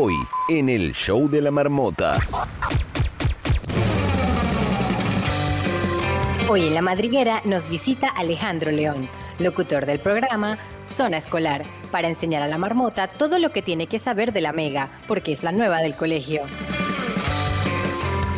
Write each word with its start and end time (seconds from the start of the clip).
Hoy, 0.00 0.14
en 0.48 0.68
el 0.68 0.94
show 0.94 1.28
de 1.28 1.42
la 1.42 1.50
marmota. 1.50 2.20
Hoy 6.48 6.68
en 6.68 6.74
La 6.74 6.82
Madriguera 6.82 7.42
nos 7.44 7.68
visita 7.68 8.06
Alejandro 8.06 8.70
León, 8.70 9.08
locutor 9.40 9.86
del 9.86 9.98
programa 9.98 10.56
Zona 10.86 11.16
Escolar, 11.16 11.64
para 11.90 12.06
enseñar 12.06 12.42
a 12.42 12.46
la 12.46 12.58
marmota 12.58 13.08
todo 13.08 13.40
lo 13.40 13.50
que 13.50 13.60
tiene 13.60 13.88
que 13.88 13.98
saber 13.98 14.32
de 14.32 14.40
la 14.40 14.52
Mega, 14.52 14.88
porque 15.08 15.32
es 15.32 15.42
la 15.42 15.50
nueva 15.50 15.78
del 15.78 15.96
colegio. 15.96 16.42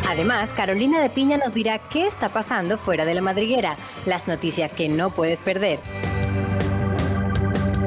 Además, 0.09 0.53
Carolina 0.53 0.99
de 0.99 1.11
Piña 1.11 1.37
nos 1.37 1.53
dirá 1.53 1.77
qué 1.89 2.07
está 2.07 2.29
pasando 2.29 2.79
fuera 2.79 3.05
de 3.05 3.13
la 3.13 3.21
madriguera, 3.21 3.75
las 4.07 4.27
noticias 4.27 4.73
que 4.73 4.89
no 4.89 5.11
puedes 5.11 5.41
perder. 5.41 5.79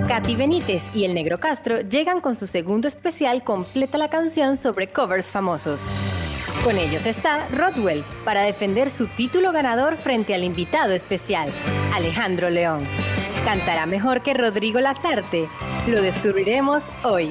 Katy 0.08 0.36
Benítez 0.36 0.82
y 0.92 1.04
el 1.04 1.14
Negro 1.14 1.40
Castro 1.40 1.80
llegan 1.80 2.20
con 2.20 2.36
su 2.36 2.46
segundo 2.46 2.88
especial 2.88 3.42
Completa 3.42 3.96
la 3.96 4.10
canción 4.10 4.58
sobre 4.58 4.88
covers 4.88 5.26
famosos. 5.26 5.80
Con 6.62 6.76
ellos 6.76 7.06
está 7.06 7.48
Rodwell 7.48 8.04
para 8.22 8.42
defender 8.42 8.90
su 8.90 9.06
título 9.06 9.50
ganador 9.50 9.96
frente 9.96 10.34
al 10.34 10.44
invitado 10.44 10.92
especial, 10.92 11.48
Alejandro 11.94 12.50
León. 12.50 12.86
¿Cantará 13.46 13.86
mejor 13.86 14.22
que 14.22 14.34
Rodrigo 14.34 14.78
Lazarte? 14.78 15.48
Lo 15.86 16.02
descubriremos 16.02 16.82
hoy. 17.02 17.30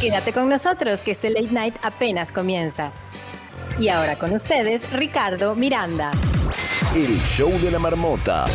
Quédate 0.00 0.32
con 0.32 0.48
nosotros 0.48 1.02
que 1.02 1.10
este 1.10 1.28
late 1.28 1.52
night 1.52 1.74
apenas 1.82 2.32
comienza. 2.32 2.92
Y 3.78 3.88
ahora 3.88 4.18
con 4.18 4.32
ustedes, 4.32 4.90
Ricardo 4.90 5.54
Miranda. 5.54 6.12
El 6.94 7.18
show 7.20 7.50
de 7.60 7.70
la 7.70 7.78
marmota. 7.78 8.46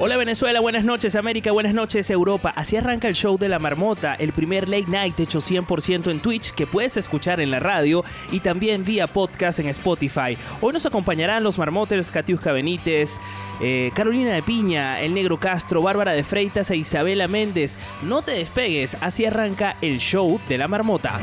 Hola 0.00 0.16
Venezuela, 0.16 0.58
buenas 0.58 0.84
noches 0.84 1.14
América, 1.14 1.52
buenas 1.52 1.72
noches 1.72 2.10
Europa. 2.10 2.52
Así 2.56 2.76
arranca 2.76 3.06
el 3.06 3.14
show 3.14 3.38
de 3.38 3.48
la 3.48 3.60
marmota, 3.60 4.14
el 4.14 4.32
primer 4.32 4.68
late 4.68 4.90
night 4.90 5.18
hecho 5.20 5.38
100% 5.38 6.10
en 6.10 6.20
Twitch 6.20 6.50
que 6.50 6.66
puedes 6.66 6.96
escuchar 6.96 7.38
en 7.38 7.52
la 7.52 7.60
radio 7.60 8.04
y 8.32 8.40
también 8.40 8.84
vía 8.84 9.06
podcast 9.06 9.60
en 9.60 9.68
Spotify. 9.68 10.36
Hoy 10.60 10.72
nos 10.72 10.84
acompañarán 10.84 11.44
los 11.44 11.58
marmoters 11.58 12.10
Katiuska 12.10 12.50
Benítez, 12.50 13.20
eh, 13.62 13.92
Carolina 13.94 14.34
de 14.34 14.42
Piña, 14.42 15.00
El 15.00 15.14
Negro 15.14 15.38
Castro, 15.38 15.80
Bárbara 15.80 16.10
de 16.10 16.24
Freitas 16.24 16.72
e 16.72 16.76
Isabela 16.76 17.28
Méndez. 17.28 17.78
No 18.02 18.22
te 18.22 18.32
despegues, 18.32 18.96
así 19.00 19.24
arranca 19.26 19.76
el 19.80 19.98
show 19.98 20.40
de 20.48 20.58
la 20.58 20.66
marmota. 20.66 21.20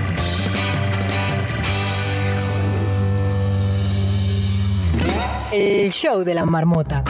El 5.51 5.91
show 5.91 6.23
de 6.23 6.33
la 6.33 6.45
marmota. 6.45 7.03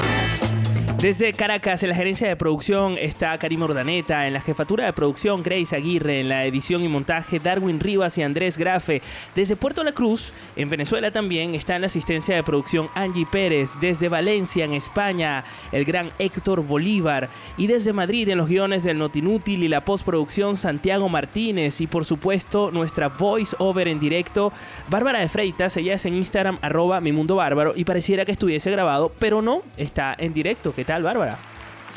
Desde 1.02 1.34
Caracas, 1.34 1.82
en 1.82 1.90
la 1.90 1.96
gerencia 1.96 2.28
de 2.28 2.36
producción 2.36 2.96
está 3.00 3.36
Karim 3.40 3.64
Ordaneta, 3.64 4.28
en 4.28 4.34
la 4.34 4.40
jefatura 4.40 4.86
de 4.86 4.94
producción 4.94 5.42
Grace 5.42 5.76
Aguirre, 5.76 6.20
en 6.20 6.30
la 6.30 6.46
edición 6.46 6.84
y 6.84 6.90
montaje 6.90 7.40
Darwin 7.40 7.80
Rivas 7.80 8.20
y 8.20 8.22
Andrés 8.22 8.56
Grafe. 8.56 9.02
Desde 9.34 9.56
Puerto 9.56 9.84
La 9.84 9.94
Cruz, 9.94 10.32
en 10.56 10.70
Venezuela 10.70 11.10
también, 11.10 11.56
está 11.56 11.76
en 11.76 11.82
la 11.82 11.88
asistencia 11.88 12.36
de 12.36 12.44
producción 12.44 12.88
Angie 12.94 13.26
Pérez. 13.26 13.72
Desde 13.82 14.10
Valencia, 14.10 14.64
en 14.64 14.74
España, 14.74 15.44
el 15.72 15.86
gran 15.86 16.12
Héctor 16.20 16.64
Bolívar. 16.64 17.30
Y 17.58 17.66
desde 17.66 17.94
Madrid, 17.94 18.30
en 18.30 18.38
los 18.38 18.48
guiones 18.48 18.84
del 18.84 19.00
Notinútil 19.00 19.64
y 19.64 19.70
la 19.70 19.84
postproducción 19.84 20.56
Santiago 20.56 21.10
Martínez. 21.10 21.82
Y 21.82 21.88
por 21.88 22.06
supuesto, 22.06 22.70
nuestra 22.70 23.08
voice 23.08 23.56
over 23.58 23.88
en 23.88 24.00
directo, 24.00 24.54
Bárbara 24.88 25.20
de 25.20 25.30
Freitas. 25.30 25.76
Ella 25.78 25.96
es 25.96 26.06
en 26.06 26.14
Instagram, 26.14 26.60
arroba 26.62 27.02
mi 27.02 27.12
mundo 27.12 27.38
bárbaro. 27.38 27.74
Y 27.76 27.86
pareciera 27.86 28.24
que 28.24 28.34
estuviese 28.34 28.70
grabado, 28.70 29.12
pero 29.18 29.42
no, 29.42 29.64
está 29.78 30.16
en 30.16 30.36
directo. 30.36 30.76
¿Qué 30.76 30.91
tal, 30.92 31.04
Bárbara? 31.04 31.38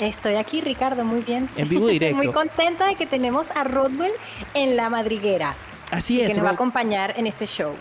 Estoy 0.01 0.35
aquí, 0.35 0.61
Ricardo, 0.61 1.05
muy 1.05 1.21
bien. 1.23 1.49
En 1.57 1.69
vivo 1.69 1.87
directo. 1.99 2.17
muy 2.17 2.29
contenta 2.29 2.87
de 2.87 2.95
que 2.95 3.07
tenemos 3.07 3.51
a 3.53 3.65
Rodwell 3.65 4.13
en 4.55 4.77
la 4.77 4.89
madriguera. 4.91 5.55
Así 5.91 6.21
es. 6.21 6.29
Que 6.29 6.35
nos 6.35 6.45
va 6.45 6.49
a 6.49 6.53
Rod- 6.53 6.55
acompañar 6.57 7.15
en 7.17 7.27
este 7.27 7.47
show. 7.47 7.73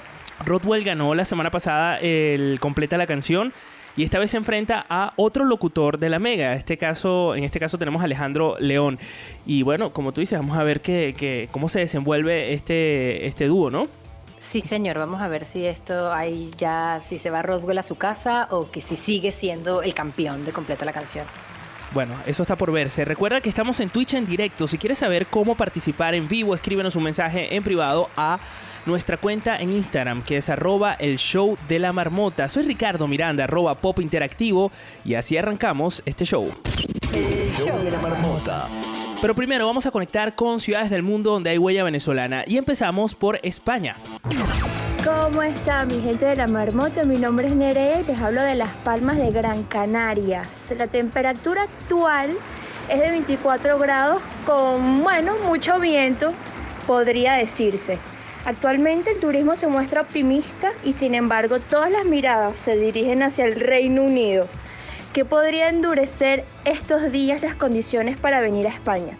Rodwell 0.46 0.84
ganó 0.84 1.14
la 1.16 1.26
semana 1.26 1.52
pasada 1.52 1.98
el 1.98 2.58
Completa 2.60 2.98
la 2.98 3.06
canción 3.08 3.54
y 3.96 4.04
esta 4.04 4.18
vez 4.20 4.32
se 4.32 4.38
enfrenta 4.38 4.86
a 4.90 5.14
otro 5.16 5.46
locutor 5.46 6.00
de 6.00 6.10
la 6.10 6.18
Mega. 6.20 6.54
Este 6.54 6.78
caso, 6.78 7.36
en 7.36 7.44
este 7.44 7.60
caso 7.60 7.78
tenemos 7.78 8.02
a 8.02 8.06
Alejandro 8.06 8.56
León. 8.60 8.98
Y 9.46 9.62
bueno, 9.62 9.94
como 9.94 10.12
tú 10.14 10.22
dices, 10.22 10.38
vamos 10.40 10.58
a 10.58 10.64
ver 10.64 10.82
que, 10.82 11.14
que- 11.18 11.48
cómo 11.52 11.70
se 11.70 11.80
desenvuelve 11.80 12.54
este, 12.54 13.26
este 13.28 13.46
dúo, 13.48 13.70
¿no? 13.70 13.88
Sí, 14.44 14.60
señor, 14.60 15.00
vamos 15.00 15.22
a 15.22 15.30
ver 15.30 15.46
si 15.46 15.66
esto 15.66 16.12
ahí 16.12 16.52
ya, 16.58 17.00
si 17.00 17.18
se 17.18 17.30
va 17.30 17.42
Rodwell 17.42 17.78
a 17.78 17.82
su 17.82 17.96
casa 17.96 18.48
o 18.52 18.70
que 18.70 18.82
si 18.82 18.98
sigue 18.98 19.32
siendo 19.32 19.82
el 19.82 19.96
campeón 19.96 20.44
de 20.44 20.52
completa 20.52 20.84
la 20.84 20.92
canción. 20.92 21.26
Bueno, 21.92 22.14
eso 22.26 22.44
está 22.44 22.58
por 22.58 22.72
verse. 22.72 23.06
Recuerda 23.06 23.40
que 23.40 23.48
estamos 23.48 23.80
en 23.80 23.90
Twitch 23.90 24.16
en 24.16 24.28
directo. 24.28 24.68
Si 24.68 24.78
quieres 24.78 25.00
saber 25.00 25.28
cómo 25.28 25.56
participar 25.56 26.14
en 26.14 26.28
vivo, 26.28 26.54
escríbenos 26.54 26.96
un 26.98 27.04
mensaje 27.04 27.56
en 27.56 27.64
privado 27.64 28.10
a 28.18 28.38
nuestra 28.86 29.16
cuenta 29.16 29.58
en 29.58 29.72
Instagram, 29.72 30.22
que 30.22 30.38
es 30.38 30.50
arroba 30.50 30.94
el 30.94 31.18
show 31.18 31.58
de 31.70 31.80
la 31.80 31.94
marmota. 31.94 32.50
Soy 32.50 32.64
Ricardo 32.64 33.08
Miranda, 33.08 33.46
arroba 33.46 33.76
pop 33.76 34.02
interactivo, 34.02 34.72
y 35.06 35.16
así 35.16 35.38
arrancamos 35.38 36.04
este 36.06 36.26
show. 36.26 36.54
El 37.14 37.50
show 37.50 37.82
de 37.82 37.92
la 37.92 38.00
marmota. 38.02 38.68
Pero 39.24 39.36
primero 39.36 39.66
vamos 39.66 39.86
a 39.86 39.92
conectar 39.92 40.36
con 40.36 40.60
ciudades 40.60 40.90
del 40.90 41.02
mundo 41.02 41.32
donde 41.32 41.50
hay 41.50 41.58
huella 41.58 41.86
venezolana 41.86 42.44
y 42.46 42.58
empezamos 42.58 43.16
por 43.16 43.40
España. 43.42 43.96
¿Cómo 45.02 45.42
está 45.42 45.86
mi 45.86 46.02
gente 46.02 46.26
de 46.26 46.36
la 46.36 46.48
marmota? 46.48 47.06
Mi 47.06 47.16
nombre 47.16 47.48
es 47.48 47.56
Nerea 47.56 48.02
y 48.02 48.04
les 48.04 48.20
hablo 48.20 48.42
de 48.42 48.56
Las 48.56 48.74
Palmas 48.84 49.16
de 49.16 49.32
Gran 49.32 49.64
Canarias. 49.64 50.74
La 50.78 50.88
temperatura 50.88 51.62
actual 51.62 52.32
es 52.90 53.00
de 53.00 53.12
24 53.12 53.80
grados 53.80 54.22
con, 54.46 55.02
bueno, 55.04 55.38
mucho 55.46 55.80
viento, 55.80 56.34
podría 56.86 57.36
decirse. 57.36 58.00
Actualmente 58.44 59.12
el 59.12 59.22
turismo 59.22 59.56
se 59.56 59.68
muestra 59.68 60.02
optimista 60.02 60.74
y 60.84 60.92
sin 60.92 61.16
embargo 61.16 61.62
todas 61.62 61.90
las 61.90 62.04
miradas 62.04 62.58
se 62.66 62.76
dirigen 62.76 63.24
hacia 63.24 63.46
el 63.46 63.58
Reino 63.58 64.04
Unido, 64.04 64.50
que 65.14 65.26
podría 65.26 65.70
endurecer 65.70 66.44
estos 66.66 67.12
días 67.12 67.42
las 67.42 67.56
condiciones 67.56 68.18
para 68.20 68.42
venir 68.42 68.66
a 68.68 68.72
España. 68.72 69.16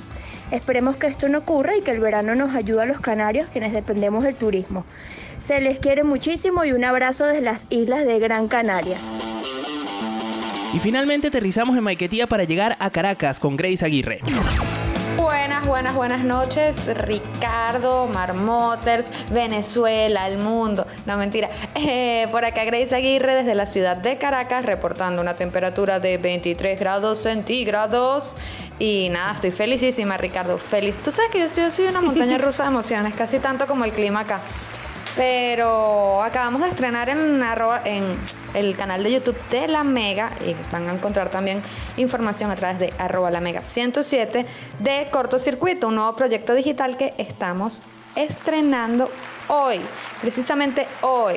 Esperemos 0.52 0.98
que 0.98 1.08
esto 1.08 1.30
no 1.30 1.40
ocurra 1.40 1.78
y 1.78 1.82
que 1.82 1.92
el 1.92 2.00
verano 2.00 2.36
nos 2.36 2.56
ayude 2.56 2.82
a 2.82 2.86
los 2.86 3.00
canarios 3.00 3.48
quienes 3.52 3.74
dependemos 3.74 4.24
del 4.24 4.36
turismo. 4.36 4.86
Se 5.46 5.62
les 5.62 5.80
quiere 5.80 6.04
muchísimo 6.04 6.66
y 6.66 6.72
un 6.72 6.84
abrazo 6.84 7.26
desde 7.26 7.42
las 7.42 7.68
islas 7.70 8.06
de 8.06 8.20
Gran 8.20 8.48
Canaria. 8.48 9.00
Y 10.74 10.80
finalmente 10.80 11.28
aterrizamos 11.28 11.78
en 11.78 11.84
Maiquetía 11.84 12.28
para 12.28 12.44
llegar 12.46 12.76
a 12.80 12.90
Caracas 12.90 13.40
con 13.40 13.56
Grace 13.56 13.86
Aguirre. 13.86 14.22
Buenas, 15.24 15.66
buenas, 15.66 15.96
buenas 15.96 16.24
noches, 16.26 16.86
Ricardo, 16.98 18.08
Marmoters, 18.08 19.08
Venezuela, 19.32 20.28
el 20.28 20.38
mundo. 20.38 20.86
No, 21.06 21.18
mentira. 21.18 21.50
Eh, 21.76 22.28
por 22.30 22.44
acá 22.44 22.66
Grace 22.66 22.94
Aguirre 22.94 23.36
desde 23.36 23.56
la 23.56 23.66
ciudad 23.66 23.96
de 23.96 24.18
Caracas, 24.18 24.66
reportando 24.66 25.22
una 25.22 25.36
temperatura 25.36 26.00
de 26.00 26.18
23 26.18 26.78
grados 26.80 27.20
centígrados. 27.20 28.36
Y 28.80 29.10
nada, 29.12 29.32
estoy 29.34 29.52
felicísima, 29.52 30.18
Ricardo. 30.18 30.58
Feliz. 30.58 30.98
Tú 31.04 31.12
sabes 31.12 31.32
que 31.32 31.40
yo, 31.40 31.46
estoy- 31.46 31.64
yo 31.64 31.72
soy 31.72 31.86
una 31.88 32.02
montaña 32.02 32.38
rusa 32.38 32.64
de 32.64 32.70
emociones, 32.70 33.14
casi 33.16 33.40
tanto 33.40 33.66
como 33.66 33.86
el 33.86 33.92
clima 33.94 34.22
acá. 34.22 34.42
Pero 35.16 36.24
acabamos 36.24 36.62
de 36.64 36.70
estrenar 36.70 37.10
en, 37.10 37.42
el 38.56 38.76
canal 38.76 39.04
de 39.04 39.12
YouTube 39.12 39.38
de 39.50 39.68
La 39.68 39.84
Mega 39.84 40.32
y 40.46 40.56
van 40.72 40.90
a 40.90 40.94
encontrar 40.94 41.30
también 41.30 41.62
información 41.98 42.50
a 42.50 42.56
través 42.56 42.80
de 42.80 42.94
arroba 42.98 43.30
la 43.30 43.40
Mega 43.40 43.64
107 43.64 44.46
de 44.80 45.08
Cortocircuito, 45.12 45.88
un 45.88 45.96
nuevo 45.96 46.16
proyecto 46.16 46.56
digital 46.56 46.98
que 46.98 47.14
estamos 47.18 47.84
estrenando 48.16 49.10
hoy, 49.48 49.82
precisamente 50.22 50.88
hoy. 51.02 51.36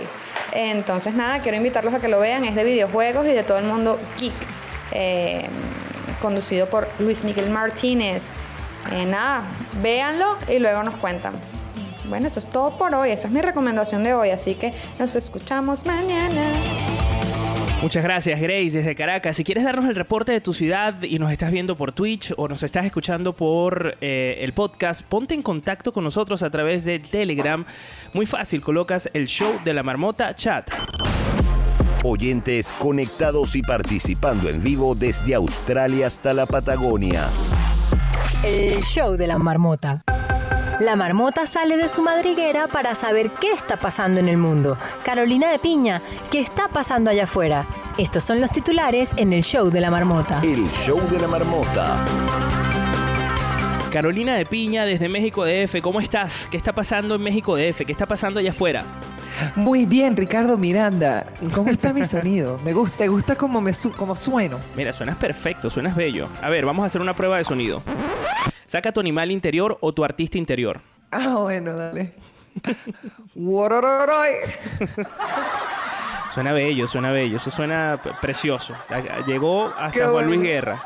Entonces 0.53 1.15
nada, 1.15 1.41
quiero 1.41 1.57
invitarlos 1.57 1.93
a 1.93 2.01
que 2.01 2.09
lo 2.09 2.21
vean, 2.21 2.45
es 2.45 2.55
de 2.55 2.65
videojuegos 2.65 3.27
y 3.27 3.33
de 3.33 3.43
todo 3.43 3.59
el 3.59 3.65
mundo 3.65 3.99
geek, 4.19 4.33
eh, 4.93 5.47
conducido 6.21 6.69
por 6.69 6.89
Luis 6.99 7.25
Miguel 7.25 7.51
Martínez. 7.51 8.25
Eh, 8.93 9.05
nada, 9.05 9.43
véanlo 9.83 10.37
y 10.49 10.59
luego 10.59 10.83
nos 10.83 10.95
cuentan. 10.97 11.35
Bueno, 12.09 12.27
eso 12.27 12.39
es 12.39 12.47
todo 12.47 12.71
por 12.71 12.95
hoy. 12.95 13.11
Esa 13.11 13.29
es 13.29 13.33
mi 13.33 13.41
recomendación 13.41 14.03
de 14.03 14.15
hoy. 14.15 14.31
Así 14.31 14.55
que 14.55 14.73
nos 14.99 15.17
escuchamos 15.17 15.85
mañana. 15.85 16.43
Muchas 17.83 18.03
gracias, 18.03 18.41
Grace, 18.41 18.71
desde 18.71 18.95
Caracas. 18.95 19.37
Si 19.37 19.45
quieres 19.45 19.63
darnos 19.63 19.85
el 19.85 19.95
reporte 19.95 20.33
de 20.33 20.41
tu 20.41 20.55
ciudad 20.55 21.03
y 21.03 21.19
nos 21.19 21.31
estás 21.31 21.53
viendo 21.53 21.77
por 21.77 21.93
Twitch 21.93 22.33
o 22.37 22.49
nos 22.49 22.63
estás 22.63 22.87
escuchando 22.87 23.35
por 23.35 23.97
eh, 24.01 24.39
el 24.41 24.53
podcast, 24.55 25.03
ponte 25.03 25.35
en 25.35 25.43
contacto 25.43 25.93
con 25.93 26.03
nosotros 26.03 26.43
a 26.43 26.51
través 26.51 26.85
de 26.87 26.99
Telegram. 26.99 27.65
Muy 28.15 28.25
fácil, 28.25 28.63
colocas 28.63 29.11
el 29.13 29.27
show 29.27 29.61
de 29.63 29.75
la 29.75 29.83
marmota 29.83 30.35
chat. 30.35 30.71
Oyentes 32.03 32.73
conectados 32.73 33.55
y 33.55 33.63
participando 33.63 34.49
en 34.49 34.63
vivo 34.63 34.95
desde 34.95 35.35
Australia 35.35 36.07
hasta 36.07 36.33
la 36.33 36.47
Patagonia. 36.47 37.27
El 38.43 38.83
show 38.85 39.17
de 39.17 39.27
la 39.27 39.39
marmota. 39.39 40.03
La 40.81 40.95
marmota 40.95 41.47
sale 41.47 41.79
de 41.79 41.89
su 41.89 42.03
madriguera 42.03 42.67
para 42.67 42.95
saber 42.95 43.31
qué 43.31 43.51
está 43.53 43.79
pasando 43.79 44.21
en 44.21 44.29
el 44.29 44.37
mundo. 44.37 44.77
Carolina 45.05 45.51
de 45.51 45.59
Piña, 45.59 46.03
¿qué 46.31 46.41
está 46.41 46.69
pasando 46.69 47.09
allá 47.09 47.25
afuera? 47.25 47.65
Estos 47.97 48.25
son 48.25 48.43
los 48.43 48.51
titulares 48.51 49.13
en 49.17 49.33
el 49.33 49.43
show 49.43 49.71
de 49.71 49.81
la 49.81 49.91
marmota. 49.91 50.39
El 50.43 50.69
show 50.69 51.01
de 51.11 51.19
la 51.19 51.29
marmota. 51.29 52.05
Carolina 53.91 54.35
de 54.35 54.45
Piña 54.45 54.85
desde 54.85 55.09
México 55.09 55.47
DF, 55.47 55.81
¿cómo 55.81 55.99
estás? 55.99 56.47
¿Qué 56.51 56.59
está 56.59 56.75
pasando 56.75 57.15
en 57.15 57.23
México 57.23 57.57
DF? 57.57 57.87
¿Qué 57.87 57.93
está 57.93 58.05
pasando 58.05 58.41
allá 58.41 58.51
afuera? 58.51 58.85
Muy 59.55 59.87
bien, 59.87 60.15
Ricardo 60.15 60.59
Miranda. 60.59 61.27
¿Cómo 61.55 61.71
está 61.71 61.95
mi 61.95 62.05
sonido? 62.05 62.59
Me 62.63 62.75
gusta, 62.75 62.99
¿te 62.99 63.09
gusta 63.09 63.35
cómo 63.35 63.63
me 63.63 63.73
su 63.73 63.93
cómo 63.93 64.15
sueno? 64.15 64.59
Mira, 64.77 64.93
suenas 64.93 65.17
perfecto, 65.17 65.71
suenas 65.71 65.97
bello. 65.97 66.29
A 66.43 66.51
ver, 66.51 66.67
vamos 66.67 66.83
a 66.83 66.87
hacer 66.87 67.01
una 67.01 67.15
prueba 67.15 67.39
de 67.39 67.45
sonido. 67.45 67.83
Saca 68.67 68.93
tu 68.93 69.01
animal 69.01 69.31
interior 69.31 69.79
o 69.81 69.93
tu 69.93 70.05
artista 70.05 70.39
interior. 70.39 70.81
Ah, 71.11 71.37
bueno, 71.39 71.75
dale. 71.75 72.15
Suena 76.35 76.53
bello, 76.53 76.87
suena 76.87 77.13
bello. 77.13 77.37
Eso 77.37 77.51
suena 77.51 78.01
precioso. 78.21 78.75
Llegó 79.27 79.67
hasta 79.67 79.91
Qué 79.91 80.05
Juan 80.05 80.27
Luis. 80.27 80.41
Guerra. 80.43 80.83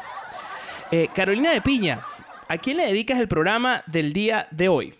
Eh, 0.91 1.09
Carolina 1.15 1.53
de 1.53 1.61
Piña, 1.61 2.00
¿a 2.49 2.59
quién 2.59 2.77
le 2.77 2.87
dedicas 2.87 3.19
el 3.19 3.29
programa 3.29 3.83
del 3.87 4.12
día 4.12 4.47
de 4.50 4.69
hoy? 4.69 4.94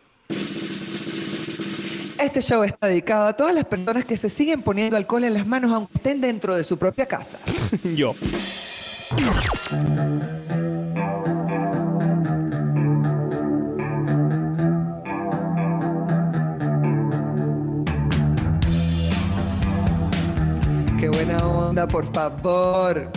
Este 2.19 2.43
show 2.43 2.63
está 2.65 2.87
dedicado 2.87 3.27
a 3.29 3.33
todas 3.33 3.55
las 3.55 3.65
personas 3.65 4.05
que 4.05 4.17
se 4.17 4.29
siguen 4.29 4.63
poniendo 4.63 4.97
alcohol 4.97 5.25
en 5.25 5.35
las 5.35 5.47
manos 5.47 5.73
aunque 5.73 5.97
estén 5.97 6.21
dentro 6.21 6.55
de 6.55 6.65
su 6.65 6.79
propia 6.79 7.07
casa. 7.07 7.39
Yo. 7.95 8.15
Por 21.89 22.13
favor. 22.13 23.09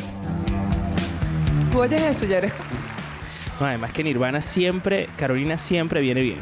Tú 1.71 1.79
oyes 1.79 2.01
eso, 2.01 2.25
ya 2.25 2.37
eres... 2.37 2.53
No, 3.59 3.67
además 3.67 3.91
que 3.91 4.03
Nirvana 4.03 4.41
siempre, 4.41 5.07
Carolina 5.15 5.57
siempre 5.57 6.01
viene 6.01 6.21
bien. 6.21 6.39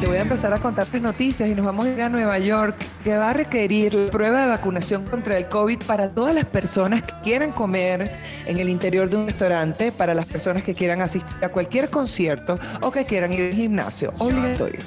Te 0.00 0.06
voy 0.06 0.16
a 0.18 0.20
empezar 0.20 0.52
a 0.52 0.58
contar 0.58 0.86
tus 0.86 1.00
noticias 1.00 1.48
y 1.48 1.54
nos 1.54 1.64
vamos 1.64 1.86
a 1.86 1.88
ir 1.90 2.02
a 2.02 2.08
Nueva 2.08 2.38
York, 2.38 2.76
que 3.02 3.16
va 3.16 3.30
a 3.30 3.32
requerir 3.32 3.94
la 3.94 4.10
prueba 4.10 4.42
de 4.42 4.46
vacunación 4.48 5.04
contra 5.04 5.38
el 5.38 5.48
COVID 5.48 5.78
para 5.84 6.10
todas 6.10 6.34
las 6.34 6.44
personas 6.44 7.02
que 7.02 7.14
quieran 7.22 7.52
comer 7.52 8.10
en 8.46 8.58
el 8.58 8.68
interior 8.68 9.08
de 9.08 9.16
un 9.16 9.26
restaurante, 9.26 9.92
para 9.92 10.14
las 10.14 10.26
personas 10.26 10.62
que 10.64 10.74
quieran 10.74 11.00
asistir 11.00 11.44
a 11.44 11.48
cualquier 11.48 11.88
concierto 11.88 12.58
o 12.82 12.90
que 12.90 13.06
quieran 13.06 13.32
ir 13.32 13.44
al 13.44 13.54
gimnasio. 13.54 14.12
Obligatorio. 14.18 14.80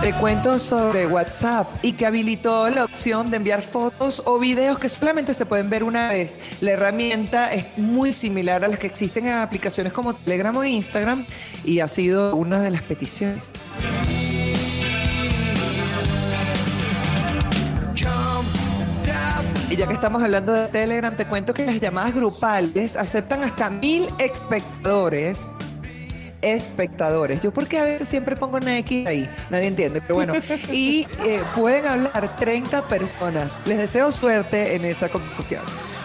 Te 0.00 0.14
cuento 0.14 0.58
sobre 0.58 1.06
WhatsApp 1.06 1.68
y 1.82 1.92
que 1.92 2.06
habilitó 2.06 2.70
la 2.70 2.84
opción 2.84 3.30
de 3.30 3.36
enviar 3.36 3.60
fotos 3.60 4.22
o 4.24 4.38
videos 4.38 4.78
que 4.78 4.88
solamente 4.88 5.34
se 5.34 5.44
pueden 5.44 5.68
ver 5.68 5.84
una 5.84 6.08
vez. 6.08 6.40
La 6.62 6.70
herramienta 6.70 7.52
es 7.52 7.76
muy 7.76 8.14
similar 8.14 8.64
a 8.64 8.68
las 8.68 8.78
que 8.78 8.86
existen 8.86 9.26
en 9.26 9.34
aplicaciones 9.34 9.92
como 9.92 10.14
Telegram 10.14 10.56
o 10.56 10.64
Instagram 10.64 11.26
y 11.66 11.80
ha 11.80 11.88
sido 11.88 12.34
una 12.34 12.62
de 12.62 12.70
las 12.70 12.82
peticiones. 12.82 13.60
Y 19.68 19.76
ya 19.76 19.86
que 19.86 19.94
estamos 19.94 20.22
hablando 20.22 20.54
de 20.54 20.68
Telegram, 20.68 21.14
te 21.14 21.26
cuento 21.26 21.52
que 21.52 21.66
las 21.66 21.78
llamadas 21.78 22.14
grupales 22.14 22.96
aceptan 22.96 23.44
hasta 23.44 23.68
mil 23.68 24.08
espectadores. 24.18 25.54
Espectadores. 26.42 27.40
Yo 27.42 27.52
porque 27.52 27.78
a 27.78 27.84
veces 27.84 28.08
siempre 28.08 28.36
pongo 28.36 28.56
una 28.56 28.78
X 28.78 29.06
ahí, 29.06 29.28
nadie 29.50 29.66
entiende, 29.66 30.00
pero 30.00 30.16
bueno. 30.16 30.34
Y 30.72 31.06
eh, 31.24 31.42
pueden 31.54 31.86
hablar 31.86 32.36
30 32.36 32.88
personas. 32.88 33.60
Les 33.64 33.78
deseo 33.78 34.12
suerte 34.12 34.76
en 34.76 34.84
esa 34.84 35.08
conversación. 35.08 35.62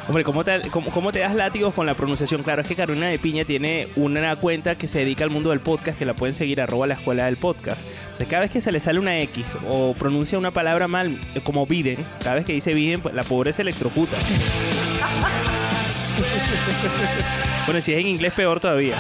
Hombre, 0.07 0.23
¿cómo 0.23 0.43
te, 0.43 0.61
cómo, 0.69 0.91
cómo 0.91 1.11
te 1.11 1.19
das 1.19 1.33
látigos 1.33 1.73
con 1.73 1.87
la 1.87 1.95
pronunciación? 1.95 2.43
Claro, 2.43 2.61
es 2.61 2.67
que 2.67 2.75
Carolina 2.75 3.07
de 3.07 3.17
Piña 3.17 3.43
tiene 3.43 3.87
una 3.95 4.35
cuenta 4.35 4.75
que 4.75 4.87
se 4.87 4.99
dedica 4.99 5.23
al 5.23 5.31
mundo 5.31 5.49
del 5.49 5.61
podcast, 5.61 5.97
que 5.97 6.05
la 6.05 6.13
pueden 6.13 6.35
seguir 6.35 6.61
arroba 6.61 6.85
la 6.85 6.93
escuela 6.93 7.25
del 7.25 7.37
podcast. 7.37 7.87
O 8.13 8.17
sea, 8.17 8.27
cada 8.27 8.43
vez 8.43 8.51
que 8.51 8.61
se 8.61 8.71
le 8.71 8.79
sale 8.79 8.99
una 8.99 9.19
X 9.21 9.57
o 9.67 9.95
pronuncia 9.95 10.37
una 10.37 10.51
palabra 10.51 10.87
mal, 10.87 11.17
eh, 11.33 11.41
como 11.43 11.65
Biden, 11.65 11.97
cada 12.19 12.35
vez 12.35 12.45
que 12.45 12.53
dice 12.53 12.73
Biden, 12.73 13.01
pues 13.01 13.15
la 13.15 13.23
pobre 13.23 13.51
se 13.51 13.63
electrocuta. 13.63 14.17
bueno, 17.65 17.81
si 17.81 17.93
es 17.93 17.97
en 17.97 18.07
inglés, 18.07 18.33
peor 18.33 18.59
todavía. 18.59 18.95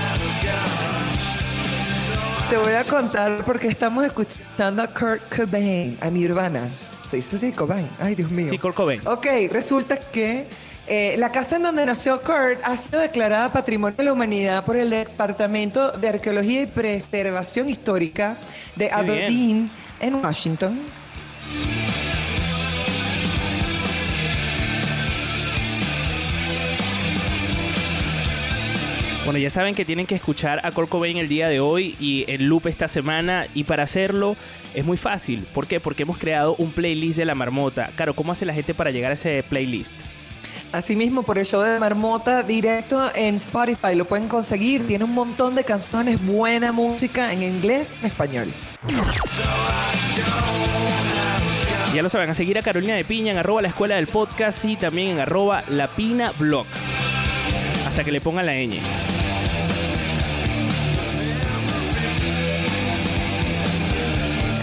Te 2.49 2.57
voy 2.57 2.73
a 2.73 2.83
contar 2.83 3.43
porque 3.43 3.67
estamos 3.67 4.05
escuchando 4.05 4.83
a 4.83 4.87
Kurt 4.87 5.21
Cobain, 5.35 5.97
a 5.99 6.09
Nirvana. 6.11 6.69
Se 7.07 7.15
dice 7.15 7.37
así, 7.37 7.51
Cobain. 7.51 7.89
Ay, 7.99 8.13
Dios 8.13 8.29
mío. 8.29 8.47
Sí, 8.51 8.59
Kurt 8.59 8.75
Cobain. 8.75 9.01
Ok, 9.07 9.25
resulta 9.51 9.97
que 9.97 10.45
eh, 10.85 11.15
la 11.17 11.31
casa 11.31 11.55
en 11.55 11.63
donde 11.63 11.83
nació 11.87 12.21
Kurt 12.21 12.59
ha 12.63 12.77
sido 12.77 13.01
declarada 13.01 13.51
Patrimonio 13.51 13.97
de 13.97 14.03
la 14.03 14.13
Humanidad 14.13 14.63
por 14.63 14.75
el 14.75 14.91
Departamento 14.91 15.91
de 15.93 16.07
Arqueología 16.07 16.61
y 16.61 16.65
Preservación 16.67 17.67
Histórica 17.67 18.37
de 18.75 18.89
Qué 18.89 18.93
Aberdeen 18.93 19.71
en 19.99 20.15
Washington. 20.15 20.79
Bueno, 29.25 29.39
ya 29.39 29.49
saben 29.49 29.73
que 29.73 29.85
tienen 29.85 30.05
que 30.05 30.13
escuchar 30.13 30.61
a 30.63 30.71
Kurt 30.71 30.87
Cobain 30.87 31.17
el 31.17 31.27
día 31.27 31.47
de 31.49 31.59
hoy 31.59 31.95
y 31.99 32.25
en 32.27 32.47
loop 32.47 32.67
esta 32.67 32.87
semana. 32.87 33.47
Y 33.55 33.63
para 33.63 33.81
hacerlo 33.81 34.35
es 34.75 34.85
muy 34.85 34.97
fácil. 34.97 35.47
¿Por 35.51 35.65
qué? 35.65 35.79
Porque 35.79 36.03
hemos 36.03 36.19
creado 36.19 36.55
un 36.59 36.71
playlist 36.71 37.17
de 37.17 37.25
la 37.25 37.33
marmota. 37.33 37.89
Claro, 37.95 38.13
¿cómo 38.13 38.33
hace 38.33 38.45
la 38.45 38.53
gente 38.53 38.75
para 38.75 38.91
llegar 38.91 39.09
a 39.09 39.15
ese 39.15 39.43
playlist? 39.49 39.95
Asimismo, 40.71 41.23
por 41.23 41.39
el 41.39 41.45
show 41.45 41.61
de 41.61 41.79
Marmota, 41.79 42.43
directo 42.43 43.09
en 43.15 43.35
Spotify, 43.35 43.95
lo 43.95 44.05
pueden 44.05 44.27
conseguir. 44.27 44.85
Tiene 44.85 45.05
un 45.05 45.13
montón 45.13 45.55
de 45.55 45.63
canciones, 45.63 46.23
buena 46.23 46.71
música 46.71 47.33
en 47.33 47.41
inglés 47.41 47.95
y 47.95 48.01
en 48.01 48.11
español. 48.11 48.47
Ya 51.95 52.03
lo 52.03 52.09
saben, 52.09 52.29
a 52.29 52.35
seguir 52.35 52.59
a 52.59 52.61
Carolina 52.61 52.93
de 52.93 53.05
Piña 53.05 53.31
en 53.31 53.37
arroba 53.39 53.61
la 53.63 53.69
escuela 53.69 53.95
del 53.95 54.07
podcast 54.07 54.65
y 54.65 54.75
también 54.75 55.11
en 55.11 55.19
arroba 55.19 55.63
la 55.69 55.87
pina 55.87 56.31
blog. 56.37 56.67
Hasta 57.87 58.03
que 58.03 58.11
le 58.11 58.19
pongan 58.21 58.45
la 58.45 58.53
ñ. 58.53 59.14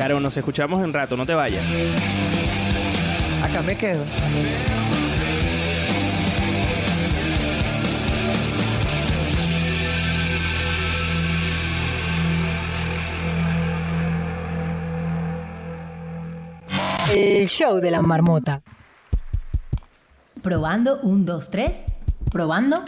Caro, 0.02 0.18
nos 0.18 0.36
escuchamos 0.36 0.82
en 0.82 0.92
rato, 0.92 1.16
no 1.16 1.24
te 1.24 1.32
vayas. 1.32 1.64
Acá 3.40 3.62
me 3.62 3.76
quedo. 3.76 4.02
El 17.14 17.46
show 17.46 17.78
de 17.78 17.92
la 17.92 18.02
marmota. 18.02 18.60
Probando, 20.42 20.98
un, 21.02 21.24
dos, 21.24 21.48
tres. 21.48 21.80
Probando. 22.32 22.84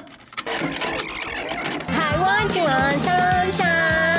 I 1.90 2.18
want 2.18 2.52
you 2.56 2.62
on 2.62 2.94
sunshine. 2.94 4.13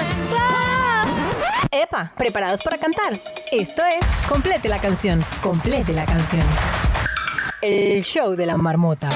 Epa, 1.76 2.14
¿preparados 2.16 2.64
para 2.64 2.78
cantar? 2.78 3.20
Esto 3.52 3.84
es 3.84 4.06
Complete 4.30 4.70
la 4.70 4.80
canción. 4.80 5.22
Complete 5.42 5.92
la 5.92 6.06
canción. 6.06 6.44
El 7.62 8.02
show 8.02 8.34
de 8.34 8.46
la 8.46 8.56
marmota. 8.56 9.10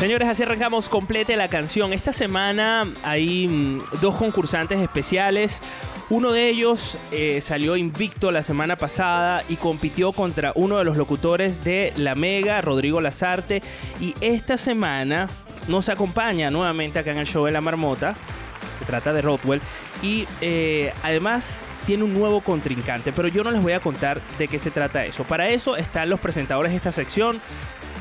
Señores, 0.00 0.28
así 0.28 0.42
arrancamos 0.44 0.88
complete 0.88 1.36
la 1.36 1.48
canción. 1.48 1.92
Esta 1.92 2.14
semana 2.14 2.90
hay 3.02 3.46
mm, 3.46 3.82
dos 4.00 4.14
concursantes 4.14 4.80
especiales. 4.80 5.60
Uno 6.10 6.32
de 6.32 6.48
ellos 6.48 6.98
eh, 7.12 7.40
salió 7.40 7.76
invicto 7.76 8.32
la 8.32 8.42
semana 8.42 8.74
pasada 8.74 9.44
y 9.48 9.54
compitió 9.54 10.10
contra 10.10 10.50
uno 10.56 10.76
de 10.78 10.82
los 10.82 10.96
locutores 10.96 11.62
de 11.62 11.92
La 11.94 12.16
Mega, 12.16 12.60
Rodrigo 12.60 13.00
Lazarte. 13.00 13.62
Y 14.00 14.16
esta 14.20 14.56
semana 14.56 15.28
nos 15.68 15.88
acompaña 15.88 16.50
nuevamente 16.50 16.98
acá 16.98 17.12
en 17.12 17.18
el 17.18 17.28
show 17.28 17.44
de 17.44 17.52
la 17.52 17.60
marmota. 17.60 18.16
Se 18.80 18.84
trata 18.84 19.12
de 19.12 19.22
Rodwell. 19.22 19.60
Y 20.02 20.26
eh, 20.40 20.92
además 21.04 21.64
tiene 21.86 22.02
un 22.02 22.12
nuevo 22.12 22.40
contrincante. 22.40 23.12
Pero 23.12 23.28
yo 23.28 23.44
no 23.44 23.52
les 23.52 23.62
voy 23.62 23.74
a 23.74 23.80
contar 23.80 24.20
de 24.36 24.48
qué 24.48 24.58
se 24.58 24.72
trata 24.72 25.06
eso. 25.06 25.22
Para 25.22 25.48
eso 25.50 25.76
están 25.76 26.10
los 26.10 26.18
presentadores 26.18 26.72
de 26.72 26.76
esta 26.76 26.90
sección. 26.90 27.40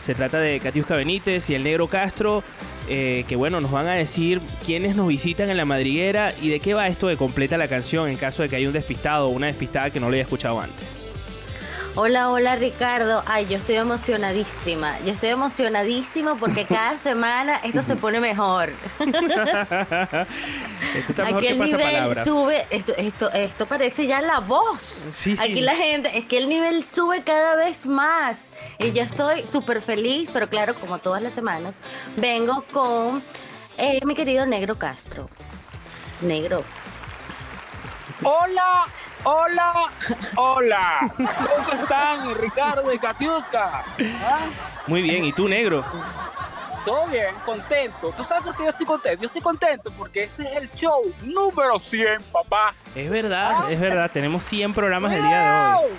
Se 0.10 0.16
trata 0.16 0.40
de 0.40 0.60
Katiuska 0.60 0.96
Benítez 0.96 1.52
y 1.52 1.54
el 1.54 1.64
Negro 1.64 1.88
Castro, 1.88 2.44
eh, 2.88 3.26
que 3.28 3.36
bueno, 3.36 3.62
nos 3.62 3.70
van 3.70 3.86
a 3.86 3.94
decir 3.94 4.42
quiénes 4.66 4.96
nos 4.96 5.08
visitan 5.08 5.52
en 5.52 5.58
la 5.58 5.66
madriguera 5.66 6.34
y 6.42 6.50
de 6.50 6.60
qué 6.60 6.74
va 6.74 6.88
esto 6.88 7.10
de 7.10 7.16
completa 7.16 7.60
la 7.60 7.68
canción 7.68 8.10
en 8.10 8.16
caso 8.16 8.42
de 8.42 8.50
que 8.50 8.56
haya 8.56 8.68
un 8.68 8.74
despistado 8.74 9.28
o 9.28 9.30
una 9.30 9.46
despistada 9.46 9.92
que 9.92 10.00
no 10.00 10.08
lo 10.08 10.14
haya 10.14 10.24
escuchado 10.24 10.60
antes. 10.60 10.99
Hola, 12.02 12.30
hola 12.30 12.56
Ricardo. 12.56 13.24
Ay, 13.26 13.46
yo 13.48 13.58
estoy 13.58 13.76
emocionadísima. 13.76 14.98
Yo 15.02 15.12
estoy 15.12 15.32
emocionadísima 15.32 16.36
porque 16.36 16.64
cada 16.70 16.98
semana 16.98 17.58
esto 17.58 17.84
se 17.84 17.98
pone 17.98 18.22
mejor. 18.22 18.72
Esto 20.96 21.12
está 21.12 21.26
mejor 21.26 21.44
Aquí 21.44 21.48
que 21.48 21.54
el 21.54 21.60
nivel 21.60 22.24
sube, 22.24 22.66
esto, 22.70 22.94
esto, 22.96 23.30
esto 23.32 23.66
parece 23.66 24.08
ya 24.08 24.22
la 24.22 24.40
voz. 24.40 25.08
Sí, 25.12 25.36
sí. 25.36 25.44
Aquí 25.44 25.60
la 25.60 25.76
gente, 25.76 26.18
es 26.18 26.24
que 26.26 26.38
el 26.38 26.48
nivel 26.48 26.86
sube 26.86 27.22
cada 27.24 27.58
vez 27.58 27.86
más. 27.86 28.46
Y 28.80 28.94
yo 28.94 29.04
estoy 29.04 29.46
súper 29.46 29.82
feliz, 29.82 30.30
pero 30.32 30.50
claro, 30.50 30.76
como 30.76 31.00
todas 31.00 31.22
las 31.22 31.34
semanas, 31.34 31.76
vengo 32.16 32.64
con 32.72 33.22
eh, 33.78 34.00
mi 34.06 34.16
querido 34.16 34.46
Negro 34.46 34.80
Castro. 34.80 35.30
Negro. 36.22 36.64
Hola, 38.24 38.88
hola, 39.24 39.74
hola. 40.36 41.12
¿Cómo 41.16 41.74
están, 41.74 42.36
Ricardo 42.36 42.94
y 42.94 43.00
Katiuska? 43.00 43.84
¿Ah? 44.24 44.48
Muy 44.88 45.02
bien, 45.02 45.26
¿y 45.26 45.34
tú, 45.34 45.48
negro? 45.48 45.84
Todo 46.86 47.08
bien, 47.08 47.36
contento. 47.46 48.14
¿Tú 48.16 48.24
sabes 48.24 48.44
por 48.44 48.56
qué 48.56 48.64
yo 48.64 48.70
estoy 48.70 48.86
contento? 48.86 49.22
Yo 49.22 49.26
estoy 49.28 49.42
contento 49.42 49.92
porque 49.98 50.24
este 50.24 50.44
es 50.44 50.58
el 50.58 50.72
show 50.72 51.02
número 51.24 51.78
100, 51.78 52.24
papá. 52.32 52.74
Es 52.96 53.10
verdad, 53.10 53.72
es 53.72 53.80
verdad. 53.80 54.10
Tenemos 54.12 54.44
100 54.46 54.74
programas 54.74 55.14
el 55.14 55.22
día 55.22 55.44
de 55.44 55.74
hoy. 55.76 55.92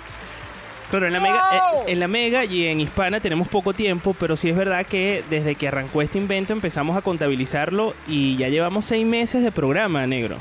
Claro, 0.89 1.07
en 1.07 1.13
la, 1.13 1.21
mega, 1.21 1.49
eh, 1.53 1.83
en 1.87 1.99
la 2.01 2.07
Mega 2.09 2.43
y 2.43 2.67
en 2.67 2.81
Hispana 2.81 3.21
tenemos 3.21 3.47
poco 3.47 3.71
tiempo, 3.71 4.13
pero 4.19 4.35
sí 4.35 4.49
es 4.49 4.57
verdad 4.57 4.85
que 4.85 5.23
desde 5.29 5.55
que 5.55 5.69
arrancó 5.69 6.01
este 6.01 6.17
invento 6.17 6.51
empezamos 6.51 6.97
a 6.97 7.01
contabilizarlo 7.01 7.93
y 8.07 8.35
ya 8.35 8.49
llevamos 8.49 8.83
seis 8.83 9.05
meses 9.05 9.41
de 9.41 9.53
programa, 9.53 10.05
negro. 10.05 10.35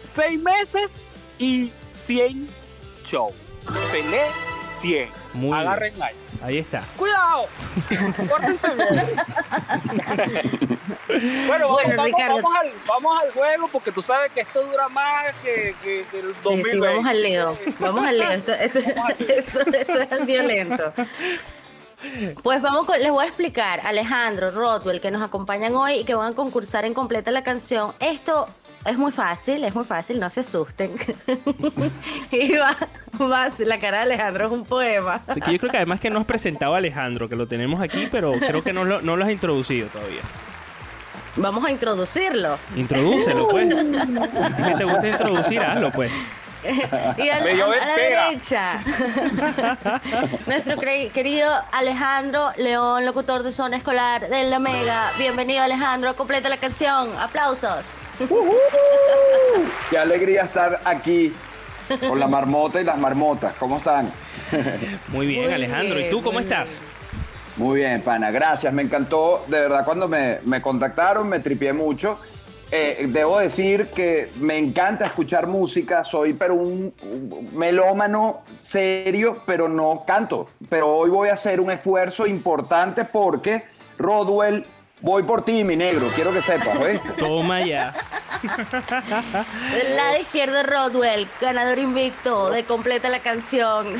Seis 0.00 0.42
meses 0.42 1.06
y 1.38 1.72
100 1.92 2.48
show. 3.04 3.32
Pelé 3.92 4.22
100. 4.80 5.08
Muy 5.34 5.42
bien. 5.48 5.54
Agarren 5.54 6.02
ahí. 6.02 6.14
Ahí 6.42 6.58
está. 6.58 6.80
¡Cuidado! 6.96 7.46
Pórtense 8.28 8.68
bien. 8.74 8.88
bueno, 11.46 11.68
vamos, 11.68 11.82
Bueno, 11.82 11.96
vamos- 11.96 12.04
Ricardo. 12.06 12.34
vamos 12.36 12.52
al, 12.60 12.72
vamos 12.86 13.22
al 13.22 13.30
juego 13.32 13.68
porque 13.72 13.92
tú 13.92 14.02
sabes 14.02 14.30
que 14.32 14.40
esto 14.40 14.64
dura 14.66 14.88
más 14.88 15.32
que, 15.42 15.74
que, 15.82 16.06
que 16.10 16.20
el 16.20 16.26
Sí, 16.34 16.40
2020. 16.42 16.70
sí, 16.70 16.78
vamos 16.78 17.06
al 17.06 17.22
lío. 17.22 17.58
Vamos 17.78 18.06
al 18.06 18.18
lío. 18.18 18.30
Esto, 18.30 18.52
esto- 18.54 18.78
esto- 18.78 19.60
esto 19.70 20.00
es 20.16 20.26
violento. 20.26 20.92
Pues 22.42 22.62
vamos 22.62 22.86
con, 22.86 22.98
les 23.00 23.10
voy 23.10 23.24
a 23.24 23.28
explicar, 23.28 23.80
Alejandro, 23.84 24.50
Rodwell, 24.52 25.00
que 25.00 25.10
nos 25.10 25.20
acompañan 25.22 25.74
hoy 25.74 25.94
y 25.94 26.04
que 26.04 26.14
van 26.14 26.32
a 26.32 26.34
concursar 26.36 26.84
en 26.84 26.94
completa 26.94 27.30
la 27.32 27.42
canción. 27.42 27.92
Esto 27.98 28.46
es 28.88 28.98
muy 28.98 29.12
fácil, 29.12 29.64
es 29.64 29.74
muy 29.74 29.84
fácil, 29.84 30.18
no 30.18 30.30
se 30.30 30.40
asusten. 30.40 30.92
y 32.30 32.56
va, 32.56 32.74
va, 33.20 33.48
la 33.58 33.78
cara 33.78 33.98
de 33.98 34.02
Alejandro 34.04 34.46
es 34.46 34.52
un 34.52 34.64
poema. 34.64 35.20
Yo 35.28 35.58
creo 35.58 35.70
que 35.70 35.76
además 35.76 36.00
que 36.00 36.10
no 36.10 36.18
has 36.18 36.24
presentado 36.26 36.74
a 36.74 36.78
Alejandro, 36.78 37.28
que 37.28 37.36
lo 37.36 37.46
tenemos 37.46 37.82
aquí, 37.82 38.08
pero 38.10 38.32
creo 38.32 38.62
que 38.62 38.72
no 38.72 38.84
lo, 38.84 39.00
no 39.00 39.16
lo 39.16 39.24
has 39.24 39.30
introducido 39.30 39.88
todavía. 39.88 40.20
Vamos 41.36 41.64
a 41.64 41.70
introducirlo. 41.70 42.58
Introdúcelo, 42.76 43.48
pues. 43.48 43.72
A 43.74 44.56
ti 44.56 44.62
que 44.62 44.74
te 44.76 44.84
gusta 44.84 45.08
introducir, 45.08 45.60
hazlo, 45.60 45.92
pues. 45.92 46.10
Y 47.16 47.28
a, 47.28 47.38
Bello 47.40 47.70
a- 47.70 47.76
la 47.76 47.94
derecha, 47.94 48.80
nuestro 50.46 50.76
querido 50.78 51.48
Alejandro 51.70 52.50
León, 52.56 53.06
locutor 53.06 53.44
de 53.44 53.52
zona 53.52 53.76
escolar 53.76 54.28
de 54.28 54.50
la 54.50 54.58
Mega. 54.58 55.12
Bienvenido 55.18 55.62
Alejandro, 55.62 56.16
completa 56.16 56.48
la 56.48 56.56
canción. 56.56 57.10
Aplausos. 57.20 57.84
Qué 59.90 59.98
alegría 59.98 60.42
estar 60.42 60.80
aquí 60.84 61.32
con 62.08 62.18
la 62.18 62.26
marmota 62.26 62.80
y 62.80 62.84
las 62.84 62.98
marmotas. 62.98 63.54
¿Cómo 63.58 63.78
están? 63.78 64.10
Muy 65.08 65.26
bien, 65.26 65.44
Muy 65.44 65.52
Alejandro. 65.52 66.00
¿Y 66.00 66.08
tú 66.08 66.22
cómo 66.22 66.40
estás? 66.40 66.78
Muy 67.56 67.80
bien, 67.80 68.02
pana. 68.02 68.30
Gracias. 68.30 68.72
Me 68.72 68.82
encantó. 68.82 69.44
De 69.46 69.60
verdad, 69.60 69.84
cuando 69.84 70.08
me, 70.08 70.40
me 70.44 70.60
contactaron, 70.60 71.28
me 71.28 71.40
tripié 71.40 71.72
mucho. 71.72 72.18
Eh, 72.70 73.06
debo 73.08 73.38
decir 73.38 73.86
que 73.94 74.30
me 74.36 74.58
encanta 74.58 75.06
escuchar 75.06 75.46
música. 75.46 76.04
Soy 76.04 76.34
pero 76.34 76.54
un, 76.54 76.92
un 77.02 77.50
melómano 77.56 78.42
serio, 78.58 79.42
pero 79.46 79.68
no 79.68 80.04
canto. 80.06 80.48
Pero 80.68 80.88
hoy 80.88 81.10
voy 81.10 81.28
a 81.28 81.34
hacer 81.34 81.60
un 81.60 81.70
esfuerzo 81.70 82.26
importante 82.26 83.04
porque, 83.04 83.64
Rodwell, 83.96 84.66
voy 85.00 85.22
por 85.22 85.44
ti, 85.44 85.64
mi 85.64 85.76
negro. 85.76 86.08
Quiero 86.14 86.32
que 86.32 86.42
sepas, 86.42 86.76
¿oíste? 86.78 87.08
Toma 87.18 87.60
ya. 87.64 87.94
Del 89.72 89.96
lado 89.96 90.18
izquierdo 90.20 90.62
Rodwell, 90.62 91.28
ganador 91.40 91.78
invicto 91.78 92.50
de 92.50 92.64
completa 92.64 93.08
la 93.08 93.20
canción. 93.20 93.96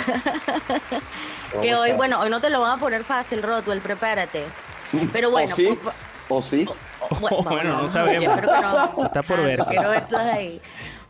que 1.62 1.74
hoy, 1.74 1.92
bueno, 1.92 2.20
hoy 2.20 2.30
no 2.30 2.40
te 2.40 2.50
lo 2.50 2.60
van 2.60 2.78
a 2.78 2.80
poner 2.80 3.04
fácil, 3.04 3.42
Rodwell, 3.42 3.80
prepárate. 3.80 4.44
Pero 5.12 5.30
bueno, 5.30 5.52
¿O 5.52 5.56
sí? 5.56 5.78
por- 5.82 5.92
¿O 6.30 6.42
sí? 6.42 6.68
Bueno, 7.20 7.42
Bueno, 7.50 7.72
no 7.74 7.82
yo 7.82 7.88
sabemos. 7.88 8.34
espero 8.36 8.52
que 8.54 8.60
no. 8.60 9.04
Está 9.06 9.22
por 9.22 9.42
verse. 9.42 9.70
quiero 9.70 9.88
verlos 9.90 10.20
ahí. 10.20 10.60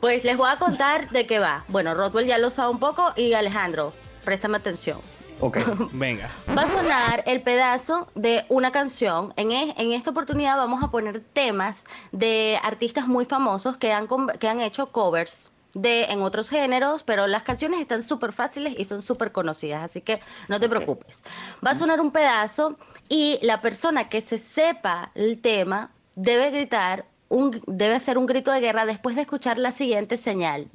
Pues 0.00 0.22
les 0.24 0.36
voy 0.36 0.48
a 0.48 0.56
contar 0.56 1.10
de 1.10 1.26
qué 1.26 1.38
va. 1.40 1.64
Bueno, 1.68 1.92
Rotwell 1.94 2.26
ya 2.26 2.38
lo 2.38 2.50
sabe 2.50 2.70
un 2.70 2.78
poco 2.78 3.12
y 3.16 3.32
Alejandro, 3.34 3.92
préstame 4.24 4.56
atención. 4.58 5.00
Ok. 5.40 5.58
Venga. 5.92 6.30
Va 6.56 6.62
a 6.62 6.68
sonar 6.68 7.22
el 7.26 7.42
pedazo 7.42 8.08
de 8.14 8.44
una 8.48 8.72
canción. 8.72 9.32
En, 9.36 9.52
en 9.52 9.92
esta 9.92 10.10
oportunidad 10.10 10.56
vamos 10.56 10.82
a 10.82 10.90
poner 10.90 11.20
temas 11.20 11.84
de 12.12 12.58
artistas 12.62 13.06
muy 13.06 13.24
famosos 13.24 13.76
que 13.76 13.92
han, 13.92 14.08
que 14.38 14.48
han 14.48 14.60
hecho 14.60 14.90
covers 14.90 15.50
de 15.74 16.04
en 16.04 16.22
otros 16.22 16.48
géneros, 16.48 17.02
pero 17.02 17.26
las 17.26 17.42
canciones 17.42 17.80
están 17.80 18.02
súper 18.02 18.32
fáciles 18.32 18.74
y 18.78 18.84
son 18.84 19.02
súper 19.02 19.32
conocidas, 19.32 19.82
así 19.82 20.00
que 20.00 20.20
no 20.48 20.58
te 20.58 20.68
preocupes. 20.68 21.22
Va 21.64 21.72
a 21.72 21.74
sonar 21.74 22.00
un 22.00 22.10
pedazo 22.10 22.76
y 23.08 23.38
la 23.42 23.60
persona 23.60 24.08
que 24.08 24.20
se 24.20 24.38
sepa 24.38 25.10
el 25.14 25.40
tema 25.40 25.90
debe 26.14 26.50
gritar, 26.50 27.04
un, 27.28 27.62
debe 27.66 27.94
hacer 27.94 28.18
un 28.18 28.26
grito 28.26 28.50
de 28.50 28.60
guerra 28.60 28.86
después 28.86 29.14
de 29.14 29.22
escuchar 29.22 29.58
la 29.58 29.72
siguiente 29.72 30.16
señal. 30.16 30.68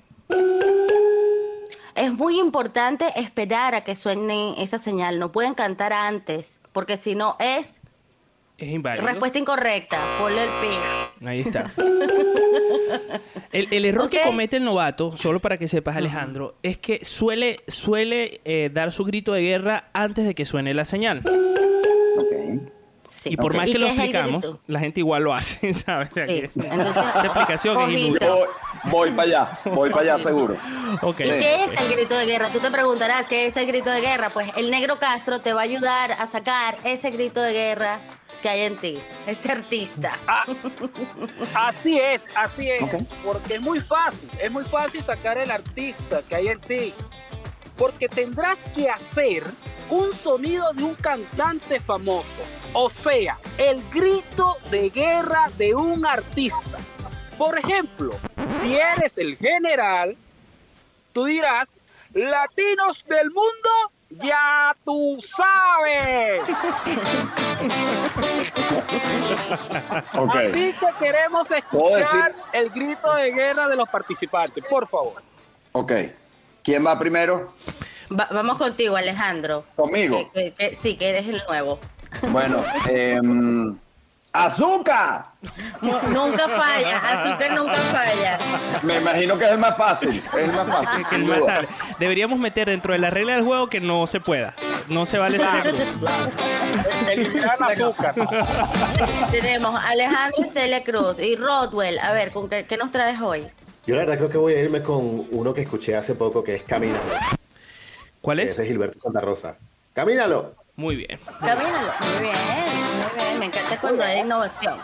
Es 1.96 2.12
muy 2.12 2.40
importante 2.40 3.06
esperar 3.16 3.76
a 3.76 3.84
que 3.84 3.96
suene 3.96 4.56
esa 4.62 4.80
señal. 4.80 5.20
No 5.20 5.32
pueden 5.32 5.54
cantar 5.54 5.94
antes, 5.94 6.60
porque 6.72 6.98
si 6.98 7.14
no 7.16 7.36
es 7.40 7.82
Es 8.58 8.70
inválido. 8.70 9.06
respuesta 9.06 9.38
incorrecta. 9.38 10.00
Ponle 10.20 10.44
el. 10.44 11.28
Ahí 11.28 11.42
está. 11.42 11.72
El, 13.52 13.68
el 13.72 13.86
error 13.86 14.10
que 14.10 14.22
comete 14.22 14.58
el 14.58 14.64
novato, 14.64 15.16
solo 15.18 15.40
para 15.40 15.58
que 15.58 15.68
sepas, 15.68 15.96
Alejandro, 15.96 16.56
es 16.64 16.78
que 16.80 17.06
suele, 17.06 17.60
suele 17.68 18.42
eh, 18.46 18.70
dar 18.74 18.92
su 18.92 19.04
grito 19.06 19.34
de 19.34 19.42
guerra 19.44 19.90
antes 19.94 20.26
de 20.26 20.34
que 20.34 20.46
suene 20.46 20.74
la 20.74 20.86
señal. 20.86 21.20
Ok. 22.18 22.72
Sí. 23.04 23.30
Y 23.34 23.38
por 23.38 23.56
más 23.56 23.70
que 23.70 23.78
lo 23.78 23.86
explicamos, 23.88 24.56
la 24.66 24.80
gente 24.80 25.02
igual 25.02 25.24
lo 25.24 25.34
hace, 25.36 25.72
¿sabes? 25.74 26.10
Sí. 26.14 26.44
Entonces, 26.56 26.88
esta 26.98 27.26
explicación 27.26 27.82
es 27.92 28.00
inútil. 28.00 28.28
Voy, 28.86 29.12
para 29.12 29.24
allá, 29.24 29.60
voy 29.66 29.90
para 29.90 30.02
allá 30.02 30.18
seguro. 30.18 30.58
Ok. 31.02 31.22
¿Y 31.22 31.24
qué 31.24 31.64
es 31.64 31.72
el 31.80 31.94
grito 31.94 32.16
de 32.16 32.26
guerra? 32.26 32.50
Tú 32.50 32.60
te 32.60 32.70
preguntarás, 32.70 33.28
¿qué 33.28 33.46
es 33.46 33.56
el 33.58 33.66
grito 33.66 33.90
de 33.90 34.02
guerra? 34.02 34.30
Pues 34.30 34.50
el 34.56 34.70
negro 34.70 35.00
Castro 35.00 35.42
te 35.42 35.54
va 35.54 35.62
a 35.62 35.64
ayudar 35.64 36.12
a 36.12 36.30
sacar 36.30 36.78
ese 36.84 37.10
grito 37.12 37.42
de 37.42 37.54
guerra 37.54 38.00
que 38.42 38.50
hay 38.50 38.62
en 38.64 38.78
ti, 38.78 39.02
ese 39.26 39.52
artista. 39.52 40.20
Ah, 40.28 40.44
así 41.56 41.98
es, 41.98 42.30
así 42.36 42.70
es. 42.70 42.84
Porque 43.24 43.56
es 43.56 43.62
muy 43.62 43.80
fácil, 43.80 44.30
es 44.40 44.52
muy 44.52 44.66
fácil 44.66 45.02
sacar 45.02 45.38
el 45.38 45.50
artista 45.50 46.22
que 46.28 46.36
hay 46.36 46.50
en 46.50 46.60
ti. 46.60 46.94
Porque 47.78 48.08
tendrás 48.10 48.60
que 48.76 48.90
hacer 48.90 49.44
un 49.90 50.14
sonido 50.14 50.74
de 50.74 50.84
un 50.84 50.96
cantante 50.96 51.80
famoso. 51.80 52.42
O 52.74 52.90
sea, 52.90 53.38
el 53.58 53.82
grito 53.90 54.58
de 54.70 54.90
guerra 54.90 55.50
de 55.58 55.74
un 55.74 56.06
artista. 56.06 56.78
Por 57.38 57.58
ejemplo, 57.58 58.12
si 58.62 58.76
eres 58.76 59.18
el 59.18 59.38
general, 59.38 60.16
tú 61.14 61.26
dirás, 61.26 61.80
latinos 62.14 63.04
del 63.08 63.30
mundo, 63.32 63.70
ya 64.10 64.76
tú 64.86 65.18
sabes. 65.36 66.42
Así 70.14 70.74
que 70.74 70.88
queremos 71.00 71.48
¿Puedo 71.72 71.98
escuchar 71.98 72.36
el 72.54 72.70
grito 72.70 73.14
de 73.16 73.32
guerra 73.32 73.68
de 73.68 73.76
los 73.76 73.90
participantes, 73.90 74.64
por 74.70 74.88
favor. 74.88 75.22
Ok. 75.72 75.92
¿Quién 76.64 76.86
va 76.86 76.98
primero? 76.98 77.54
Va- 78.18 78.30
vamos 78.32 78.58
contigo, 78.58 78.96
Alejandro. 78.96 79.66
¿Conmigo? 79.76 80.32
Sí, 80.80 80.96
que 80.96 81.10
eres 81.10 81.28
el 81.28 81.42
nuevo. 81.48 81.80
Bueno, 82.30 82.64
em, 82.88 83.78
¡Azúcar! 84.34 85.26
Nu- 85.80 86.00
Nunca 86.10 86.48
falla, 86.50 86.98
azúcar 86.98 87.52
nunca 87.54 87.76
falla. 87.76 88.40
Me 88.82 88.98
imagino 88.98 89.38
que 89.38 89.46
es 89.46 89.52
el 89.52 89.58
más 89.60 89.78
fácil. 89.78 90.10
Es 90.10 90.34
el 90.34 90.52
más 90.54 90.68
fácil. 90.68 91.06
Que 91.08 91.16
el 91.18 91.26
más 91.26 91.46
sale. 91.46 91.68
Deberíamos 92.00 92.40
meter 92.40 92.68
dentro 92.68 92.94
de 92.94 93.00
la 93.00 93.12
regla 93.12 93.34
del 93.36 93.44
juego 93.44 93.68
que 93.70 93.80
no 93.80 94.08
se 94.08 94.20
pueda. 94.20 94.56
No 94.90 95.06
se 95.06 95.20
vale 95.20 95.38
Celia 95.38 95.62
Cruz. 95.62 95.82
Eliminar 97.10 97.58
el 97.60 97.82
azúcar. 97.84 98.16
Tenemos 99.30 99.76
a 99.80 99.90
Alejandro 99.90 100.44
Celia 100.52 100.84
Cruz 100.84 101.20
y 101.20 101.36
Rodwell. 101.36 102.00
A 102.00 102.12
ver, 102.14 102.32
¿con 102.32 102.50
qué, 102.50 102.66
qué 102.66 102.76
nos 102.76 102.92
traes 102.92 103.22
hoy? 103.22 103.48
Yo 103.86 103.96
la 103.96 104.02
verdad 104.02 104.18
creo 104.18 104.30
que 104.30 104.38
voy 104.40 104.54
a 104.56 104.62
irme 104.62 104.82
con 104.82 105.28
uno 105.30 105.54
que 105.54 105.62
escuché 105.62 105.96
hace 105.96 106.16
poco 106.16 106.44
que 106.44 106.56
es 106.56 106.64
Caminando. 106.64 107.04
¿Cuál 108.22 108.40
es? 108.40 108.52
Ese 108.52 108.64
es 108.64 108.68
Gilberto 108.70 108.98
Santa 108.98 109.22
Rosa. 109.22 109.58
¡Camínalo! 109.94 110.56
Muy 110.76 110.96
bien. 110.96 111.20
Camínalo. 111.40 111.92
Muy 112.00 112.22
bien, 112.22 112.36
muy 112.98 113.24
bien. 113.24 113.40
Me 113.40 113.46
encanta 113.46 113.80
cuando 113.80 114.04
hay 114.04 114.20
innovación. 114.22 114.78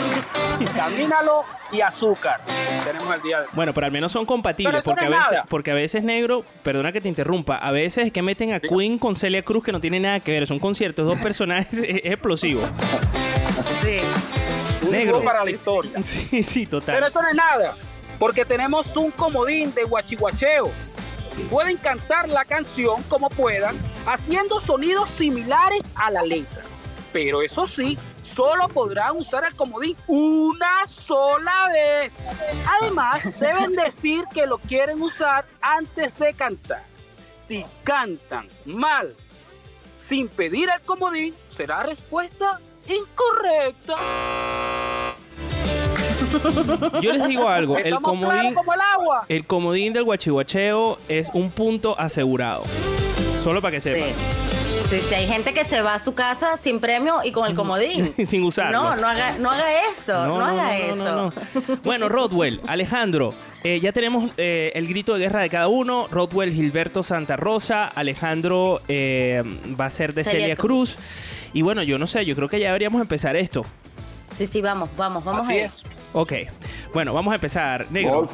Camínalo 0.76 1.44
y 1.72 1.80
azúcar. 1.82 2.40
Tenemos 2.84 3.14
el 3.14 3.22
día 3.22 3.40
de 3.42 3.46
Bueno, 3.52 3.74
pero 3.74 3.86
al 3.86 3.92
menos 3.92 4.12
son 4.12 4.24
compatibles, 4.24 4.82
porque, 4.82 5.06
no 5.08 5.12
a 5.12 5.16
es 5.16 5.18
veces, 5.20 5.32
nada. 5.32 5.46
porque 5.48 5.70
a 5.70 5.74
veces, 5.74 6.02
negro, 6.04 6.44
perdona 6.62 6.92
que 6.92 7.00
te 7.00 7.08
interrumpa, 7.08 7.56
a 7.56 7.70
veces 7.70 8.06
es 8.06 8.12
que 8.12 8.22
meten 8.22 8.52
a 8.54 8.60
Queen 8.60 8.98
con 8.98 9.14
Celia 9.14 9.42
Cruz 9.42 9.62
que 9.64 9.72
no 9.72 9.80
tiene 9.80 10.00
nada 10.00 10.20
que 10.20 10.32
ver, 10.32 10.46
son 10.46 10.58
conciertos, 10.58 11.06
dos 11.06 11.18
personajes, 11.18 11.72
es, 11.78 11.82
es 11.82 12.00
explosivo. 12.12 12.62
un 14.82 14.90
Negro. 14.90 15.22
para 15.22 15.44
la 15.44 15.50
historia. 15.50 15.92
Sí, 16.02 16.42
sí, 16.42 16.66
total. 16.66 16.94
Pero 16.94 17.06
eso 17.08 17.20
no 17.22 17.28
es 17.28 17.34
nada, 17.34 17.74
porque 18.18 18.44
tenemos 18.44 18.96
un 18.96 19.10
comodín 19.10 19.74
de 19.74 19.84
guachihuacheo. 19.84 20.70
Pueden 21.48 21.76
cantar 21.76 22.28
la 22.28 22.44
canción 22.44 23.02
como 23.04 23.28
puedan, 23.30 23.78
haciendo 24.06 24.60
sonidos 24.60 25.08
similares 25.10 25.84
a 25.94 26.10
la 26.10 26.22
letra. 26.22 26.62
Pero 27.12 27.42
eso 27.42 27.66
sí, 27.66 27.98
solo 28.22 28.68
podrán 28.68 29.16
usar 29.16 29.44
el 29.44 29.54
comodín 29.56 29.96
una 30.06 30.86
sola 30.86 31.68
vez. 31.72 32.14
Además, 32.80 33.22
deben 33.38 33.74
decir 33.74 34.24
que 34.32 34.46
lo 34.46 34.58
quieren 34.58 35.00
usar 35.02 35.44
antes 35.60 36.16
de 36.18 36.34
cantar. 36.34 36.84
Si 37.40 37.64
cantan 37.82 38.48
mal 38.64 39.16
sin 39.98 40.28
pedir 40.28 40.68
el 40.70 40.80
comodín, 40.82 41.34
será 41.48 41.82
respuesta 41.82 42.60
incorrecta. 42.86 43.96
Yo 47.00 47.12
les 47.12 47.28
digo 47.28 47.48
algo, 47.48 47.78
el 47.78 47.96
comodín, 48.00 48.54
como 48.54 48.74
el 48.74 48.80
agua. 48.80 49.24
el 49.28 49.46
comodín 49.46 49.92
del 49.92 50.04
guachihuacheo 50.04 50.98
es 51.08 51.30
un 51.34 51.50
punto 51.50 51.98
asegurado. 51.98 52.62
Solo 53.42 53.60
para 53.60 53.72
que 53.72 53.80
sepan. 53.80 54.08
Sí. 54.08 54.14
Sí, 54.90 54.98
sí, 55.08 55.14
hay 55.14 55.28
gente 55.28 55.54
que 55.54 55.64
se 55.64 55.82
va 55.82 55.94
a 55.94 55.98
su 56.00 56.14
casa 56.14 56.56
sin 56.56 56.80
premio 56.80 57.20
y 57.22 57.30
con 57.30 57.46
el 57.48 57.54
comodín. 57.54 58.12
Sin 58.26 58.42
usarlo. 58.42 58.82
No, 58.82 58.96
no 58.96 59.06
haga, 59.06 59.38
no 59.38 59.48
haga 59.48 59.66
eso, 59.92 60.26
no, 60.26 60.44
haga 60.44 60.76
eso. 60.78 60.96
no, 60.96 61.14
no. 61.26 61.32
Bueno, 61.84 62.08
Rodwell, 62.08 62.60
Alejandro, 62.66 63.32
eh, 63.62 63.78
ya 63.80 63.92
tenemos 63.92 64.32
eh, 64.36 64.72
el 64.74 64.88
grito 64.88 65.14
de 65.14 65.20
guerra 65.20 65.42
de 65.42 65.48
cada 65.48 65.68
uno. 65.68 66.08
Rodwell, 66.10 66.52
Gilberto 66.52 67.04
Santa 67.04 67.36
Rosa, 67.36 67.86
Alejandro 67.86 68.80
eh, 68.88 69.44
va 69.78 69.86
a 69.86 69.90
ser 69.90 70.12
de 70.12 70.24
Celia 70.24 70.40
Celia 70.40 70.56
Cruz. 70.56 70.98
Y 71.52 71.62
bueno, 71.62 71.84
yo 71.84 71.96
no 71.96 72.08
sé, 72.08 72.24
yo 72.24 72.34
creo 72.34 72.48
que 72.48 72.58
ya 72.58 72.66
deberíamos 72.68 73.00
empezar 73.00 73.36
esto. 73.36 73.64
Sí, 74.34 74.48
sí, 74.48 74.60
vamos, 74.60 74.88
vamos, 74.96 75.22
vamos 75.22 75.44
Así 75.44 75.52
a 75.52 75.56
ir. 75.56 75.62
es. 75.66 75.82
Ok, 76.12 76.32
bueno, 76.92 77.14
vamos 77.14 77.30
a 77.32 77.36
empezar. 77.36 77.86
Negro. 77.90 78.28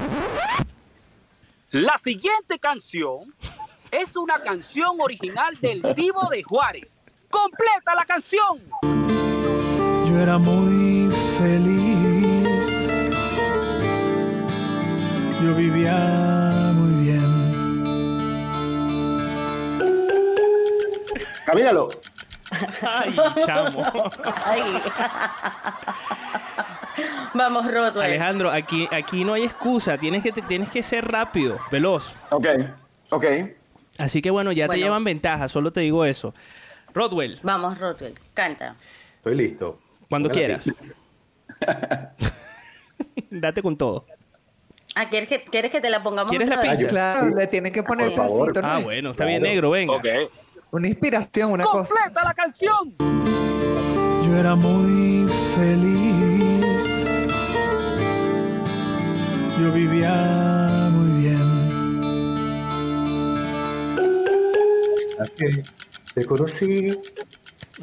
La 1.71 1.99
siguiente 1.99 2.59
canción 2.59 3.35
es 3.91 4.17
una 4.17 4.41
canción 4.41 4.99
original 4.99 5.55
del 5.61 5.83
Divo 5.95 6.27
de 6.31 6.43
Juárez. 6.43 7.03
¡Completa 7.29 7.95
la 7.95 8.07
canción! 8.07 8.63
Yo 8.83 10.19
era 10.19 10.39
muy 10.39 11.13
feliz. 11.39 12.89
Yo 15.43 15.55
vivía 15.55 16.73
muy 16.73 17.05
bien. 17.05 17.83
¡Camínalo! 21.45 21.89
Ay, 22.81 23.17
chamo. 23.45 23.83
Ay. 24.47 24.83
vamos, 27.35 27.71
Rodwell. 27.71 28.03
Alejandro, 28.07 28.51
aquí, 28.51 28.89
aquí 28.91 29.25
no 29.25 29.35
hay 29.35 29.45
excusa. 29.45 29.99
Tienes 29.99 30.23
que, 30.23 30.33
tienes 30.33 30.69
que 30.71 30.83
ser 30.83 31.07
rápido, 31.11 31.59
veloz. 31.71 32.15
Ok, 32.31 32.47
ok. 33.11 33.25
Así 33.99 34.21
que 34.21 34.31
bueno, 34.31 34.53
ya 34.53 34.69
te 34.69 34.77
llevan 34.79 35.05
ventaja, 35.05 35.49
solo 35.49 35.73
te 35.73 35.81
digo 35.81 36.05
eso. 36.05 36.35
Rodwell, 36.93 37.39
Vamos, 37.43 37.79
Rodwell, 37.79 38.15
canta. 38.35 38.77
Estoy 39.17 39.35
listo. 39.35 39.79
cuando 40.09 40.29
la 40.29 40.35
quieras. 40.35 40.73
Date 43.31 43.63
con 43.63 43.77
todo. 43.77 44.07
Ah, 44.95 45.09
¿quieres 45.11 45.29
que, 45.29 45.43
¿quieres 45.43 45.71
que 45.71 45.81
te 45.81 45.91
la 45.91 46.03
pongamos 46.03 46.31
¿Quieres 46.31 46.49
la 46.49 46.57
otra 46.57 46.71
vez? 46.71 46.79
pista? 46.79 46.91
Claro, 46.91 47.37
le 47.37 47.47
tienen 47.49 47.71
que 47.73 47.83
poner 47.83 48.09
Por 48.09 48.17
favor. 48.17 48.47
pasito, 48.49 48.63
¿no? 48.63 48.69
Ah, 48.69 48.79
bueno, 48.79 49.11
está 49.11 49.27
bien 49.27 49.43
negro, 49.43 49.71
venga. 49.71 49.95
Ok. 49.95 50.07
Una 50.71 50.89
inspiración, 50.89 51.53
una 51.53 51.65
cosa. 51.65 51.95
¡Completa 51.95 52.25
la 52.25 52.35
canción! 52.35 52.95
Yo 52.99 54.37
era 54.39 54.55
muy 54.55 55.31
feliz. 55.55 55.96
Yo 59.67 59.73
vivía 59.73 60.89
muy 60.93 61.23
bien. 61.23 61.43
Hasta 65.21 65.35
que 65.35 65.65
te 66.15 66.25
conocí, 66.25 66.97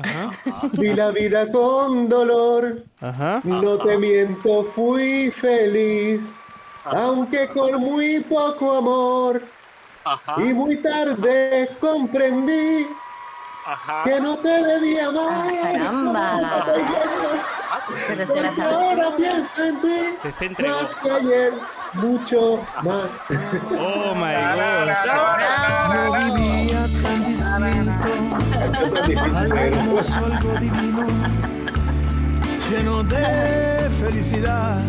Ajá, 0.01 0.31
vi 0.77 0.93
la 0.93 1.11
vida 1.11 1.51
con 1.51 2.07
dolor. 2.07 2.85
ajá. 3.01 3.41
No 3.43 3.77
te 3.79 3.97
miento, 3.97 4.63
fui 4.63 5.29
feliz, 5.31 6.35
aunque 6.85 7.49
con 7.49 7.81
muy 7.81 8.21
poco 8.21 8.77
amor. 8.77 9.41
Ajá, 10.05 10.35
Y 10.37 10.53
muy 10.53 10.77
tarde 10.77 11.69
comprendí 11.81 12.87
ajá. 13.65 14.03
que 14.05 14.21
no 14.21 14.37
te 14.37 14.63
debía 14.63 15.11
más. 15.11 15.51
caramba. 15.73 16.63
Ahora 18.61 19.11
pienso 19.17 19.63
en 19.63 19.81
ti 19.81 20.17
Te 20.21 20.29
más 20.67 20.95
que 20.95 21.11
ayer, 21.11 21.53
mucho 21.93 22.59
más. 22.81 23.11
Oh 23.71 24.15
my 24.15 24.33
god. 24.55 24.87
Yo 25.93 26.35
vivía 26.35 26.81
tan 27.01 27.19
distinto. 27.25 28.09
Algo 30.15 30.59
divino. 30.59 31.07
Lleno 32.69 33.03
de 33.03 33.89
felicidad. 33.99 34.81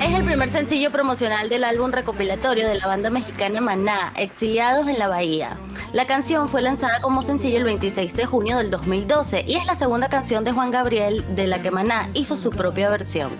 Es 0.00 0.14
el 0.14 0.24
primer 0.24 0.50
sencillo 0.50 0.90
promocional 0.90 1.48
del 1.48 1.62
álbum 1.62 1.92
recopilatorio 1.92 2.66
de 2.66 2.78
la 2.78 2.86
banda 2.88 3.10
mexicana 3.10 3.60
Maná, 3.60 4.12
Exiliados 4.16 4.88
en 4.88 4.98
la 4.98 5.06
Bahía. 5.06 5.56
La 5.92 6.08
canción 6.08 6.48
fue 6.48 6.62
lanzada 6.62 7.00
como 7.00 7.22
sencillo 7.22 7.58
el 7.58 7.64
26 7.64 8.16
de 8.16 8.26
junio 8.26 8.58
del 8.58 8.70
2012 8.72 9.44
y 9.46 9.54
es 9.54 9.66
la 9.66 9.76
segunda 9.76 10.08
canción 10.08 10.42
de 10.42 10.50
Juan 10.50 10.72
Gabriel 10.72 11.24
de 11.36 11.46
la 11.46 11.62
que 11.62 11.70
Maná 11.70 12.08
hizo 12.14 12.36
su 12.36 12.50
propia 12.50 12.90
versión. 12.90 13.30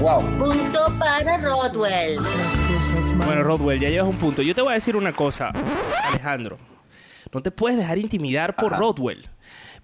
Wow. 0.00 0.20
Punto 0.38 0.92
para 0.98 1.36
Rodwell. 1.36 2.18
Bueno, 3.26 3.42
Rodwell, 3.42 3.78
ya 3.78 3.90
llevas 3.90 4.08
un 4.08 4.16
punto. 4.16 4.40
Yo 4.42 4.54
te 4.54 4.62
voy 4.62 4.70
a 4.70 4.74
decir 4.74 4.96
una 4.96 5.12
cosa, 5.12 5.52
Alejandro. 6.04 6.56
No 7.32 7.42
te 7.42 7.50
puedes 7.50 7.76
dejar 7.76 7.98
intimidar 7.98 8.56
por 8.56 8.72
Rodwell. 8.72 9.28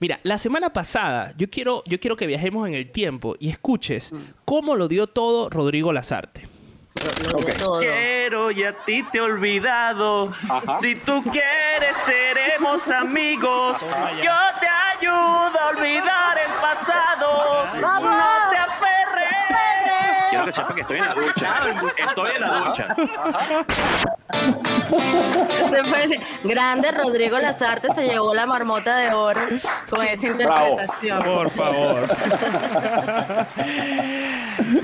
Mira, 0.01 0.19
la 0.23 0.39
semana 0.39 0.73
pasada 0.73 1.35
yo 1.37 1.51
quiero, 1.51 1.83
yo 1.87 2.01
quiero 2.01 2.17
que 2.17 2.27
viajemos 2.27 2.67
en 2.67 2.75
el 2.75 2.91
tiempo 2.91 3.37
y 3.39 3.51
escuches 3.51 4.13
cómo 4.47 4.75
lo 4.75 4.89
dio 4.89 5.07
todo 5.07 5.51
Rodrigo 5.51 5.93
Lazarte. 5.93 6.49
Lo 7.33 7.39
todo. 7.55 7.81
Quiero 7.81 8.51
y 8.51 8.65
a 8.65 8.77
ti 8.79 9.03
te 9.13 9.19
he 9.19 9.21
olvidado. 9.21 10.31
Ajá. 10.49 10.79
Si 10.81 10.97
tú 10.97 11.23
quieres, 11.23 11.97
seremos 12.05 12.91
amigos. 12.91 13.81
Yo 13.81 14.33
te 14.59 14.67
ayudo 14.67 15.61
a 15.61 15.69
olvidar 15.69 16.39
el 16.39 16.53
pasado. 16.61 17.67
No 17.81 18.51
te. 18.51 18.60
Quiero 20.31 20.45
que 20.45 20.53
sepa 20.53 20.75
que 20.75 20.81
estoy 20.83 20.99
en 20.99 21.05
la 21.05 21.14
ducha. 21.14 21.55
Estoy 21.97 22.31
en 22.37 22.40
la 22.40 22.59
ducha. 22.61 22.95
Grande 26.45 26.90
Rodrigo 26.93 27.38
Lazarte 27.38 27.93
se 27.95 28.07
llevó 28.07 28.35
la 28.35 28.47
marmota 28.47 28.97
de 28.97 29.12
oro 29.12 29.40
con 29.88 30.05
esa 30.05 30.27
interpretación. 30.27 31.23
Por 31.23 31.51
favor. 31.51 32.09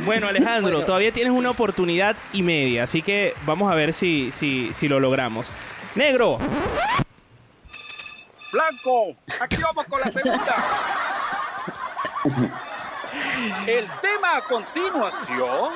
bueno, 0.04 0.28
Alejandro, 0.28 0.84
todavía 0.84 1.12
tienes 1.12 1.32
una 1.32 1.50
oportunidad 1.50 2.16
y 2.32 2.42
media, 2.42 2.84
así 2.84 3.02
que 3.02 3.34
vamos 3.44 3.70
a 3.70 3.74
ver 3.74 3.92
si, 3.92 4.30
si, 4.32 4.72
si 4.74 4.88
lo 4.88 5.00
logramos. 5.00 5.50
Negro, 5.94 6.38
Blanco, 8.52 9.16
aquí 9.40 9.56
vamos 9.62 9.86
con 9.86 10.00
la 10.00 10.10
segunda. 10.10 10.54
El 13.66 13.86
tema 14.00 14.36
a 14.38 14.40
continuación 14.40 15.70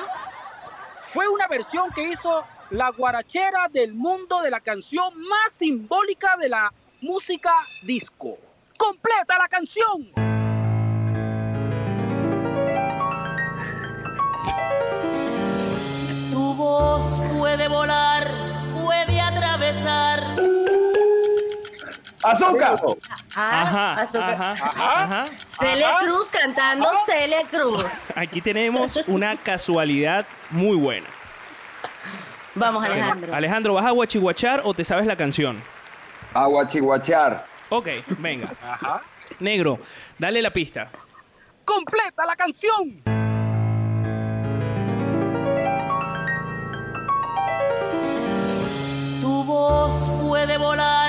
fue 1.13 1.27
una 1.27 1.47
versión 1.47 1.91
que 1.91 2.09
hizo 2.09 2.43
la 2.71 2.89
guarachera 2.89 3.67
del 3.69 3.93
mundo 3.93 4.41
de 4.41 4.49
la 4.49 4.61
canción 4.61 5.15
más 5.19 5.51
simbólica 5.53 6.37
de 6.37 6.49
la 6.49 6.73
música 7.01 7.53
disco. 7.83 8.39
¡Completa 8.77 9.37
la 9.37 9.47
canción! 9.47 10.11
Tu 16.31 16.53
voz 16.55 17.19
puede 17.37 17.67
volar, 17.67 18.73
puede 18.73 19.21
atravesar. 19.21 20.60
¡Azúcar! 22.23 22.75
Ah, 23.35 23.61
ajá, 23.61 24.01
azúcar. 24.01 24.33
ajá, 24.35 25.03
ajá. 25.03 25.23
Celia 25.59 25.95
Cruz 26.01 26.29
cantando 26.29 26.87
Celia 27.05 27.41
Cruz. 27.49 27.85
Aquí 28.15 28.41
tenemos 28.41 28.99
una 29.07 29.37
casualidad 29.37 30.25
muy 30.49 30.77
buena. 30.77 31.07
Vamos, 32.53 32.83
Alejandro. 32.83 33.33
Alejandro, 33.33 33.73
¿vas 33.73 33.85
a 33.85 33.91
guachihuachar 33.91 34.61
o 34.65 34.73
te 34.73 34.83
sabes 34.83 35.05
la 35.05 35.15
canción? 35.15 35.61
A 36.33 36.45
guachihuachear. 36.45 37.45
Ok, 37.69 37.87
venga. 38.19 38.51
Ajá. 38.61 39.01
Negro, 39.39 39.79
dale 40.17 40.41
la 40.41 40.51
pista. 40.51 40.89
Completa 41.63 42.25
la 42.25 42.35
canción. 42.35 43.01
Tu 49.21 49.43
voz 49.45 50.09
puede 50.27 50.57
volar, 50.57 51.00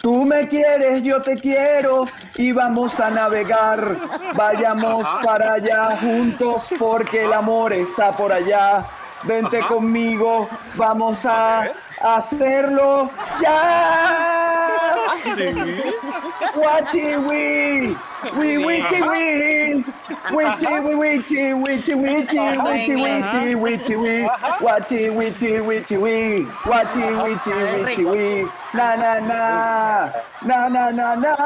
Tú 0.00 0.24
me 0.24 0.46
quieres, 0.46 1.02
yo 1.02 1.20
te 1.20 1.36
quiero 1.36 2.04
y 2.36 2.52
vamos 2.52 3.00
a 3.00 3.10
navegar. 3.10 3.96
Vayamos 4.34 5.04
para 5.24 5.54
allá 5.54 5.96
juntos 6.00 6.70
porque 6.78 7.24
el 7.24 7.32
amor 7.32 7.72
está 7.72 8.16
por 8.16 8.32
allá. 8.32 8.86
Vente 9.26 9.60
conmigo, 9.68 10.48
vamos 10.76 11.24
a 11.26 11.68
hacerlo 12.00 13.10
ya. 13.40 13.60
Guachi 16.54 17.16
wi, 17.16 17.96
wi 18.38 18.56
wichi 18.58 19.02
wi, 19.02 19.84
wichi 20.32 20.66
wi 20.66 20.94
wichi, 20.94 21.52
wichi 21.54 21.94
wichi, 21.94 22.38
wichi 22.38 22.94
wichi, 22.94 23.54
wichi 23.54 23.96
wi, 23.96 24.28
guachi 24.60 25.10
wichi 25.10 25.60
wichi 25.60 25.96
wi, 25.96 26.46
guachi 26.64 26.98
wichi 26.98 27.50
wichi 27.50 28.04
wi, 28.04 28.48
na 28.74 28.96
na 28.96 29.20
na, 29.20 30.12
na 30.42 30.68
na 30.68 30.90
na 30.90 31.16
na. 31.16 31.36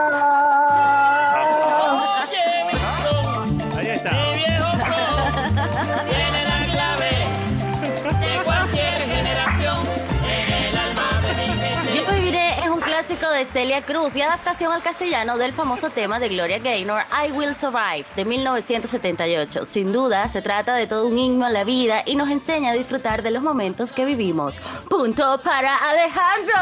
Celia 13.44 13.83
Cruz 13.83 14.16
y 14.16 14.22
adaptación 14.22 14.72
al 14.72 14.83
castellano 14.83 15.38
del 15.38 15.53
famoso 15.53 15.90
tema 15.90 16.18
de 16.18 16.29
Gloria 16.29 16.59
Gaynor, 16.59 17.03
I 17.11 17.33
Will 17.33 17.55
Survive, 17.55 18.05
de 18.16 18.24
1978. 18.24 19.66
Sin 19.66 19.92
duda, 19.92 20.29
se 20.29 20.42
trata 20.42 20.74
de 20.74 20.87
todo 20.87 21.07
un 21.07 21.18
himno 21.18 21.46
a 21.46 21.50
la 21.50 21.64
vida 21.64 22.03
y 22.07 22.16
nos 22.16 22.31
enseña 22.31 22.72
a 22.72 22.74
disfrutar 22.74 23.22
de 23.22 23.31
los 23.31 23.42
momentos 23.42 23.92
que 23.92 24.05
vivimos. 24.05 24.55
Punto 24.88 25.40
para 25.42 25.74
Alejandro. 25.76 26.55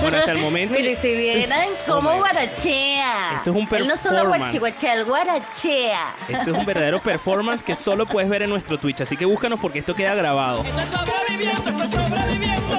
Bueno, 0.00 0.18
hasta 0.18 0.32
el 0.32 0.38
momento. 0.38 0.74
Mire, 0.74 0.96
si 0.96 1.12
vieran 1.14 1.68
cómo 1.86 2.16
guarachea. 2.16 3.36
Esto 3.38 3.50
es 3.50 3.56
un 3.56 3.68
Él 3.76 3.88
no 3.88 3.96
solo 3.96 4.16
performance. 4.16 4.38
guachihuachea, 4.38 4.94
él 4.94 5.04
guarachea. 5.04 6.14
Esto 6.28 6.50
es 6.52 6.58
un 6.58 6.66
verdadero 6.66 7.02
performance 7.02 7.62
que 7.62 7.74
solo 7.74 8.06
puedes 8.06 8.28
ver 8.28 8.42
en 8.42 8.50
nuestro 8.50 8.78
Twitch, 8.78 9.00
así 9.00 9.16
que 9.16 9.24
búscanos 9.24 9.58
porque 9.60 9.78
esto 9.80 9.94
queda 9.94 10.14
grabado. 10.14 10.62
Estoy 10.64 10.84
sobreviviendo, 10.86 11.84
estoy 11.84 12.06
sobreviviendo. 12.06 12.76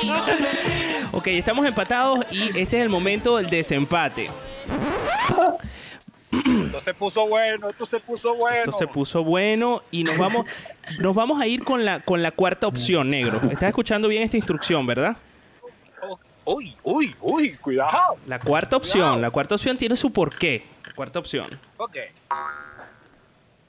Sí. 0.00 0.10
Ok, 1.12 1.28
estamos 1.28 1.64
empatados 1.66 2.26
y 2.30 2.48
este 2.58 2.76
es 2.76 2.82
el 2.82 2.90
momento 2.90 3.38
del 3.38 3.48
desempate. 3.48 4.28
Esto 6.30 6.80
se 6.80 6.92
puso 6.92 7.26
bueno, 7.26 7.68
esto 7.70 7.86
se 7.86 7.98
puso 8.00 8.34
bueno. 8.34 8.58
Esto 8.58 8.72
se 8.72 8.86
puso 8.86 9.24
bueno 9.24 9.82
y 9.90 10.04
nos 10.04 10.18
vamos, 10.18 10.44
nos 10.98 11.14
vamos 11.14 11.40
a 11.40 11.46
ir 11.46 11.64
con 11.64 11.84
la, 11.86 12.00
con 12.00 12.22
la 12.22 12.32
cuarta 12.32 12.66
opción, 12.66 13.08
negro. 13.10 13.40
Estás 13.50 13.68
escuchando 13.70 14.08
bien 14.08 14.22
esta 14.24 14.36
instrucción, 14.36 14.86
¿verdad? 14.86 15.16
Uy, 16.46 16.76
uy, 16.84 17.14
uy, 17.20 17.56
cuidado. 17.56 18.16
La 18.26 18.38
cuarta 18.38 18.76
opción, 18.76 19.20
la 19.20 19.30
cuarta 19.30 19.56
opción 19.56 19.76
tiene 19.76 19.96
su 19.96 20.12
porqué. 20.12 20.64
Cuarta 20.94 21.18
opción. 21.18 21.46
Ok. 21.76 21.96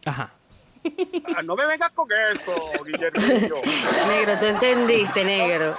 Ajá. 0.05 0.31
Ah, 1.35 1.41
No 1.43 1.55
me 1.55 1.65
vengas 1.65 1.91
con 1.91 2.07
eso, 2.31 2.53
Guillermo. 2.85 3.19
Negro, 4.07 4.39
tú 4.39 4.45
entendiste, 4.45 5.25
negro. 5.25 5.75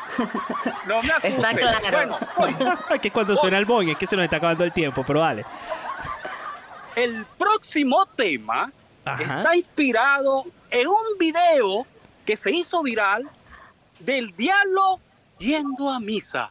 No 0.86 1.02
me 1.02 1.08
asustes. 1.10 1.38
Está 1.38 1.80
claro. 1.88 2.18
Bueno, 2.36 2.78
que 3.02 3.10
cuando 3.10 3.36
suena 3.36 3.56
el 3.58 3.64
boing 3.64 3.90
es 3.90 3.96
que 3.96 4.06
se 4.06 4.16
nos 4.16 4.24
está 4.24 4.36
acabando 4.36 4.64
el 4.64 4.72
tiempo, 4.72 5.04
pero 5.06 5.20
dale. 5.20 5.46
el 6.96 7.24
próximo 7.38 8.04
tema 8.06 8.70
Ajá. 9.04 9.38
está 9.38 9.56
inspirado 9.56 10.44
en 10.70 10.88
un 10.88 11.18
video 11.18 11.86
que 12.26 12.36
se 12.36 12.50
hizo 12.50 12.82
viral 12.82 13.30
del 14.00 14.34
diablo 14.36 14.98
yendo 15.38 15.90
a 15.90 16.00
misa. 16.00 16.50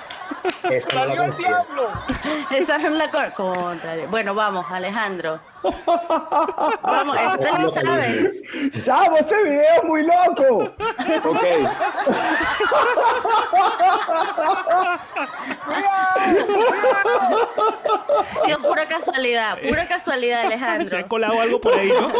Esa 0.69 0.93
no 0.93 1.05
la 1.05 1.15
¡Salió 1.15 1.23
el 1.23 1.35
diablo! 1.37 1.89
Esa 2.51 2.77
no 2.77 2.87
es 2.87 2.93
la 2.93 3.11
cor- 3.11 3.33
contraria. 3.33 4.07
Bueno, 4.07 4.33
vamos, 4.35 4.65
Alejandro. 4.69 5.39
Vamos, 6.81 7.17
esta 7.17 7.59
lo 7.59 7.71
sabes. 7.73 8.41
¡Chavo, 8.83 9.17
ese 9.17 9.43
video 9.43 9.75
es 9.77 9.83
muy 9.83 10.03
loco! 10.03 10.73
Ok. 11.25 11.43
Sido 18.45 18.61
pura 18.61 18.85
casualidad, 18.87 19.57
pura 19.67 19.85
casualidad, 19.87 20.41
Se 20.41 20.45
ha 20.45 20.47
Alejandro. 20.47 21.07
colado 21.07 21.41
algo 21.41 21.61
por 21.61 21.73
ahí, 21.73 21.89
¿no? 21.91 22.11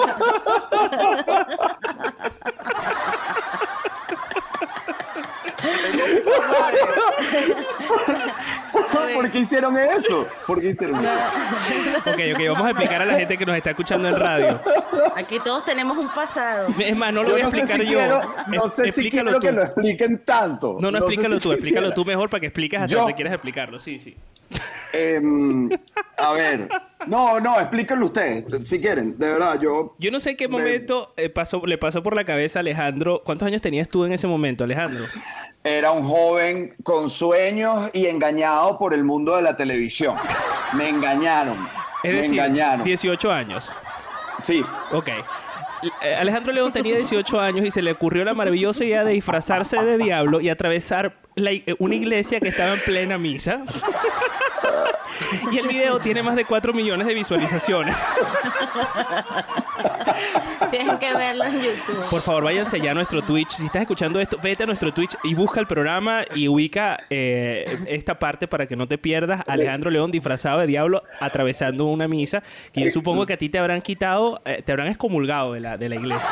¿Por 9.16 9.32
qué 9.32 9.40
hicieron 9.40 9.78
eso? 9.78 10.28
¿Por 10.48 10.62
qué 10.62 10.70
hicieron 10.70 11.00
eso? 11.04 11.12
Ok, 12.12 12.20
ok, 12.34 12.40
vamos 12.50 12.68
a 12.68 12.70
explicar 12.72 13.02
a 13.02 13.06
la 13.06 13.14
gente 13.16 13.38
que 13.38 13.46
nos 13.46 13.56
está 13.56 13.72
escuchando 13.72 14.08
en 14.08 14.20
radio. 14.20 14.60
Aquí 15.16 15.38
todos 15.44 15.66
tenemos 15.66 15.98
un 15.98 16.08
pasado. 16.10 16.68
Es 16.80 16.96
más, 16.96 17.14
no 17.14 17.24
lo 17.24 17.30
Yo 17.30 17.34
voy 17.36 17.42
a 17.42 17.46
no 17.46 17.52
sé 17.52 17.58
si 17.58 17.64
explicar 17.64 17.94
yo. 17.94 18.00
quiero- 18.00 18.22
no 18.48 18.70
sé 18.70 18.92
si 18.92 19.10
quiero 19.10 19.34
tú. 19.34 19.40
que 19.40 19.52
lo 19.52 19.64
expliquen 19.64 20.24
tanto. 20.26 20.78
No, 20.80 20.92
no, 20.92 20.98
sé 21.00 21.04
explícalo 21.06 21.36
si 21.36 21.42
tú, 21.42 21.52
explícalo 21.52 21.88
quisiera. 21.88 21.96
tú 21.96 22.06
mejor 22.06 22.30
para 22.30 22.42
que 22.42 22.48
expliques 22.48 22.80
hasta 22.80 22.92
Yo. 22.94 23.00
donde 23.00 23.16
quieras 23.16 23.34
explicarlo. 23.34 23.80
Sí, 23.80 24.00
sí. 24.00 24.16
Em, 24.94 25.70
a 26.18 26.34
ver. 26.34 26.68
No, 27.08 27.40
no, 27.40 27.60
explíquenlo 27.60 28.06
ustedes, 28.08 28.46
si 28.68 28.80
quieren. 28.82 29.18
De 29.18 29.30
verdad, 29.32 29.60
yo... 29.62 29.96
Yo 30.00 30.12
no 30.12 30.20
sé 30.20 30.32
en 30.32 30.38
qué 30.38 30.48
Me- 30.48 30.58
momento 30.58 31.14
eh, 31.18 31.30
pasó, 31.30 31.66
le 31.66 31.78
pasó 31.78 32.04
por 32.04 32.16
la 32.16 32.26
cabeza 32.26 32.60
a 32.60 32.62
Alejandro. 32.62 33.22
¿Cuántos 33.24 33.46
años 33.48 33.62
tenías 33.62 33.88
tú 33.88 34.06
en 34.06 34.14
ese 34.14 34.28
momento, 34.28 34.64
Alejandro? 34.64 35.06
Era 35.64 35.92
un 35.92 36.08
joven 36.08 36.74
con 36.84 37.10
sueños 37.10 37.90
y 37.94 38.08
engañado 38.08 38.80
por 38.80 38.94
el 38.94 39.04
mundo 39.04 39.36
de 39.36 39.44
la 39.44 39.56
televisión. 39.56 40.16
Me 40.74 40.90
engañaron. 40.90 41.56
Es 42.04 42.14
me 42.14 42.22
decir, 42.22 42.40
engañaron. 42.40 42.84
18 42.84 43.32
años. 43.32 43.72
Sí. 44.44 44.66
Ok. 44.92 45.10
Eh, 46.02 46.16
Alejandro 46.16 46.52
León 46.52 46.72
tenía 46.72 46.96
18 46.96 47.40
años 47.40 47.66
y 47.66 47.72
se 47.72 47.82
le 47.82 47.92
ocurrió 47.92 48.24
la 48.24 48.34
maravillosa 48.34 48.84
idea 48.84 49.04
de 49.04 49.14
disfrazarse 49.14 49.78
de 49.78 49.98
diablo 49.98 50.42
y 50.42 50.50
atravesar 50.50 51.16
la 51.36 51.52
una 51.80 51.96
iglesia 51.96 52.40
que 52.40 52.50
estaba 52.50 52.74
en 52.74 52.80
plena 52.82 53.18
misa. 53.18 53.64
Y 55.52 55.58
el 55.58 55.68
video 55.68 56.00
tiene 56.00 56.24
más 56.24 56.36
de 56.36 56.46
4 56.46 56.74
millones 56.74 57.08
de 57.08 57.14
visualizaciones. 57.14 57.96
Tienen 60.70 60.98
que 61.00 61.14
verlo 61.14 61.44
en 61.46 61.62
YouTube. 61.62 62.06
Por 62.10 62.22
favor, 62.22 62.44
váyanse 62.44 62.80
ya 62.80 62.92
a 62.92 62.94
nuestro 62.94 63.22
Twitch. 63.22 63.52
Si 63.52 63.66
estás 63.66 63.82
escuchando 63.82 64.20
esto, 64.20 64.38
vete 64.42 64.64
a 64.64 64.66
nuestro 64.66 64.94
Twitch 64.94 65.18
y 65.24 65.34
busca 65.34 65.60
el 65.60 65.68
programa 65.68 66.22
y 66.36 66.48
ubica 66.48 66.98
eh, 67.10 67.80
esta 67.88 68.20
parte 68.20 68.48
para 68.48 68.68
que 68.68 68.76
no 68.76 68.88
te 68.88 68.98
pierdas. 68.98 69.42
Alejandro 69.48 69.90
León 69.90 70.12
disfrazado 70.12 70.60
de 70.60 70.68
diablo 70.68 71.04
atravesando 71.20 71.86
una 71.86 72.08
misa 72.08 72.44
que 72.72 72.86
yo 72.86 72.92
supongo 72.92 73.26
que 73.26 73.34
a 73.34 73.38
ti 73.38 73.50
te 73.50 73.60
habrán 73.60 73.82
quitado, 73.82 74.42
eh, 74.46 74.62
te 74.64 74.72
habrán 74.72 74.88
excomulgado 74.88 75.54
de 75.54 75.60
la, 75.60 75.78
de 75.78 75.90
la 75.90 75.96
iglesia. 75.96 76.30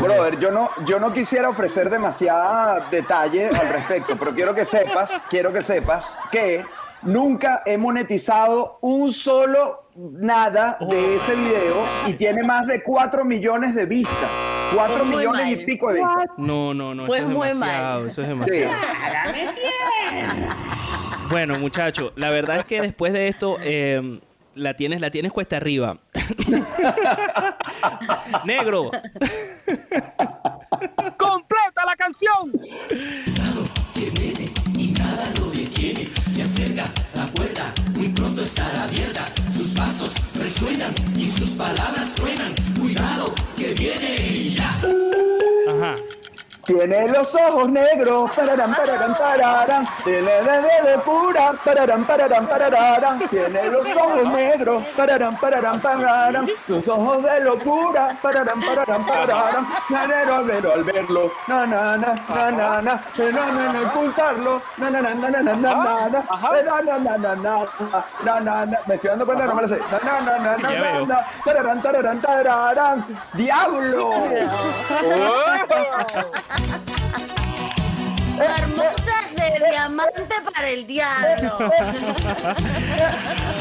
Brother, 0.00 0.38
yo 0.38 0.50
no, 0.50 0.70
yo 0.84 0.98
no 0.98 1.12
quisiera 1.12 1.48
ofrecer 1.48 1.88
demasiada 1.88 2.88
detalle 2.90 3.48
al 3.48 3.68
respecto, 3.68 4.16
pero 4.18 4.34
quiero 4.34 4.54
que 4.54 4.64
sepas, 4.64 5.22
quiero 5.30 5.52
que 5.52 5.62
sepas 5.62 6.18
que 6.30 6.64
nunca 7.02 7.62
he 7.66 7.76
monetizado 7.78 8.78
un 8.80 9.12
solo 9.12 9.84
nada 9.94 10.78
de 10.88 11.16
ese 11.16 11.34
video 11.34 11.84
y 12.06 12.12
tiene 12.14 12.42
más 12.44 12.66
de 12.66 12.82
4 12.82 13.24
millones 13.24 13.74
de 13.74 13.86
vistas. 13.86 14.30
4 14.74 14.96
Pues 14.96 15.06
muy 15.08 15.16
millones 15.16 15.60
y 15.60 15.64
pico 15.64 15.88
de 15.92 16.00
vistas. 16.00 16.26
No, 16.36 16.74
no, 16.74 16.94
no, 16.94 17.06
Pues 17.06 17.20
eso 17.20 17.28
es 17.30 17.34
muy 17.36 17.48
demasiado, 17.48 18.00
mal. 18.00 18.08
eso 18.08 18.22
es 18.22 18.28
demasiado. 18.28 18.74
Bueno, 21.30 21.58
muchacho, 21.58 22.12
la 22.16 22.30
verdad 22.30 22.58
es 22.60 22.64
que 22.64 22.80
después 22.80 23.12
de 23.12 23.28
esto 23.28 23.56
eh, 23.60 24.20
la 24.54 24.74
tienes, 24.74 25.00
la 25.00 25.10
tienes 25.10 25.32
cuesta 25.32 25.56
arriba. 25.56 25.98
Negro, 28.44 28.90
¡Completa 31.16 31.84
la 31.84 31.96
canción! 31.96 32.52
Resuenan 40.58 40.92
y 41.16 41.30
sus 41.30 41.50
palabras 41.50 42.14
truenan. 42.16 42.52
Cuidado, 42.78 43.32
que 43.56 43.74
viene. 43.74 44.57
Tiene 46.68 47.08
los 47.08 47.34
ojos 47.34 47.70
negros, 47.70 48.30
pararán, 48.36 48.74
pararán, 48.74 49.14
pararán. 49.14 49.86
Tiene 50.04 50.20
de, 50.20 50.90
de, 50.90 50.98
pura, 50.98 51.54
pararán, 51.64 52.04
pararán, 52.04 52.46
pararán. 52.46 53.18
Tiene 53.30 53.70
los 53.70 53.86
ojos 53.96 54.28
negros, 54.34 54.84
pararán, 54.94 55.34
pararán, 55.38 55.80
pararán. 55.80 56.46
Sus 56.66 56.86
ojos 56.86 57.22
de 57.24 57.40
locura, 57.40 58.18
pararán, 58.20 58.60
pararán, 58.60 59.06
pararán. 59.06 59.66
Nanero 59.88 60.34
al 60.34 60.44
verlo, 60.44 60.74
al 60.74 60.84
verlo, 60.84 61.32
na, 61.46 61.64
na, 61.64 61.96
na, 61.96 62.14
na, 62.34 62.50
na, 62.50 62.82
na. 62.82 63.02
Eh, 63.16 63.32
na, 63.32 63.72
na, 63.72 63.80
ocultarlo, 63.88 64.60
na, 64.76 64.90
na, 64.90 65.00
na, 65.00 65.14
na, 65.14 65.28
na, 65.30 65.40
na, 65.40 65.54
na, 65.54 65.74
na, 65.74 66.08
na. 66.10 66.18
Eh, 66.18 66.64
na, 66.64 66.80
na, 66.82 66.98
na, 66.98 67.16
na, 67.16 68.40
na, 68.40 68.64
na. 68.66 68.78
Me 68.86 68.94
estoy 68.96 69.08
dando 69.08 69.24
cuenta, 69.24 69.46
no 69.46 69.54
me 69.54 69.62
la 69.62 69.68
sé. 69.68 69.78
Na, 69.90 70.20
na, 70.20 70.36
na, 70.36 70.56
na, 70.58 70.68
na, 70.68 71.06
na. 71.06 71.20
Tararán, 71.46 71.80
tararán, 71.80 72.20
tararán. 72.20 73.06
¡Diablo! 73.32 74.12
Marmota 78.38 79.30
de 79.34 79.70
diamante 79.70 80.34
para 80.54 80.68
el 80.68 80.86
diablo. 80.86 81.58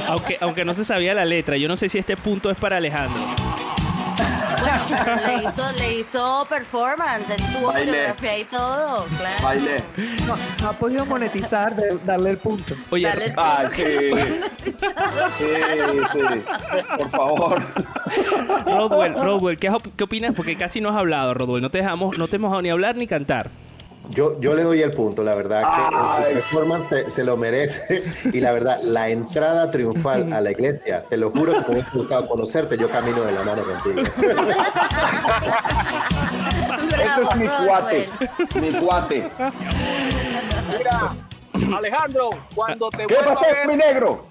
Aunque, 0.08 0.38
aunque 0.40 0.66
no 0.66 0.74
se 0.74 0.86
sabía 0.86 1.14
la 1.14 1.26
letra, 1.26 1.58
yo 1.58 1.68
no 1.68 1.76
sé 1.76 1.90
si 1.90 1.98
este 1.98 2.16
punto 2.16 2.50
es 2.50 2.58
para 2.58 2.78
Alejandro. 2.78 3.47
Le, 5.26 5.34
hizo, 5.44 5.72
le 5.80 6.00
hizo 6.00 6.46
performance, 6.50 7.30
estuvo 7.30 7.68
Baile. 7.68 7.86
coreografía 7.92 8.38
y 8.40 8.44
todo. 8.46 9.06
Claro. 9.18 9.44
Baile. 9.44 9.84
No, 10.28 10.36
no 10.62 10.70
ha 10.70 10.74
podido 10.74 11.06
monetizar, 11.06 11.76
de- 11.76 11.98
darle 12.06 12.32
el 12.32 12.38
punto. 12.38 12.76
Oye, 12.90 13.08
Dale 13.08 13.26
el 13.26 13.34
Ay, 13.38 13.68
punto 13.68 13.76
sí. 13.76 14.74
Sí, 15.38 15.46
sí. 16.14 16.20
Por 16.98 17.10
favor. 17.10 17.62
Rodwell, 18.66 19.14
Rodwell, 19.16 19.58
¿qué, 19.58 19.70
op- 19.70 19.88
qué 19.96 20.04
opinas? 20.04 20.34
Porque 20.36 20.56
casi 20.58 20.82
no 20.82 20.90
has 20.90 20.96
hablado, 20.98 21.34
Rodwell. 21.34 21.62
No 21.62 21.70
te 21.72 21.80
dejamos, 21.80 22.18
no 22.18 22.28
te 22.28 22.36
hemos 22.38 22.50
dejado 22.50 22.62
ni 22.62 22.70
hablar 22.70 22.96
ni 22.96 23.08
cantar. 23.08 23.50
Yo, 24.10 24.40
yo 24.40 24.54
le 24.54 24.64
doy 24.64 24.82
el 24.82 24.92
punto, 24.92 25.24
la 25.24 25.36
verdad 25.36 25.64
que 25.64 26.28
el 26.30 26.34
performance 26.36 26.88
se, 26.88 27.12
se 27.12 27.24
lo 27.24 27.38
merece 27.38 28.04
y 28.34 28.40
la 28.40 28.52
verdad, 28.52 28.80
la 28.82 29.10
entrada 29.10 29.70
triunfal 29.70 30.32
a 30.34 30.42
la 30.42 30.52
iglesia, 30.52 31.04
te 31.04 31.18
lo 31.18 31.30
juro 31.32 31.54
que 31.54 31.60
me 31.60 31.68
hubiese 31.76 31.90
gustado 31.94 32.28
conocerte, 32.28 32.78
yo 32.78 32.90
camino 32.90 33.22
de 33.22 33.32
la 33.34 33.44
mano 33.44 33.64
contigo. 33.64 34.02
Ese 36.94 37.22
es 37.22 37.36
mi 37.36 37.48
cuate. 37.48 38.10
Mi 38.56 38.72
cuate. 38.74 39.30
Mira, 40.78 41.78
Alejandro, 41.78 42.30
cuando 42.56 42.90
te 42.90 43.06
¿Qué 43.06 43.14
vuelva 43.16 43.34
pasó, 43.34 43.46
a 43.46 43.68
mi 43.68 43.76
ver, 43.76 43.88
negro? 43.88 44.26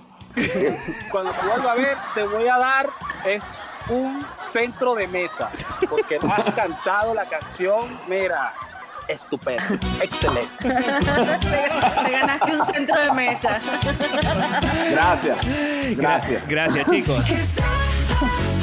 cuando 1.11 1.33
te 1.33 1.47
vuelva 1.47 1.73
a 1.73 1.75
ver, 1.75 1.97
te 2.15 2.23
voy 2.25 2.47
a 2.49 2.59
dar 2.59 2.91
es 3.27 3.43
un 3.89 4.25
centro 4.53 4.95
de 4.95 5.07
mesa, 5.09 5.51
porque 5.89 6.17
has 6.17 6.55
cantado 6.55 7.15
la 7.15 7.25
canción, 7.25 7.99
mira, 8.09 8.53
estupendo, 9.09 9.63
excelente. 10.03 10.49
Te 12.05 12.11
ganaste 12.11 12.53
un 12.57 12.67
centro 12.67 13.01
de 13.03 13.13
mesa. 13.13 13.59
Gracias. 14.91 15.39
Gra- 15.43 15.97
Gracias. 15.97 16.43
Gracias, 16.49 16.87
chicos. 16.91 17.25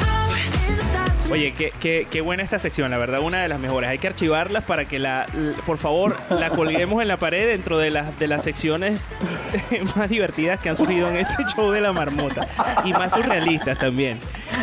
Oye, 1.30 1.54
qué, 1.56 1.72
qué, 1.80 2.06
qué 2.10 2.20
buena 2.20 2.42
esta 2.42 2.58
sección, 2.58 2.90
la 2.90 2.98
verdad, 2.98 3.20
una 3.20 3.42
de 3.42 3.48
las 3.48 3.58
mejores. 3.58 3.90
Hay 3.90 3.98
que 3.98 4.08
archivarlas 4.08 4.64
para 4.64 4.86
que 4.86 4.98
la, 4.98 5.26
por 5.66 5.78
favor, 5.78 6.16
la 6.30 6.50
colguemos 6.50 7.00
en 7.00 7.08
la 7.08 7.16
pared 7.16 7.46
dentro 7.48 7.78
de 7.78 7.90
las, 7.90 8.18
de 8.18 8.28
las 8.28 8.42
secciones 8.42 9.00
más 9.96 10.08
divertidas 10.10 10.60
que 10.60 10.68
han 10.68 10.76
surgido 10.76 11.08
en 11.08 11.16
este 11.16 11.44
show 11.54 11.70
de 11.70 11.80
la 11.80 11.92
marmota. 11.92 12.46
Y 12.84 12.92
más 12.92 13.12
surrealistas 13.12 13.78
también. 13.78 14.18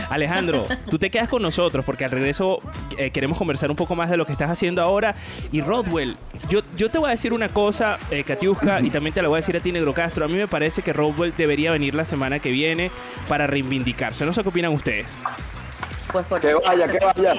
Alejandro, 0.09 0.65
tú 0.89 0.99
te 0.99 1.09
quedas 1.09 1.29
con 1.29 1.41
nosotros 1.41 1.83
porque 1.85 2.05
al 2.05 2.11
regreso 2.11 2.59
eh, 2.97 3.11
queremos 3.11 3.37
conversar 3.37 3.69
un 3.69 3.75
poco 3.75 3.95
más 3.95 4.09
de 4.09 4.17
lo 4.17 4.25
que 4.25 4.31
estás 4.31 4.49
haciendo 4.49 4.81
ahora. 4.81 5.15
Y 5.51 5.61
Rodwell, 5.61 6.15
yo, 6.49 6.61
yo 6.75 6.89
te 6.89 6.97
voy 6.97 7.07
a 7.07 7.11
decir 7.11 7.33
una 7.33 7.49
cosa, 7.49 7.97
eh, 8.11 8.23
Katiuska, 8.23 8.81
y 8.81 8.89
también 8.89 9.13
te 9.13 9.21
la 9.21 9.27
voy 9.29 9.37
a 9.37 9.41
decir 9.41 9.57
a 9.57 9.59
ti, 9.59 9.71
Negro 9.71 9.93
Castro. 9.93 10.25
A 10.25 10.27
mí 10.27 10.35
me 10.35 10.47
parece 10.47 10.81
que 10.81 10.93
Rodwell 10.93 11.33
debería 11.35 11.71
venir 11.71 11.95
la 11.95 12.05
semana 12.05 12.39
que 12.39 12.51
viene 12.51 12.91
para 13.27 13.47
reivindicarse. 13.47 14.25
No 14.25 14.33
sé 14.33 14.43
qué 14.43 14.49
opinan 14.49 14.73
ustedes. 14.73 15.07
Pues 16.11 16.25
por 16.25 16.39
Que 16.39 16.53
vaya, 16.53 16.87
que 16.87 16.99
vaya. 16.99 17.33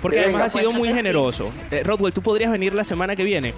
Porque 0.00 0.18
Que 0.18 0.24
además 0.24 0.42
ha 0.42 0.58
sido 0.58 0.72
muy 0.72 0.88
generoso. 0.92 1.52
Eh, 1.70 1.82
Rodwell, 1.84 2.12
¿tú 2.12 2.22
podrías 2.22 2.50
venir 2.50 2.74
la 2.74 2.84
semana 2.84 3.16
que 3.16 3.24
viene? 3.24 3.54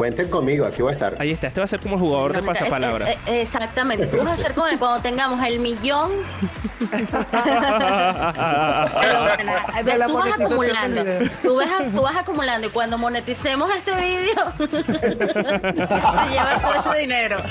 Cuenten 0.00 0.30
conmigo, 0.30 0.64
aquí 0.64 0.80
voy 0.80 0.92
a 0.92 0.94
estar. 0.94 1.14
Ahí 1.18 1.30
está, 1.30 1.48
este 1.48 1.60
va 1.60 1.66
a 1.66 1.68
ser 1.68 1.78
como 1.78 1.96
el 1.96 2.00
jugador 2.00 2.32
de 2.32 2.42
pasapalabra. 2.42 3.10
eh, 3.10 3.18
eh, 3.26 3.42
exactamente. 3.42 4.06
Tú 4.06 4.16
vas 4.16 4.28
a 4.28 4.32
hacer 4.32 4.54
con 4.54 4.66
el, 4.70 4.78
cuando 4.78 5.02
tengamos 5.02 5.46
el 5.46 5.60
millón. 5.60 6.10
Pero 9.84 10.06
tú 10.06 10.14
vas 10.14 10.32
acumulando. 10.40 11.04
video. 11.04 11.30
Tú 11.42 11.54
vas, 11.56 11.68
a- 11.70 11.84
tú 11.94 12.00
vas 12.00 12.16
acumulando 12.16 12.66
y 12.66 12.70
cuando 12.70 12.96
moneticemos 12.96 13.70
este 13.74 13.94
vídeo, 13.94 14.52
te 14.56 14.66
llevas 16.30 16.62
todo 16.62 16.92
ese 16.94 17.00
dinero. 17.00 17.42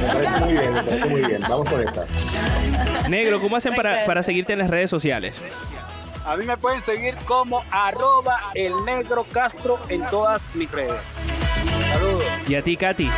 Me 0.00 0.12
parece 0.12 0.40
muy 0.40 0.52
bien, 0.52 0.74
me 0.74 0.82
parece 0.82 1.06
muy 1.06 1.20
bien. 1.22 1.40
Vamos 1.48 1.68
con 1.68 1.88
esa. 1.88 3.08
Negro, 3.08 3.40
¿cómo 3.40 3.54
hacen 3.54 3.76
para, 3.76 4.02
para 4.04 4.24
seguirte 4.24 4.54
en 4.54 4.58
las 4.58 4.70
redes 4.70 4.90
sociales? 4.90 5.40
A 6.26 6.36
mí 6.36 6.44
me 6.46 6.56
pueden 6.56 6.80
seguir 6.80 7.14
como 7.26 7.64
arroba 7.70 8.40
el 8.54 8.72
negro 8.84 9.24
Castro 9.32 9.78
en 9.88 10.02
todas 10.10 10.42
mis 10.54 10.68
redes. 10.70 11.00
Y 12.50 12.56
a 12.56 12.62
ti, 12.62 12.76
Katy. 12.76 13.08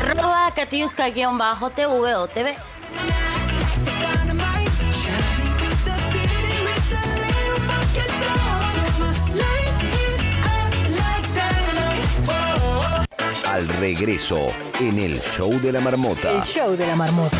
Arroba 0.00 0.52
Katiuska-TV 0.54 2.14
o 2.14 2.28
TV. 2.28 2.56
Al 13.44 13.68
regreso, 13.70 14.50
en 14.78 15.00
el 15.00 15.20
show 15.20 15.50
de 15.60 15.72
la 15.72 15.80
marmota. 15.80 16.30
El 16.30 16.42
show 16.44 16.76
de 16.76 16.86
la 16.86 16.94
marmota. 16.94 17.36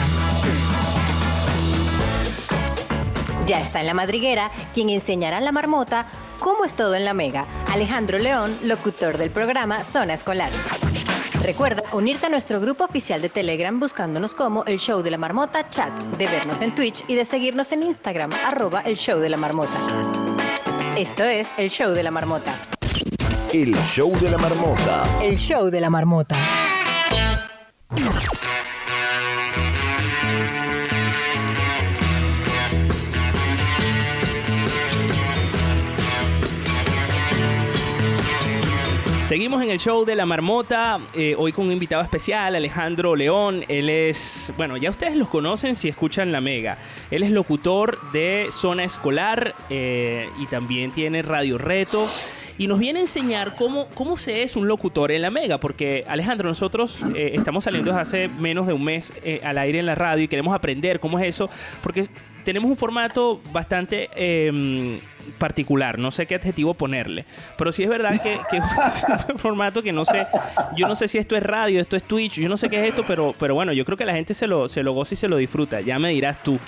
Ya 3.47 3.61
está 3.61 3.79
en 3.79 3.87
la 3.87 3.95
madriguera 3.95 4.51
quien 4.75 4.91
enseñará 4.91 5.39
a 5.39 5.41
la 5.41 5.53
marmota 5.53 6.07
cómo 6.41 6.65
es 6.65 6.75
todo 6.75 6.97
en 6.97 7.05
la 7.05 7.15
mega. 7.15 7.47
Alejandro 7.73 8.19
León, 8.19 8.57
locutor 8.65 9.17
del 9.17 9.31
programa 9.31 9.85
Zona 9.85 10.15
Escolar. 10.15 10.51
Recuerda 11.49 11.83
unirte 11.93 12.27
a 12.27 12.29
nuestro 12.29 12.61
grupo 12.61 12.85
oficial 12.85 13.23
de 13.23 13.31
Telegram 13.31 13.81
buscándonos 13.81 14.35
como 14.35 14.67
el 14.67 14.79
show 14.79 15.01
de 15.01 15.11
la 15.11 15.17
marmota 15.17 15.71
chat, 15.71 15.91
de 16.19 16.27
vernos 16.27 16.61
en 16.61 16.75
Twitch 16.75 17.03
y 17.09 17.15
de 17.15 17.25
seguirnos 17.25 17.73
en 17.73 17.85
Instagram, 17.85 18.31
arroba 18.45 18.83
el 18.83 18.99
show 18.99 19.19
de 19.19 19.31
la 19.31 19.39
marmota. 19.39 19.73
Esto 20.95 21.25
es 21.25 21.49
el 21.57 21.71
show 21.71 21.93
de 21.93 22.03
la 22.03 22.11
marmota. 22.11 22.55
El 23.51 23.75
show 23.77 24.15
de 24.21 24.31
la 24.31 24.37
marmota. 24.37 25.07
El 25.23 25.39
show 25.39 25.71
de 25.71 25.81
la 25.81 25.89
marmota. 25.89 26.37
Seguimos 39.29 39.63
en 39.63 39.69
el 39.69 39.79
show 39.79 40.07
de 40.07 40.15
la 40.15 40.25
marmota, 40.25 41.01
eh, 41.13 41.35
hoy 41.37 41.53
con 41.53 41.67
un 41.67 41.73
invitado 41.73 42.03
especial, 42.03 42.55
Alejandro 42.55 43.15
León. 43.15 43.63
Él 43.69 43.91
es, 43.91 44.51
bueno, 44.57 44.79
ya 44.79 44.89
ustedes 44.89 45.17
los 45.17 45.29
conocen 45.29 45.77
si 45.77 45.87
escuchan 45.87 46.33
La 46.33 46.41
Mega. 46.41 46.79
Él 47.11 47.23
es 47.23 47.31
locutor 47.31 47.99
de 48.13 48.47
Zona 48.51 48.85
Escolar 48.85 49.55
eh, 49.69 50.31
y 50.39 50.47
también 50.47 50.93
tiene 50.93 51.21
Radio 51.21 51.59
Reto. 51.59 52.07
Y 52.57 52.69
nos 52.69 52.79
viene 52.79 53.01
a 53.01 53.03
enseñar 53.03 53.55
cómo, 53.55 53.89
cómo 53.89 54.17
se 54.17 54.45
es 54.45 54.57
un 54.57 54.67
locutor 54.67 55.13
en 55.13 55.21
La 55.21 55.31
Mega, 55.31 55.61
porque 55.61 56.07
Alejandro, 56.09 56.49
nosotros 56.49 57.03
eh, 57.15 57.33
estamos 57.35 57.65
saliendo 57.65 57.91
desde 57.91 58.01
hace 58.01 58.29
menos 58.29 58.67
de 58.67 58.73
un 58.73 58.83
mes 58.83 59.13
al 59.45 59.59
aire 59.59 59.79
en 59.79 59.85
la 59.85 59.95
radio 59.95 60.25
y 60.25 60.29
queremos 60.29 60.55
aprender 60.55 61.01
cómo 61.01 61.19
es 61.19 61.29
eso, 61.29 61.51
porque 61.83 62.09
tenemos 62.45 62.71
un 62.71 62.79
formato 62.79 63.43
bastante 63.53 64.09
eh, 64.17 65.01
particular, 65.39 65.99
no 65.99 66.11
sé 66.11 66.27
qué 66.27 66.37
adjetivo 66.37 66.75
ponerle, 66.75 67.25
pero 67.57 67.73
sí 67.73 67.83
es 67.83 67.89
verdad 67.89 68.13
que, 68.23 68.39
que 68.51 68.57
es 68.59 68.65
un 69.29 69.39
formato 69.39 69.83
que 69.83 69.93
no 69.93 70.05
sé, 70.05 70.27
yo 70.77 70.89
no 70.89 70.95
sé 70.95 71.09
si 71.09 71.19
esto 71.19 71.37
es 71.37 71.43
radio, 71.43 71.81
esto 71.81 71.97
es 71.97 72.03
Twitch, 72.05 72.41
yo 72.41 72.49
no 72.49 72.57
sé 72.57 72.69
qué 72.69 72.81
es 72.81 72.89
esto, 72.89 73.05
pero, 73.07 73.33
pero 73.39 73.55
bueno, 73.55 73.73
yo 73.73 73.85
creo 73.85 73.97
que 73.97 74.05
la 74.05 74.15
gente 74.15 74.35
se 74.35 74.47
lo, 74.47 74.69
se 74.69 74.83
lo 74.83 74.93
goza 74.93 75.15
y 75.15 75.17
se 75.17 75.29
lo 75.29 75.37
disfruta, 75.37 75.81
ya 75.81 75.99
me 75.99 76.11
dirás 76.11 76.43
tú. 76.43 76.59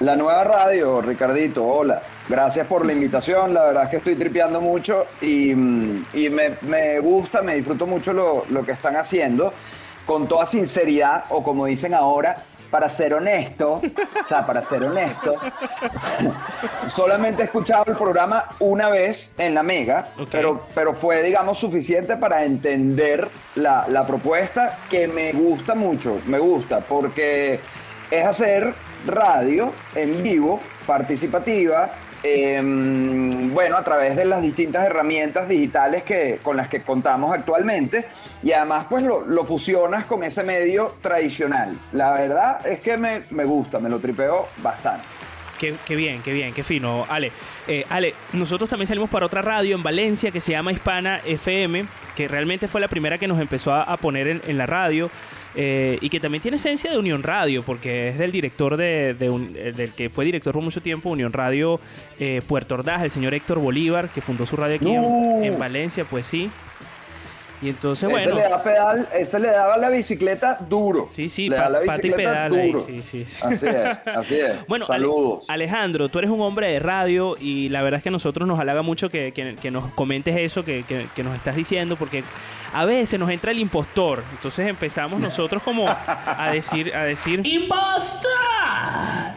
La 0.00 0.16
nueva 0.16 0.44
radio, 0.44 1.02
Ricardito, 1.02 1.62
hola. 1.62 2.00
Gracias 2.26 2.66
por 2.66 2.86
la 2.86 2.94
invitación. 2.94 3.52
La 3.52 3.64
verdad 3.64 3.84
es 3.84 3.90
que 3.90 3.96
estoy 3.96 4.14
tripeando 4.14 4.58
mucho 4.62 5.04
y, 5.20 5.54
mm, 5.54 6.06
y 6.14 6.30
me, 6.30 6.56
me 6.62 6.98
gusta, 7.00 7.42
me 7.42 7.54
disfruto 7.56 7.86
mucho 7.86 8.14
lo, 8.14 8.46
lo 8.48 8.64
que 8.64 8.72
están 8.72 8.96
haciendo. 8.96 9.52
Con 10.06 10.26
toda 10.26 10.46
sinceridad, 10.46 11.24
o 11.28 11.42
como 11.42 11.66
dicen 11.66 11.92
ahora, 11.92 12.44
para 12.70 12.88
ser 12.88 13.14
honesto, 13.14 13.80
o 14.24 14.26
sea, 14.26 14.46
para 14.46 14.62
ser 14.62 14.84
honesto, 14.84 15.34
solamente 16.86 17.42
he 17.42 17.44
escuchado 17.46 17.84
el 17.88 17.96
programa 17.96 18.46
una 18.60 18.88
vez 18.88 19.32
en 19.38 19.54
la 19.54 19.62
Mega, 19.62 20.12
pero, 20.30 20.66
pero 20.74 20.94
fue, 20.94 21.22
digamos, 21.22 21.58
suficiente 21.58 22.16
para 22.16 22.44
entender 22.44 23.28
la, 23.56 23.86
la 23.88 24.06
propuesta 24.06 24.78
que 24.88 25.08
me 25.08 25.32
gusta 25.32 25.74
mucho, 25.74 26.20
me 26.26 26.38
gusta, 26.38 26.80
porque 26.80 27.60
es 28.10 28.24
hacer 28.26 28.74
radio 29.06 29.72
en 29.94 30.22
vivo, 30.22 30.60
participativa, 30.86 31.90
eh, 32.22 32.60
bueno, 33.52 33.76
a 33.76 33.84
través 33.84 34.16
de 34.16 34.24
las 34.24 34.42
distintas 34.42 34.84
herramientas 34.84 35.48
digitales 35.48 36.02
que, 36.02 36.38
con 36.42 36.56
las 36.56 36.68
que 36.68 36.82
contamos 36.82 37.32
actualmente 37.32 38.06
y 38.42 38.52
además 38.52 38.86
pues 38.88 39.04
lo, 39.04 39.24
lo 39.26 39.44
fusionas 39.44 40.04
con 40.04 40.22
ese 40.22 40.42
medio 40.42 40.94
tradicional. 41.00 41.78
La 41.92 42.12
verdad 42.12 42.66
es 42.66 42.80
que 42.80 42.96
me, 42.96 43.22
me 43.30 43.44
gusta, 43.44 43.78
me 43.78 43.88
lo 43.88 43.98
tripeo 43.98 44.48
bastante. 44.62 45.19
Qué, 45.60 45.74
qué 45.86 45.94
bien, 45.94 46.22
qué 46.22 46.32
bien, 46.32 46.52
qué 46.54 46.64
fino. 46.64 47.04
Ale, 47.08 47.30
Eh, 47.68 47.84
Ale, 47.90 48.14
nosotros 48.32 48.68
también 48.70 48.86
salimos 48.88 49.10
para 49.10 49.26
otra 49.26 49.42
radio 49.42 49.76
en 49.76 49.82
Valencia 49.82 50.30
que 50.30 50.40
se 50.40 50.52
llama 50.52 50.72
Hispana 50.72 51.20
FM, 51.26 51.84
que 52.16 52.26
realmente 52.26 52.66
fue 52.66 52.80
la 52.80 52.88
primera 52.88 53.18
que 53.18 53.28
nos 53.28 53.38
empezó 53.38 53.72
a, 53.74 53.82
a 53.82 53.96
poner 53.98 54.26
en, 54.26 54.42
en 54.46 54.56
la 54.58 54.64
radio. 54.66 55.10
eh, 55.56 55.98
y 56.00 56.08
que 56.08 56.20
también 56.20 56.40
tiene 56.42 56.56
esencia 56.56 56.90
de 56.92 56.96
Unión 56.96 57.22
Radio, 57.24 57.64
porque 57.64 58.08
es 58.10 58.18
del 58.18 58.30
director 58.30 58.76
de, 58.76 59.14
de 59.14 59.28
un- 59.30 59.52
eh, 59.56 59.72
del 59.76 59.92
que 59.92 60.08
fue 60.08 60.24
director 60.24 60.54
por 60.54 60.62
mucho 60.62 60.80
tiempo, 60.80 61.10
Unión 61.10 61.32
Radio 61.32 61.80
eh, 62.20 62.40
Puerto 62.46 62.76
Ordaz, 62.76 63.02
el 63.02 63.10
señor 63.10 63.34
Héctor 63.34 63.58
Bolívar, 63.58 64.08
que 64.10 64.20
fundó 64.20 64.46
su 64.46 64.56
radio 64.56 64.76
aquí 64.76 64.92
en- 64.92 65.44
en, 65.44 65.58
Valencia, 65.58 66.04
pues 66.08 66.24
sí. 66.26 66.48
Y 67.62 67.68
entonces, 67.68 68.08
ese 68.08 68.12
bueno. 68.12 68.34
le 68.36 68.42
da 68.48 68.62
pedal, 68.62 69.08
ese 69.14 69.38
le 69.38 69.48
daba 69.48 69.76
la 69.76 69.90
bicicleta 69.90 70.58
duro. 70.68 71.08
Sí, 71.10 71.28
sí, 71.28 71.48
le 71.50 71.56
da 71.56 71.64
pa- 71.64 71.68
la 71.68 71.78
pata 71.80 71.92
y 71.92 72.08
bicicleta 72.08 72.16
pedal 72.32 72.54
ahí, 72.54 72.66
duro. 72.72 72.86
sí, 72.86 73.02
sí, 73.02 73.24
sí. 73.26 73.36
Así 73.42 73.66
es, 73.66 73.76
así 74.16 74.34
es. 74.40 74.52
Bueno, 74.68 74.86
Ale- 74.88 74.94
saludos. 75.06 75.44
Alejandro, 75.48 76.08
tú 76.08 76.18
eres 76.20 76.30
un 76.30 76.40
hombre 76.40 76.72
de 76.72 76.78
radio 76.80 77.36
y 77.38 77.68
la 77.68 77.82
verdad 77.82 77.98
es 77.98 78.02
que 78.02 78.08
a 78.08 78.12
nosotros 78.12 78.48
nos 78.48 78.58
halaga 78.60 78.80
mucho 78.82 79.10
que, 79.10 79.32
que- 79.32 79.56
que 79.56 79.70
nos 79.70 79.92
comentes 79.92 80.36
eso 80.38 80.64
que, 80.64 80.84
que- 80.84 81.06
que 81.14 81.22
nos 81.22 81.34
estás 81.36 81.54
diciendo, 81.54 81.96
porque 81.96 82.24
a 82.72 82.84
veces 82.86 83.20
nos 83.20 83.28
entra 83.30 83.50
el 83.50 83.58
impostor. 83.58 84.22
Entonces 84.32 84.66
empezamos 84.66 85.20
nosotros 85.20 85.62
como 85.62 85.86
a 85.88 86.50
decir, 86.52 86.94
a 86.94 87.04
decir. 87.04 87.42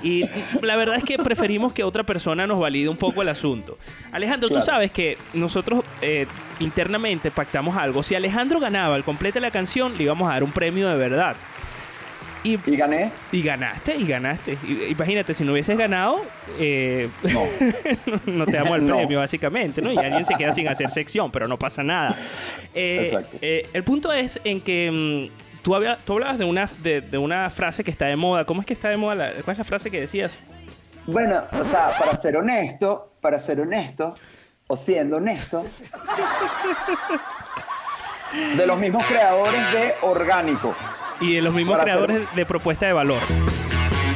Y 0.01 0.25
la 0.61 0.75
verdad 0.75 0.95
es 0.97 1.03
que 1.03 1.17
preferimos 1.17 1.71
que 1.73 1.83
otra 1.83 2.03
persona 2.03 2.45
nos 2.45 2.59
valide 2.59 2.89
un 2.89 2.97
poco 2.97 3.21
el 3.21 3.29
asunto. 3.29 3.77
Alejandro, 4.11 4.49
tú 4.49 4.61
sabes 4.61 4.91
que 4.91 5.17
nosotros 5.33 5.81
eh, 6.01 6.27
internamente 6.59 7.31
pactamos 7.31 7.77
algo. 7.77 8.03
Si 8.13 8.17
Alejandro 8.17 8.59
ganaba 8.59 8.95
el 8.95 9.03
complete 9.03 9.39
la 9.39 9.49
canción, 9.49 9.97
le 9.97 10.03
íbamos 10.03 10.29
a 10.29 10.33
dar 10.33 10.43
un 10.43 10.51
premio 10.51 10.87
de 10.87 10.95
verdad. 10.97 11.35
Y, 12.43 12.57
gané. 12.75 13.11
Y 13.31 13.41
ganaste, 13.41 13.95
y 13.95 14.05
ganaste. 14.05 14.55
Y- 14.67 14.83
imagínate, 14.91 15.33
si 15.33 15.43
no 15.43 15.51
hubieses 15.51 15.75
ganado, 15.75 16.23
eh, 16.59 17.09
no. 18.27 18.45
te 18.45 18.51
damos 18.51 18.77
el 18.77 18.85
No. 18.85 18.97
premio, 18.97 19.17
básicamente, 19.17 19.81
¿no? 19.81 19.91
Y 19.91 19.97
alguien 19.97 20.23
se 20.25 20.35
queda 20.35 20.51
sin 20.53 20.67
hacer 20.67 20.91
sección, 20.91 21.31
pero 21.31 21.47
no 21.47 21.57
pasa 21.57 21.81
nada. 21.81 22.15
Eh, 22.75 23.05
Exacto. 23.05 23.37
eh, 23.41 23.67
el 23.73 23.83
punto 23.83 24.13
es 24.13 24.39
en 24.43 24.61
que 24.61 25.31
mm, 25.31 25.63
tú, 25.63 25.73
tú 26.05 26.13
hablabas 26.13 26.37
de 26.37 26.45
una, 26.45 26.69
de, 26.83 27.01
de 27.01 27.17
una 27.17 27.49
frase 27.49 27.83
que 27.83 27.89
está 27.89 28.05
de 28.05 28.15
moda. 28.15 28.45
¿Cómo 28.45 28.61
es 28.61 28.67
que 28.67 28.73
está 28.73 28.89
de 28.89 28.97
moda? 28.97 29.15
la- 29.15 29.31
¿Cuál 29.43 29.55
es 29.55 29.57
la 29.57 29.63
frase 29.63 29.89
que 29.89 30.01
decías? 30.01 30.37
Bueno, 31.07 31.41
o 31.51 31.65
sea, 31.65 31.97
para 31.97 32.15
ser 32.15 32.37
honesto, 32.37 33.11
para 33.21 33.39
ser 33.39 33.59
honesto, 33.59 34.13
o 34.67 34.77
siendo 34.77 35.17
honesto, 35.17 35.65
de 38.57 38.67
los 38.67 38.79
mismos 38.79 39.03
creadores 39.05 39.61
de 39.71 39.93
Orgánico. 40.01 40.75
Y 41.21 41.33
de 41.35 41.41
los 41.41 41.53
mismos 41.53 41.75
hacer- 41.75 41.85
creadores 41.85 42.27
de 42.35 42.45
propuesta 42.45 42.85
de 42.87 42.93
valor. 42.93 43.21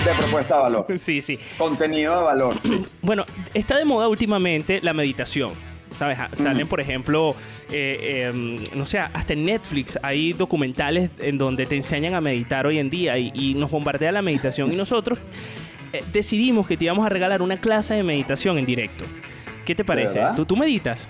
De 0.06 0.14
propuesta 0.14 0.56
de 0.58 0.62
valor. 0.62 0.86
Sí, 0.98 1.22
sí. 1.22 1.40
Contenido 1.58 2.18
de 2.18 2.24
valor. 2.24 2.56
Bueno, 3.02 3.26
está 3.54 3.78
de 3.78 3.86
moda 3.86 4.08
últimamente 4.08 4.80
la 4.82 4.94
meditación. 4.94 5.52
¿Sabes? 5.98 6.20
Ah, 6.20 6.30
Salen, 6.34 6.64
Ujú. 6.64 6.70
por 6.70 6.80
ejemplo, 6.82 7.36
eh, 7.72 8.32
eh, 8.36 8.70
no 8.76 8.86
sé, 8.86 9.00
hasta 9.00 9.34
en 9.34 9.46
Netflix 9.46 9.98
hay 10.04 10.32
documentales 10.34 11.10
en 11.18 11.40
donde 11.40 11.66
te 11.66 11.76
enseñan 11.76 12.14
a 12.14 12.22
meditar 12.22 12.68
hoy 12.68 12.78
en 12.78 12.92
día 12.92 13.18
y, 13.18 13.32
y 13.34 13.56
nos 13.56 13.72
bombardea 13.72 14.12
la 14.12 14.22
meditación. 14.22 14.72
Y 14.72 14.76
nosotros 14.76 15.18
eh, 15.94 16.04
decidimos 16.14 16.68
que 16.68 16.78
te 16.78 16.86
íbamos 16.86 17.04
a 17.04 17.10
regalar 17.10 17.42
una 17.42 17.58
clase 17.58 17.96
de 17.96 18.04
meditación 18.04 18.60
en 18.60 18.66
directo. 18.68 19.06
¿Qué 19.66 19.74
te 19.74 19.84
parece? 19.84 20.22
tú 20.48 20.56
meditas? 20.56 21.08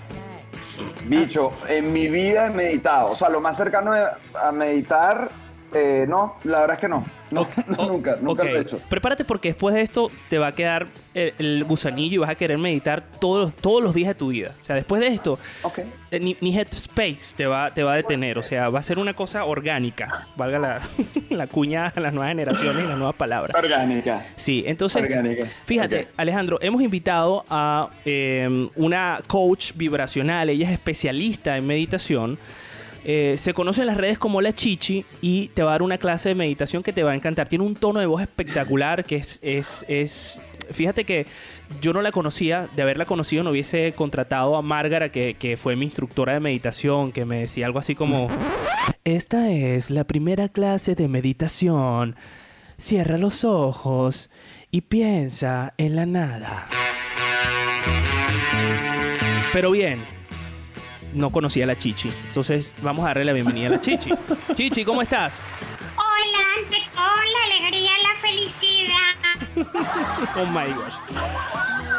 Bicho, 1.04 1.52
en 1.68 1.92
mi 1.92 2.08
vida 2.08 2.46
he 2.46 2.50
meditado. 2.50 3.10
O 3.10 3.16
sea, 3.16 3.28
lo 3.28 3.40
más 3.40 3.56
cercano 3.56 3.92
a 4.34 4.52
meditar, 4.52 5.28
eh, 5.74 6.06
no, 6.08 6.36
la 6.44 6.60
verdad 6.60 6.74
es 6.76 6.80
que 6.80 6.88
no. 6.88 7.04
No, 7.30 7.46
no, 7.66 7.86
nunca, 7.88 8.16
nunca 8.22 8.42
lo 8.42 8.56
he 8.56 8.60
hecho. 8.60 8.80
Prepárate 8.88 9.22
porque 9.24 9.48
después 9.48 9.74
de 9.74 9.82
esto 9.82 10.10
te 10.30 10.38
va 10.38 10.46
a 10.46 10.54
quedar 10.54 10.86
el, 11.12 11.34
el 11.38 11.64
gusanillo 11.64 12.14
y 12.14 12.18
vas 12.18 12.30
a 12.30 12.34
querer 12.36 12.56
meditar 12.56 13.02
todos, 13.20 13.44
los- 13.46 13.56
todos 13.56 13.82
los 13.82 13.92
días 13.94 14.08
de 14.08 14.14
tu 14.14 14.28
vida. 14.28 14.54
O 14.58 14.64
sea, 14.64 14.74
después 14.76 15.00
de 15.02 15.08
esto, 15.08 15.38
eh, 16.10 16.20
ni, 16.20 16.38
ni 16.40 16.56
Headspace 16.58 17.34
te 17.36 17.46
va, 17.46 17.74
te 17.74 17.82
va 17.82 17.92
a 17.92 17.96
detener. 17.96 18.38
O 18.38 18.42
sea, 18.42 18.70
va 18.70 18.78
a 18.78 18.82
ser 18.82 18.98
una 18.98 19.12
cosa 19.14 19.44
orgánica. 19.44 20.26
Valga 20.36 20.58
la, 20.58 20.80
la 21.28 21.46
cuña 21.48 21.92
a 21.94 22.00
las 22.00 22.14
nuevas 22.14 22.30
generaciones 22.30 22.84
y 22.84 22.88
las 22.88 22.96
nuevas 22.96 23.16
palabras. 23.16 23.54
Orgánica. 23.54 24.24
Sí, 24.36 24.64
entonces, 24.66 25.02
Orgánica. 25.02 25.46
fíjate. 25.66 26.08
Alejandro, 26.16 26.58
hemos 26.62 26.80
invitado 26.80 27.44
a 27.50 27.90
eh, 28.06 28.68
una 28.74 29.18
coach 29.26 29.72
vibracional, 29.74 30.48
ella 30.48 30.66
es 30.66 30.72
especialista 30.72 31.58
en 31.58 31.66
meditación. 31.66 32.38
Eh, 33.10 33.38
se 33.38 33.54
conoce 33.54 33.80
en 33.80 33.86
las 33.86 33.96
redes 33.96 34.18
como 34.18 34.42
La 34.42 34.52
Chichi 34.52 35.06
y 35.22 35.48
te 35.54 35.62
va 35.62 35.70
a 35.70 35.72
dar 35.72 35.82
una 35.82 35.96
clase 35.96 36.28
de 36.28 36.34
meditación 36.34 36.82
que 36.82 36.92
te 36.92 37.02
va 37.02 37.12
a 37.12 37.14
encantar. 37.14 37.48
Tiene 37.48 37.64
un 37.64 37.74
tono 37.74 38.00
de 38.00 38.06
voz 38.06 38.20
espectacular 38.20 39.06
que 39.06 39.16
es, 39.16 39.38
es, 39.40 39.86
es... 39.88 40.38
Fíjate 40.72 41.04
que 41.04 41.26
yo 41.80 41.94
no 41.94 42.02
la 42.02 42.12
conocía, 42.12 42.68
de 42.76 42.82
haberla 42.82 43.06
conocido 43.06 43.42
no 43.42 43.50
hubiese 43.52 43.94
contratado 43.94 44.56
a 44.56 44.60
Márgara, 44.60 45.10
que, 45.10 45.36
que 45.38 45.56
fue 45.56 45.74
mi 45.74 45.86
instructora 45.86 46.34
de 46.34 46.40
meditación, 46.40 47.10
que 47.10 47.24
me 47.24 47.40
decía 47.40 47.64
algo 47.64 47.78
así 47.78 47.94
como... 47.94 48.28
Esta 49.04 49.52
es 49.52 49.88
la 49.88 50.04
primera 50.04 50.50
clase 50.50 50.94
de 50.94 51.08
meditación. 51.08 52.14
Cierra 52.76 53.16
los 53.16 53.42
ojos 53.42 54.28
y 54.70 54.82
piensa 54.82 55.72
en 55.78 55.96
la 55.96 56.04
nada. 56.04 56.68
Pero 59.54 59.70
bien, 59.70 60.04
no 61.14 61.30
conocía 61.30 61.64
a 61.64 61.66
la 61.66 61.76
Chichi. 61.78 62.10
Entonces 62.26 62.74
vamos 62.82 63.04
a 63.04 63.08
darle 63.08 63.24
la 63.24 63.32
bienvenida 63.32 63.68
a 63.68 63.70
la 63.70 63.80
Chichi. 63.80 64.10
Chichi, 64.54 64.84
¿cómo 64.84 65.02
estás? 65.02 65.40
Hola, 65.96 66.38
ante 66.58 66.78
todo 66.94 67.04
la 67.06 67.44
alegría, 67.44 67.90
la 68.02 68.20
felicidad. 68.20 69.18
Oh 70.36 70.46
my 70.46 70.72
gosh. 70.72 70.94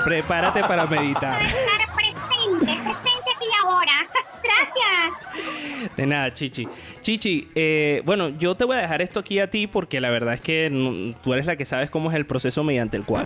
Prepárate 0.04 0.62
para 0.62 0.86
meditar. 0.86 1.42
Estar 1.44 1.96
presente, 1.96 2.82
presente 2.84 3.32
aquí 3.36 3.46
y 3.46 3.68
ahora. 3.68 4.08
Gracias. 4.44 5.96
De 5.96 6.06
nada, 6.06 6.34
Chichi. 6.34 6.68
Chichi, 7.02 7.50
eh, 7.56 8.02
bueno, 8.06 8.30
yo 8.30 8.56
te 8.56 8.66
voy 8.66 8.78
a 8.78 8.82
dejar 8.82 9.02
esto 9.02 9.20
aquí 9.20 9.40
a 9.40 9.50
ti 9.50 9.68
porque 9.68 10.00
la 10.00 10.10
verdad 10.10 10.34
es 10.34 10.42
que 10.42 11.16
tú 11.24 11.34
eres 11.34 11.46
la 11.46 11.56
que 11.56 11.66
sabes 11.66 11.90
cómo 11.90 12.10
es 12.10 12.16
el 12.16 12.26
proceso 12.26 12.64
mediante 12.64 12.98
el 12.98 13.04
cual. 13.04 13.26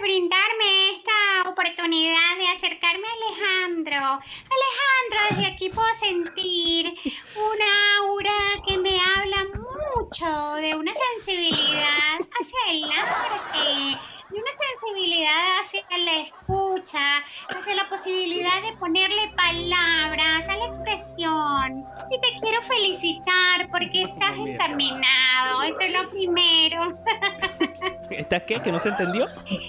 Por 0.00 0.08
brindarme 0.08 0.90
esta 0.96 1.50
oportunidad 1.50 2.36
de 2.38 2.48
acercarme 2.48 3.06
a 3.06 3.12
Alejandro. 3.12 3.96
Alejandro, 4.56 5.18
desde 5.28 5.46
aquí 5.46 5.68
puedo 5.68 5.88
sentir 6.00 6.86
una 7.36 7.98
aura 7.98 8.62
que 8.66 8.78
me 8.78 8.98
habla 8.98 9.44
mucho 9.44 10.54
de 10.54 10.74
una 10.74 10.92
sensibilidad 11.16 12.18
hacia 12.18 12.70
el 12.70 12.84
arte, 12.84 13.98
de 14.30 14.38
una 14.40 14.50
sensibilidad 14.58 15.58
hacia 15.64 15.98
la 15.98 16.12
escucha, 16.22 17.18
hacia 17.50 17.74
la 17.74 17.88
posibilidad 17.90 18.62
de 18.62 18.72
ponerle 18.78 19.30
palabras 19.36 20.48
a 20.48 20.56
la 20.56 20.66
expresión. 20.66 21.84
Y 22.10 22.20
te 22.20 22.38
quiero 22.40 22.62
felicitar 22.62 23.68
porque 23.70 24.04
estás 24.04 24.34
encaminado, 24.34 25.62
esto 25.62 25.80
es 25.80 25.92
lo 25.92 26.10
primero. 26.10 26.92
¿Estás 28.10 28.42
qué? 28.44 28.60
¿Que 28.60 28.72
no 28.72 28.80
se 28.80 28.88
entendió? 28.88 29.26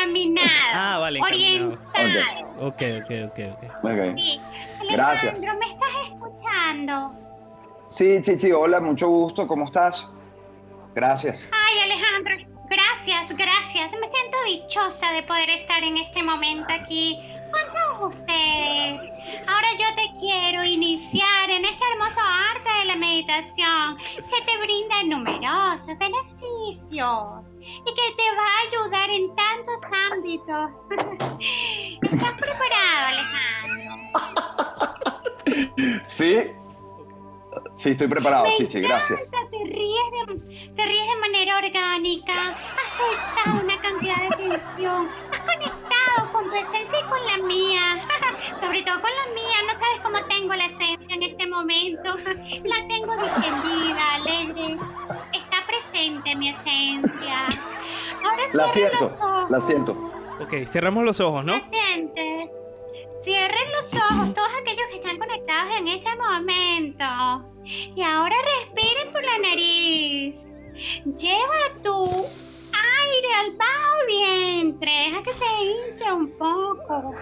Encaminado. 0.00 0.48
Ah, 0.72 0.98
vale, 0.98 1.18
encaminado. 1.18 1.78
Orientado. 1.94 2.66
Ok, 2.66 2.82
ok, 3.02 3.10
ok, 3.26 3.38
ok. 3.52 3.84
Ok. 3.84 4.16
Sí. 4.16 4.40
Gracias. 4.90 5.34
Alejandro, 5.34 5.58
¿me 5.58 5.72
estás 5.72 5.94
escuchando? 6.12 7.12
Sí, 7.88 8.22
Chichi, 8.22 8.52
hola, 8.52 8.80
mucho 8.80 9.08
gusto, 9.08 9.46
¿cómo 9.46 9.64
estás? 9.64 10.08
Gracias. 10.94 11.48
Ay, 11.52 11.78
Alejandro, 11.80 12.36
gracias, 12.68 13.36
gracias. 13.36 13.90
Me 13.92 14.08
siento 14.10 14.42
dichosa 14.46 15.12
de 15.12 15.22
poder 15.24 15.50
estar 15.50 15.82
en 15.82 15.96
este 15.98 16.22
momento 16.22 16.66
aquí 16.72 17.18
con 17.52 17.62
todos 17.72 18.14
ustedes. 18.14 19.00
Ahora 19.46 19.68
yo 19.78 19.94
te 19.96 20.18
quiero 20.20 20.64
iniciar 20.64 21.50
en 21.50 21.64
este 21.64 21.84
hermoso 21.92 22.20
arte 22.20 22.70
de 22.80 22.84
la 22.86 22.96
meditación 22.96 23.96
que 23.96 24.44
te 24.44 24.58
brinda 24.62 25.02
numerosos 25.04 25.98
beneficios 25.98 27.49
y 27.84 27.94
que 27.94 28.14
te 28.16 28.36
va 28.36 28.46
a 28.46 28.60
ayudar 28.66 29.10
en 29.10 29.34
tantos 29.34 29.76
ámbitos. 30.14 30.70
¿Estás 32.02 32.32
preparado, 32.34 33.06
Alejandro? 33.08 33.90
Sí. 36.06 36.36
Sí, 37.74 37.90
estoy 37.90 38.08
preparado, 38.08 38.44
Me 38.44 38.54
Chichi, 38.56 38.80
gracias. 38.80 39.18
encanta, 39.26 39.50
Te 39.50 39.64
ríes, 39.64 40.10
de, 40.12 40.72
te 40.76 40.84
ríes 40.84 41.06
de 41.08 41.16
manera 41.20 41.56
orgánica, 41.56 42.32
has 42.32 42.92
soltado 42.96 43.64
una 43.64 43.80
cantidad 43.80 44.16
de 44.16 44.36
tensión, 44.36 45.08
has 45.32 45.44
conectado 45.44 46.32
con 46.32 46.44
tu 46.44 46.54
esencia 46.54 47.00
y 47.00 47.04
con 47.08 47.26
la 47.26 47.46
mía, 47.46 48.04
sobre 48.60 48.82
todo 48.82 49.00
con 49.00 49.10
la 49.10 49.34
mía, 49.34 49.56
no 49.66 49.80
sabes 49.80 50.00
cómo 50.02 50.18
tengo 50.28 50.54
la 50.54 50.66
esencia 50.66 51.14
en 51.14 51.22
este 51.22 51.46
momento. 51.46 52.14
La 52.64 52.86
tengo 52.86 53.16
distendida, 53.16 54.18
La 58.52 58.66
siento, 58.68 59.16
la 59.48 59.60
siento. 59.60 59.92
Ok, 60.40 60.66
cerramos 60.66 61.04
los 61.04 61.20
ojos, 61.20 61.44
¿no? 61.44 61.60
Cierren 63.24 63.72
los 63.72 63.92
ojos 63.92 64.34
todos 64.34 64.48
aquellos 64.60 64.86
que 64.90 64.96
están 64.96 65.18
conectados 65.18 65.72
en 65.78 65.88
ese 65.88 66.08
momento. 66.16 67.04
Y 67.94 68.02
ahora 68.02 68.34
respiren 68.58 69.12
por 69.12 69.22
la 69.22 69.38
nariz. 69.38 70.34
Lleva 71.18 71.82
bajo 71.82 72.26
vientre. 74.10 74.90
Deja 74.90 75.22
que 75.22 75.34
se 75.34 75.44
hinche 75.64 76.12
un 76.12 76.28
poco. 76.36 77.14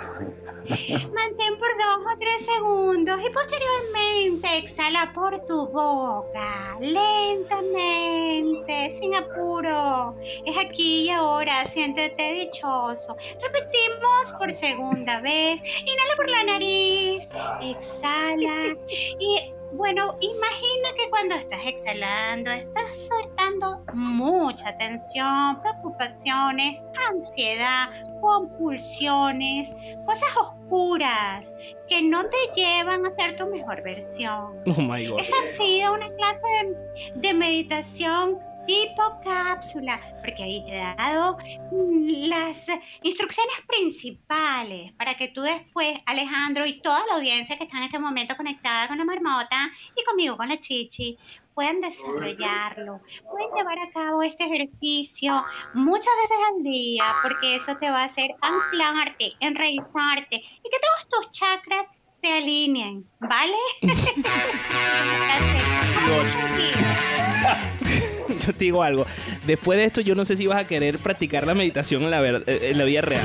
Mantén 1.14 1.58
por 1.58 1.72
dos 1.82 2.00
o 2.12 2.14
tres 2.18 2.46
segundos 2.52 3.20
y 3.24 3.30
posteriormente 3.30 4.58
exhala 4.58 5.12
por 5.14 5.38
tu 5.46 5.66
boca, 5.68 6.76
lentamente, 6.80 8.74
sin 9.00 9.14
apuro. 9.14 10.14
Es 10.44 10.56
aquí 10.58 11.04
y 11.04 11.10
ahora, 11.10 11.66
siéntete 11.66 12.32
dichoso. 12.40 13.16
Repetimos 13.42 14.32
por 14.38 14.52
segunda 14.52 15.20
vez. 15.20 15.60
Inhala 15.90 16.16
por 16.16 16.28
la 16.28 16.44
nariz, 16.44 17.26
exhala 17.60 18.76
y 19.18 19.57
bueno, 19.72 20.16
imagina 20.20 20.88
que 20.96 21.10
cuando 21.10 21.34
estás 21.34 21.60
exhalando 21.64 22.50
estás 22.50 22.96
soltando 23.08 23.84
mucha 23.92 24.76
tensión, 24.78 25.60
preocupaciones, 25.60 26.80
ansiedad, 27.10 27.88
compulsiones, 28.20 29.68
cosas 30.06 30.28
oscuras 30.36 31.52
que 31.88 32.02
no 32.02 32.24
te 32.24 32.60
llevan 32.60 33.04
a 33.06 33.10
ser 33.10 33.36
tu 33.36 33.46
mejor 33.46 33.82
versión. 33.82 34.56
Oh 34.66 34.80
my 34.80 35.06
god. 35.06 35.20
Esa 35.20 35.36
ha 35.40 35.56
sido 35.56 35.94
una 35.94 36.10
clase 36.14 36.46
de, 36.62 37.20
de 37.20 37.34
meditación 37.34 38.38
tipo 38.68 39.02
cápsula, 39.24 39.98
porque 40.20 40.42
ahí 40.42 40.62
te 40.66 40.76
he 40.76 40.94
dado 40.94 41.38
las 41.72 42.58
instrucciones 43.02 43.56
principales 43.66 44.92
para 44.92 45.16
que 45.16 45.28
tú 45.28 45.40
después, 45.40 45.98
Alejandro, 46.04 46.66
y 46.66 46.78
toda 46.82 47.06
la 47.06 47.14
audiencia 47.14 47.56
que 47.56 47.64
está 47.64 47.78
en 47.78 47.84
este 47.84 47.98
momento 47.98 48.36
conectada 48.36 48.86
con 48.86 48.98
la 48.98 49.06
marmota 49.06 49.70
y 49.96 50.04
conmigo 50.04 50.36
con 50.36 50.50
la 50.50 50.60
chichi, 50.60 51.16
puedan 51.54 51.80
desarrollarlo, 51.80 53.00
pueden 53.30 53.54
llevar 53.56 53.78
a 53.78 53.90
cabo 53.90 54.22
este 54.22 54.44
ejercicio 54.44 55.42
muchas 55.72 56.12
veces 56.22 56.36
al 56.54 56.62
día, 56.62 57.04
porque 57.22 57.56
eso 57.56 57.74
te 57.76 57.90
va 57.90 58.02
a 58.02 58.04
hacer 58.04 58.32
anclarte, 58.42 59.32
enraizarte 59.40 60.36
y 60.36 60.70
que 60.70 60.78
todos 60.78 61.08
tus 61.08 61.32
chakras 61.32 61.86
se 62.20 62.30
alineen, 62.30 63.08
¿vale? 63.18 63.56
Te 68.52 68.64
digo 68.64 68.82
algo. 68.82 69.06
Después 69.46 69.78
de 69.78 69.84
esto, 69.84 70.00
yo 70.00 70.14
no 70.14 70.24
sé 70.24 70.36
si 70.36 70.46
vas 70.46 70.58
a 70.58 70.66
querer 70.66 70.98
practicar 70.98 71.46
la 71.46 71.54
meditación 71.54 72.02
en 72.02 72.10
la, 72.10 72.20
ver- 72.20 72.44
eh, 72.46 72.68
en 72.70 72.78
la 72.78 72.84
vida 72.84 73.00
real. 73.00 73.24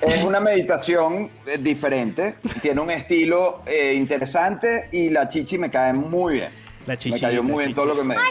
Es 0.00 0.22
una 0.22 0.38
meditación 0.38 1.28
eh, 1.44 1.58
diferente, 1.58 2.36
tiene 2.60 2.80
un 2.80 2.90
estilo 2.90 3.62
eh, 3.66 3.94
interesante 3.96 4.88
y 4.92 5.10
la 5.10 5.28
chichi 5.28 5.58
me 5.58 5.70
cae 5.70 5.92
muy 5.92 6.34
bien. 6.34 6.50
La 6.86 6.96
me 7.10 7.18
cayó 7.20 7.42
muy 7.42 7.64
bien 7.64 7.74
todo 7.74 7.86
lo 7.86 7.96
que 7.96 8.04
me 8.04 8.14
dijo. 8.14 8.26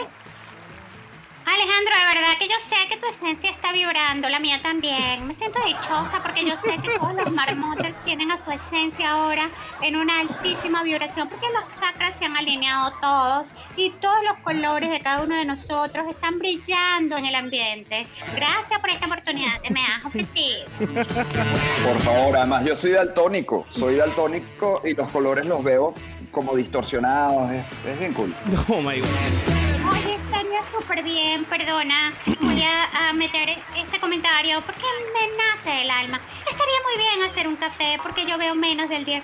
Alejandro, 1.62 1.94
de 1.96 2.18
verdad 2.18 2.38
que 2.40 2.48
yo 2.48 2.54
sé 2.68 2.88
que 2.88 2.96
tu 2.96 3.06
esencia 3.06 3.50
está 3.52 3.72
vibrando, 3.72 4.28
la 4.28 4.40
mía 4.40 4.58
también. 4.60 5.28
Me 5.28 5.34
siento 5.36 5.60
dichosa 5.64 6.20
porque 6.20 6.44
yo 6.44 6.54
sé 6.56 6.76
que 6.82 6.98
todos 6.98 7.14
los 7.14 7.30
marmotes 7.30 7.94
tienen 8.04 8.32
a 8.32 8.44
su 8.44 8.50
esencia 8.50 9.12
ahora 9.12 9.48
en 9.80 9.94
una 9.94 10.20
altísima 10.20 10.82
vibración 10.82 11.28
porque 11.28 11.46
los 11.54 11.62
chakras 11.78 12.18
se 12.18 12.24
han 12.24 12.36
alineado 12.36 12.92
todos 13.00 13.48
y 13.76 13.90
todos 13.90 14.24
los 14.24 14.38
colores 14.38 14.90
de 14.90 14.98
cada 14.98 15.22
uno 15.22 15.36
de 15.36 15.44
nosotros 15.44 16.04
están 16.10 16.36
brillando 16.40 17.16
en 17.16 17.26
el 17.26 17.34
ambiente. 17.36 18.08
Gracias 18.34 18.80
por 18.80 18.90
esta 18.90 19.06
oportunidad 19.06 19.60
que 19.60 19.70
me 19.70 19.84
has 19.84 20.04
ofrecido. 20.04 20.66
Por 20.78 22.00
favor, 22.00 22.38
además 22.38 22.64
yo 22.64 22.74
soy 22.74 22.90
daltónico, 22.90 23.66
soy 23.70 23.96
daltónico 23.96 24.82
y 24.84 24.94
los 24.94 25.08
colores 25.12 25.46
los 25.46 25.62
veo 25.62 25.94
como 26.32 26.56
distorsionados, 26.56 27.52
es, 27.52 27.64
es 27.86 27.98
bien 28.00 28.14
cool. 28.14 28.34
Oh 28.68 28.80
my 28.80 28.98
god. 28.98 29.61
Oye, 29.92 30.14
estaría 30.14 30.60
súper 30.72 31.02
bien, 31.02 31.44
perdona. 31.44 32.12
Voy 32.40 32.62
a, 32.62 33.08
a 33.08 33.12
meter 33.12 33.50
este 33.76 33.98
comentario 34.00 34.60
porque 34.62 34.82
me 35.14 35.36
nace 35.36 35.78
del 35.80 35.90
alma. 35.90 36.20
Estaría 36.40 36.76
muy 36.84 37.02
bien 37.02 37.30
hacer 37.30 37.48
un 37.48 37.56
café 37.56 37.98
porque 38.02 38.26
yo 38.26 38.36
veo 38.38 38.54
menos 38.54 38.88
del 38.88 39.06
10%. 39.06 39.22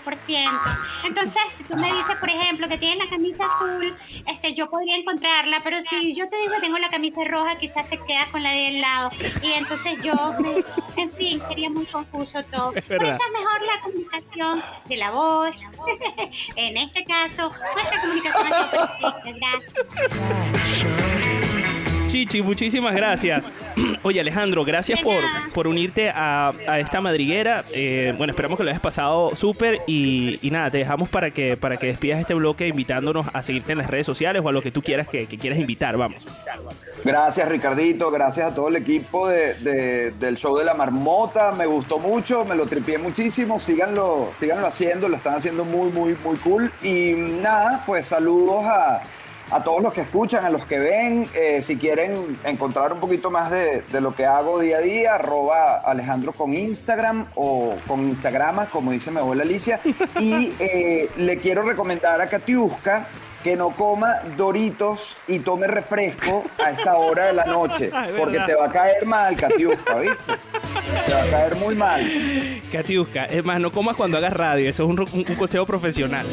Entonces, 1.04 1.42
si 1.56 1.64
tú 1.64 1.74
me 1.76 1.92
dices, 1.92 2.16
por 2.16 2.28
ejemplo, 2.30 2.68
que 2.68 2.78
tienes 2.78 2.98
la 2.98 3.10
camisa 3.10 3.44
azul, 3.46 3.96
este, 4.26 4.54
yo 4.54 4.70
podría 4.70 4.96
encontrarla, 4.96 5.60
pero 5.62 5.78
si 5.90 6.14
yo 6.14 6.28
te 6.28 6.36
digo 6.38 6.54
que 6.54 6.60
tengo 6.60 6.78
la 6.78 6.88
camisa 6.90 7.22
roja, 7.24 7.58
quizás 7.58 7.88
te 7.90 7.98
quedas 8.06 8.28
con 8.30 8.42
la 8.42 8.52
de 8.52 8.66
al 8.68 8.80
lado. 8.80 9.10
Y 9.42 9.52
entonces 9.52 9.98
yo, 10.02 10.14
me- 10.40 10.64
en 11.02 11.10
fin, 11.12 11.42
sería 11.48 11.70
muy 11.70 11.86
confuso 11.86 12.42
todo. 12.50 12.72
Es 12.74 12.84
Por 12.84 13.02
eso 13.04 13.12
es 13.12 13.32
mejor 13.32 13.62
la 13.62 13.80
comunicación 13.82 14.62
de 14.86 14.96
la 14.96 15.10
voz. 15.10 15.50
en 16.56 16.76
este 16.76 17.04
caso, 17.04 17.50
nuestra 17.74 18.00
comunicación 18.00 18.48
perfecta. 18.70 19.14
Gracias. 19.24 20.57
Chichi, 22.09 22.40
muchísimas 22.40 22.94
gracias. 22.94 23.50
Oye, 24.02 24.20
Alejandro, 24.20 24.64
gracias 24.64 24.98
por, 25.00 25.22
por 25.52 25.66
unirte 25.66 26.09
a, 26.09 26.54
a 26.66 26.78
esta 26.80 27.02
madriguera. 27.02 27.64
Eh, 27.72 28.14
bueno, 28.16 28.30
esperamos 28.32 28.56
que 28.56 28.64
lo 28.64 28.70
hayas 28.70 28.80
pasado 28.80 29.34
súper 29.36 29.80
y, 29.86 30.38
y 30.40 30.50
nada, 30.50 30.70
te 30.70 30.78
dejamos 30.78 31.11
para 31.11 31.30
que, 31.30 31.59
para 31.59 31.76
que 31.76 31.86
despidas 31.88 32.18
este 32.18 32.32
bloque 32.32 32.66
invitándonos 32.68 33.26
a 33.34 33.42
seguirte 33.42 33.72
en 33.72 33.78
las 33.78 33.90
redes 33.90 34.06
sociales 34.06 34.42
o 34.42 34.48
a 34.48 34.52
lo 34.52 34.62
que 34.62 34.70
tú 34.70 34.80
quieras 34.82 35.06
que, 35.06 35.26
que 35.26 35.36
quieras 35.36 35.59
invitar, 35.59 35.98
vamos. 35.98 36.24
Gracias 37.04 37.46
Ricardito, 37.48 38.11
gracias 38.11 38.52
a 38.52 38.54
todo 38.54 38.68
el 38.68 38.76
equipo 38.76 39.28
de- 39.28 39.54
de- 39.54 40.11
del 40.12 40.36
show 40.36 40.56
de 40.56 40.64
la 40.64 40.74
marmota, 40.74 41.52
me 41.52 41.66
gustó 41.66 41.98
mucho, 41.98 42.44
me 42.44 42.56
lo 42.56 42.66
tripié 42.66 42.96
muchísimo, 42.98 43.61
síganlo, 43.61 44.30
síganlo 44.36 44.66
haciendo, 44.66 45.09
lo 45.09 45.16
están 45.16 45.34
haciendo 45.34 45.64
muy, 45.64 45.90
muy, 45.90 46.16
muy 46.24 46.36
cool. 46.38 46.72
Y 46.82 47.12
nada, 47.42 47.84
pues 47.86 48.09
saludos 48.09 48.64
a, 48.64 49.02
a 49.51 49.62
todos 49.62 49.82
los 49.82 49.92
que 49.92 50.03
escuchan, 50.03 50.44
a 50.44 50.51
los 50.51 50.64
que 50.66 50.78
ven, 50.78 51.28
Eh, 51.34 51.62
si 51.62 51.76
quieren 51.76 52.38
encontrar 52.44 52.92
un 52.92 53.01
poquito 53.01 53.30
más 53.30 53.51
de, 53.51 53.82
de 53.92 54.01
lo 54.01 54.14
que 54.14 54.26
hago 54.26 54.59
día 54.59 54.78
a 54.78 54.80
día, 54.80 55.14
arroba 55.14 55.76
Alejandro 55.78 56.32
con 56.32 56.55
Instagram 56.55 57.26
o 57.34 57.74
con 57.86 58.01
Instagrama, 58.09 58.66
como 58.66 58.90
dice 58.92 59.11
mi 59.11 59.18
abuela 59.18 59.42
Alicia. 59.42 59.80
Y 60.18 60.53
eh, 60.59 61.09
le 61.16 61.38
quiero 61.38 61.62
recomendar 61.62 62.20
a 62.20 62.28
Katiuska 62.28 63.09
que 63.49 63.57
no 63.57 63.70
coma 63.70 64.16
doritos 64.36 65.16
y 65.26 65.38
tome 65.38 65.66
refresco 65.68 66.44
a 66.62 66.70
esta 66.70 66.96
hora 66.96 67.26
de 67.28 67.32
la 67.32 67.46
noche, 67.46 67.90
porque 68.18 68.38
te 68.40 68.55
va 68.55 68.66
a 68.66 68.70
caer 68.70 69.07
mal, 69.07 69.34
Katiuska, 69.36 69.94
¿viste? 70.01 70.16
Te 71.07 71.14
va 71.14 71.22
a 71.22 71.26
caer 71.30 71.57
muy 71.57 71.74
mal. 71.74 72.03
Katiuska, 72.70 73.24
es 73.24 73.42
más, 73.42 73.59
no 73.59 73.72
comas 73.72 73.96
cuando 73.96 74.18
hagas 74.18 74.34
radio, 74.34 74.68
eso 74.68 74.82
es 74.84 74.90
un, 74.90 75.01
un- 75.01 75.24
un 75.26 75.34
consejo 75.36 75.64
profesional. 75.64 76.26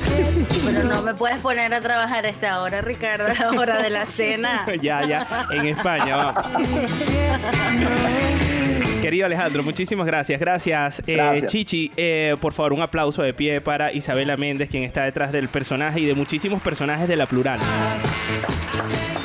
Pero 0.65 0.83
no 0.83 1.01
me 1.03 1.13
puedes 1.13 1.37
poner 1.37 1.73
a 1.73 1.79
trabajar 1.79 2.25
a 2.25 2.29
esta 2.29 2.61
hora, 2.61 2.81
Ricardo, 2.81 3.27
a 3.27 3.33
la 3.33 3.57
hora 3.57 3.81
de 3.81 3.89
la 3.91 4.05
cena. 4.07 4.65
ya, 4.81 5.05
ya, 5.07 5.25
en 5.53 5.67
España, 5.67 6.17
vamos. 6.17 6.45
Querido 9.01 9.27
Alejandro, 9.27 9.61
muchísimas 9.61 10.07
gracias. 10.07 10.39
Gracias. 10.39 10.99
Eh, 11.05 11.13
Gracias. 11.13 11.51
Chichi, 11.51 11.91
eh, 11.95 12.35
por 12.41 12.53
favor, 12.53 12.73
un 12.73 12.81
aplauso 12.81 13.21
de 13.21 13.35
pie 13.35 13.61
para 13.61 13.93
Isabela 13.93 14.35
Méndez, 14.35 14.67
quien 14.67 14.81
está 14.81 15.03
detrás 15.03 15.31
del 15.31 15.47
personaje 15.47 15.99
y 15.99 16.05
de 16.07 16.15
muchísimos 16.15 16.59
personajes 16.63 17.04
de 17.07 17.15
la 17.15 17.25
plural. 17.25 17.59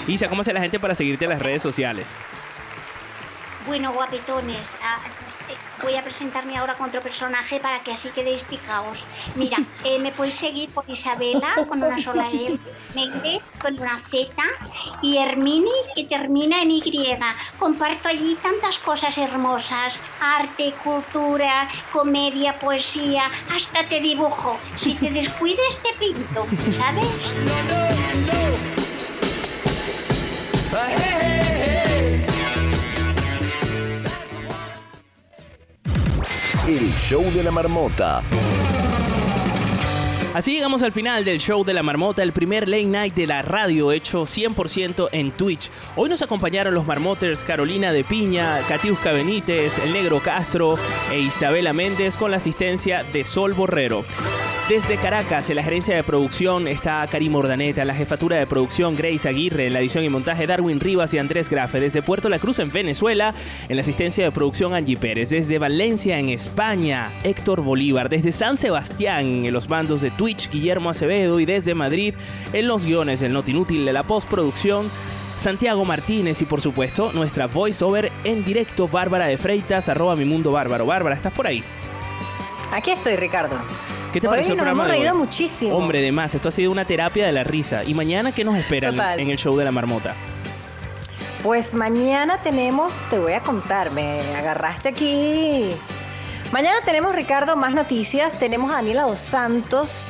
Isa, 0.06 0.28
¿cómo 0.28 0.42
hace 0.42 0.52
la 0.52 0.60
gente 0.60 0.80
para 0.80 0.94
seguirte 0.94 1.24
en 1.24 1.30
las 1.30 1.40
redes 1.40 1.62
sociales? 1.62 2.06
Bueno, 3.70 3.92
guapetones, 3.92 4.66
ah, 4.82 4.98
eh, 5.48 5.54
voy 5.80 5.94
a 5.94 6.02
presentarme 6.02 6.58
ahora 6.58 6.74
con 6.74 6.88
otro 6.88 7.00
personaje 7.00 7.60
para 7.60 7.80
que 7.84 7.92
así 7.92 8.08
quedéis 8.08 8.42
picados. 8.42 9.06
Mira, 9.36 9.58
eh, 9.84 9.96
me 10.00 10.10
podéis 10.10 10.34
seguir 10.34 10.70
por 10.70 10.82
Isabela 10.90 11.54
con 11.68 11.80
una 11.80 11.96
sola 12.00 12.28
L, 12.32 12.58
Méndez 12.96 13.40
con 13.62 13.80
una 13.80 14.02
Z 14.10 14.42
y 15.02 15.18
Herminis 15.18 15.86
que 15.94 16.02
termina 16.06 16.62
en 16.62 16.72
Y. 16.72 17.16
Comparto 17.60 18.08
allí 18.08 18.36
tantas 18.42 18.76
cosas 18.78 19.16
hermosas, 19.16 19.92
arte, 20.20 20.74
cultura, 20.82 21.68
comedia, 21.92 22.58
poesía, 22.58 23.30
hasta 23.54 23.84
te 23.84 24.00
dibujo. 24.00 24.58
Si 24.82 24.94
te 24.94 25.10
descuides 25.10 25.80
te 25.80 25.96
pinto, 25.96 26.44
¿sabes? 26.76 27.06
El 36.70 36.88
show 36.92 37.24
de 37.32 37.42
la 37.42 37.50
marmota. 37.50 38.22
Así 40.34 40.52
llegamos 40.52 40.84
al 40.84 40.92
final 40.92 41.24
del 41.24 41.40
show 41.40 41.64
de 41.64 41.74
la 41.74 41.82
marmota, 41.82 42.22
el 42.22 42.32
primer 42.32 42.68
late 42.68 42.84
night 42.84 43.12
de 43.12 43.26
la 43.26 43.42
radio 43.42 43.90
hecho 43.90 44.22
100% 44.22 45.08
en 45.10 45.32
Twitch. 45.32 45.68
Hoy 45.96 46.08
nos 46.08 46.22
acompañaron 46.22 46.72
los 46.72 46.86
marmoters 46.86 47.42
Carolina 47.42 47.92
de 47.92 48.04
Piña, 48.04 48.60
Katiuska 48.68 49.10
Benítez, 49.10 49.80
el 49.80 49.92
negro 49.92 50.20
Castro 50.20 50.76
e 51.10 51.18
Isabela 51.18 51.72
Méndez 51.72 52.16
con 52.16 52.30
la 52.30 52.36
asistencia 52.36 53.02
de 53.02 53.24
Sol 53.24 53.52
Borrero. 53.52 54.04
Desde 54.70 54.98
Caracas, 54.98 55.50
en 55.50 55.56
la 55.56 55.64
gerencia 55.64 55.96
de 55.96 56.04
producción 56.04 56.68
está 56.68 57.04
Karim 57.10 57.34
Ordaneta, 57.34 57.84
la 57.84 57.92
jefatura 57.92 58.36
de 58.36 58.46
producción 58.46 58.94
Grace 58.94 59.28
Aguirre, 59.28 59.66
en 59.66 59.72
la 59.72 59.80
edición 59.80 60.04
y 60.04 60.08
montaje 60.08 60.46
Darwin 60.46 60.78
Rivas 60.78 61.12
y 61.12 61.18
Andrés 61.18 61.50
Grafe. 61.50 61.80
Desde 61.80 62.02
Puerto 62.02 62.28
La 62.28 62.38
Cruz, 62.38 62.60
en 62.60 62.70
Venezuela, 62.70 63.34
en 63.68 63.74
la 63.74 63.82
asistencia 63.82 64.22
de 64.22 64.30
producción 64.30 64.72
Angie 64.72 64.96
Pérez. 64.96 65.30
Desde 65.30 65.58
Valencia, 65.58 66.20
en 66.20 66.28
España, 66.28 67.12
Héctor 67.24 67.62
Bolívar. 67.62 68.08
Desde 68.08 68.30
San 68.30 68.56
Sebastián, 68.58 69.44
en 69.44 69.52
los 69.52 69.68
mandos 69.68 70.02
de 70.02 70.12
Twitch, 70.12 70.48
Guillermo 70.48 70.90
Acevedo. 70.90 71.40
Y 71.40 71.46
desde 71.46 71.74
Madrid, 71.74 72.14
en 72.52 72.68
los 72.68 72.84
guiones 72.84 73.18
del 73.18 73.32
Not 73.32 73.48
Inútil 73.48 73.84
de 73.84 73.92
la 73.92 74.04
postproducción, 74.04 74.88
Santiago 75.36 75.84
Martínez 75.84 76.42
y 76.42 76.44
por 76.44 76.60
supuesto 76.60 77.10
nuestra 77.10 77.48
voiceover 77.48 78.12
en 78.22 78.44
directo 78.44 78.86
Bárbara 78.86 79.26
de 79.26 79.36
Freitas, 79.36 79.88
arroba 79.88 80.14
mi 80.14 80.26
mundo 80.26 80.52
bárbaro. 80.52 80.86
Bárbara, 80.86 81.16
¿estás 81.16 81.32
por 81.32 81.48
ahí? 81.48 81.64
Aquí 82.70 82.92
estoy, 82.92 83.16
Ricardo. 83.16 83.58
¿Qué 84.12 84.20
te 84.20 84.26
Hoy 84.26 84.32
pareció 84.32 84.52
el 84.52 84.58
nos 84.58 84.64
programa 84.64 84.82
hemos 84.84 84.92
de 84.92 84.98
reído 84.98 85.12
hoy? 85.14 85.18
muchísimo. 85.20 85.76
Hombre, 85.76 86.00
de 86.00 86.12
más, 86.12 86.34
esto 86.34 86.48
ha 86.48 86.52
sido 86.52 86.72
una 86.72 86.84
terapia 86.84 87.26
de 87.26 87.32
la 87.32 87.44
risa. 87.44 87.84
¿Y 87.84 87.94
mañana 87.94 88.32
qué 88.32 88.44
nos 88.44 88.56
espera 88.56 88.90
Total. 88.90 89.20
en 89.20 89.30
el 89.30 89.38
show 89.38 89.56
de 89.56 89.64
la 89.64 89.70
marmota? 89.70 90.14
Pues 91.42 91.72
mañana 91.74 92.42
tenemos, 92.42 92.92
te 93.08 93.18
voy 93.18 93.32
a 93.32 93.40
contar, 93.40 93.90
me 93.92 94.20
agarraste 94.36 94.88
aquí. 94.90 95.70
Mañana 96.52 96.78
tenemos, 96.84 97.14
Ricardo, 97.14 97.56
más 97.56 97.72
noticias. 97.72 98.38
Tenemos 98.38 98.70
a 98.72 98.76
Daniela 98.76 99.02
Dos 99.04 99.20
Santos 99.20 100.04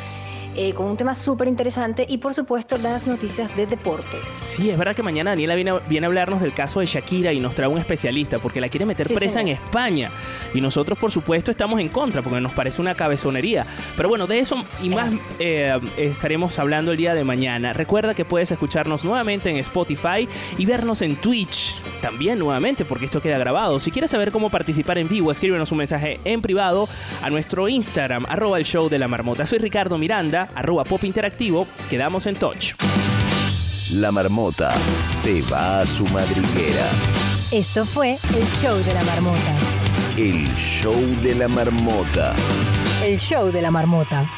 eh, 0.63 0.75
con 0.75 0.85
un 0.87 0.97
tema 0.99 1.15
súper 1.15 1.49
interesante 1.49 2.05
y, 2.07 2.19
por 2.19 2.35
supuesto, 2.35 2.77
las 2.77 3.07
noticias 3.07 3.55
de 3.57 3.65
deportes. 3.67 4.29
Sí, 4.37 4.69
es 4.69 4.77
verdad 4.77 4.95
que 4.95 5.03
mañana 5.03 5.31
Daniela 5.31 5.55
viene, 5.55 5.71
a- 5.71 5.79
viene 5.79 6.07
a 6.07 6.09
hablarnos 6.09 6.43
del 6.43 6.53
caso 6.53 6.81
de 6.81 6.87
Shakira 6.87 7.33
y 7.33 7.41
nos 7.41 7.55
trae 7.55 7.67
un 7.67 7.79
especialista 7.79 8.39
porque 8.39 8.61
la 8.61 8.69
quiere 8.69 8.85
meter 8.85 9.09
Sí, 9.09 9.15
presa 9.15 9.41
en. 9.41 9.49
España. 9.49 10.11
Y 10.53 10.61
nosotros, 10.61 10.99
por 10.99 11.11
supuesto, 11.11 11.51
estamos 11.51 11.81
en 11.81 11.89
contra 11.89 12.21
porque 12.21 12.43
nos 12.43 12.53
parece 12.53 12.83
una 12.83 12.95
cabezonería. 12.95 13.65
Pero 13.97 14.11
bueno, 14.11 14.27
de 14.27 14.39
eso 14.41 14.57
y 14.83 14.91
más 14.91 15.15
eh, 15.39 15.79
estaremos 15.97 16.59
hablando 16.59 16.91
el 16.93 16.99
día 16.99 17.15
de 17.15 17.25
mañana. 17.25 17.73
Recuerda 17.73 18.13
que 18.15 18.27
puedes 18.27 18.51
escucharnos 18.53 19.03
nuevamente 19.03 19.49
en 19.49 19.57
Spotify 19.57 20.29
y 20.59 20.67
vernos 20.67 21.01
en 21.01 21.17
Twitch 21.17 21.83
también 22.03 22.39
nuevamente 22.39 22.85
porque 22.85 23.07
esto 23.07 23.23
queda 23.23 23.39
grabado. 23.39 23.81
Si 23.81 23.91
quieres 23.91 24.11
saber 24.11 24.31
cómo 24.31 24.51
participar 24.51 24.99
en 24.99 25.09
vivo, 25.09 25.33
escríbenos 25.33 25.73
un 25.73 25.79
mensaje 25.79 26.21
en 26.25 26.43
privado 26.43 26.87
a 27.23 27.31
nuestro 27.31 27.67
Instagram, 27.69 28.27
arroba 28.29 28.59
el 28.59 28.65
show 28.65 28.89
de 28.91 28.99
la 28.99 29.09
marmota. 29.09 29.47
Soy 29.47 29.59
Ricardo 29.59 29.97
Miranda, 29.97 30.49
arroba 30.55 30.85
pop 30.85 31.05
interactivo. 31.05 31.67
Quedamos 31.89 32.27
en 32.27 32.37
touch. 32.37 32.75
La 33.95 34.13
marmota 34.13 34.75
se 35.03 35.43
va 35.43 35.81
a 35.81 35.87
su 35.87 36.07
madriguera. 36.07 36.89
Esto 37.51 37.85
fue 37.85 38.13
el 38.13 38.47
show 38.63 38.77
de 38.79 38.95
la 38.95 39.03
marmota. 39.03 39.55
El 40.17 40.47
show 40.55 40.95
de 41.23 41.35
la 41.35 41.49
marmota. 41.49 42.35
El 43.03 43.19
show 43.19 43.51
de 43.51 43.63
la 43.63 43.71
marmota. 43.71 44.31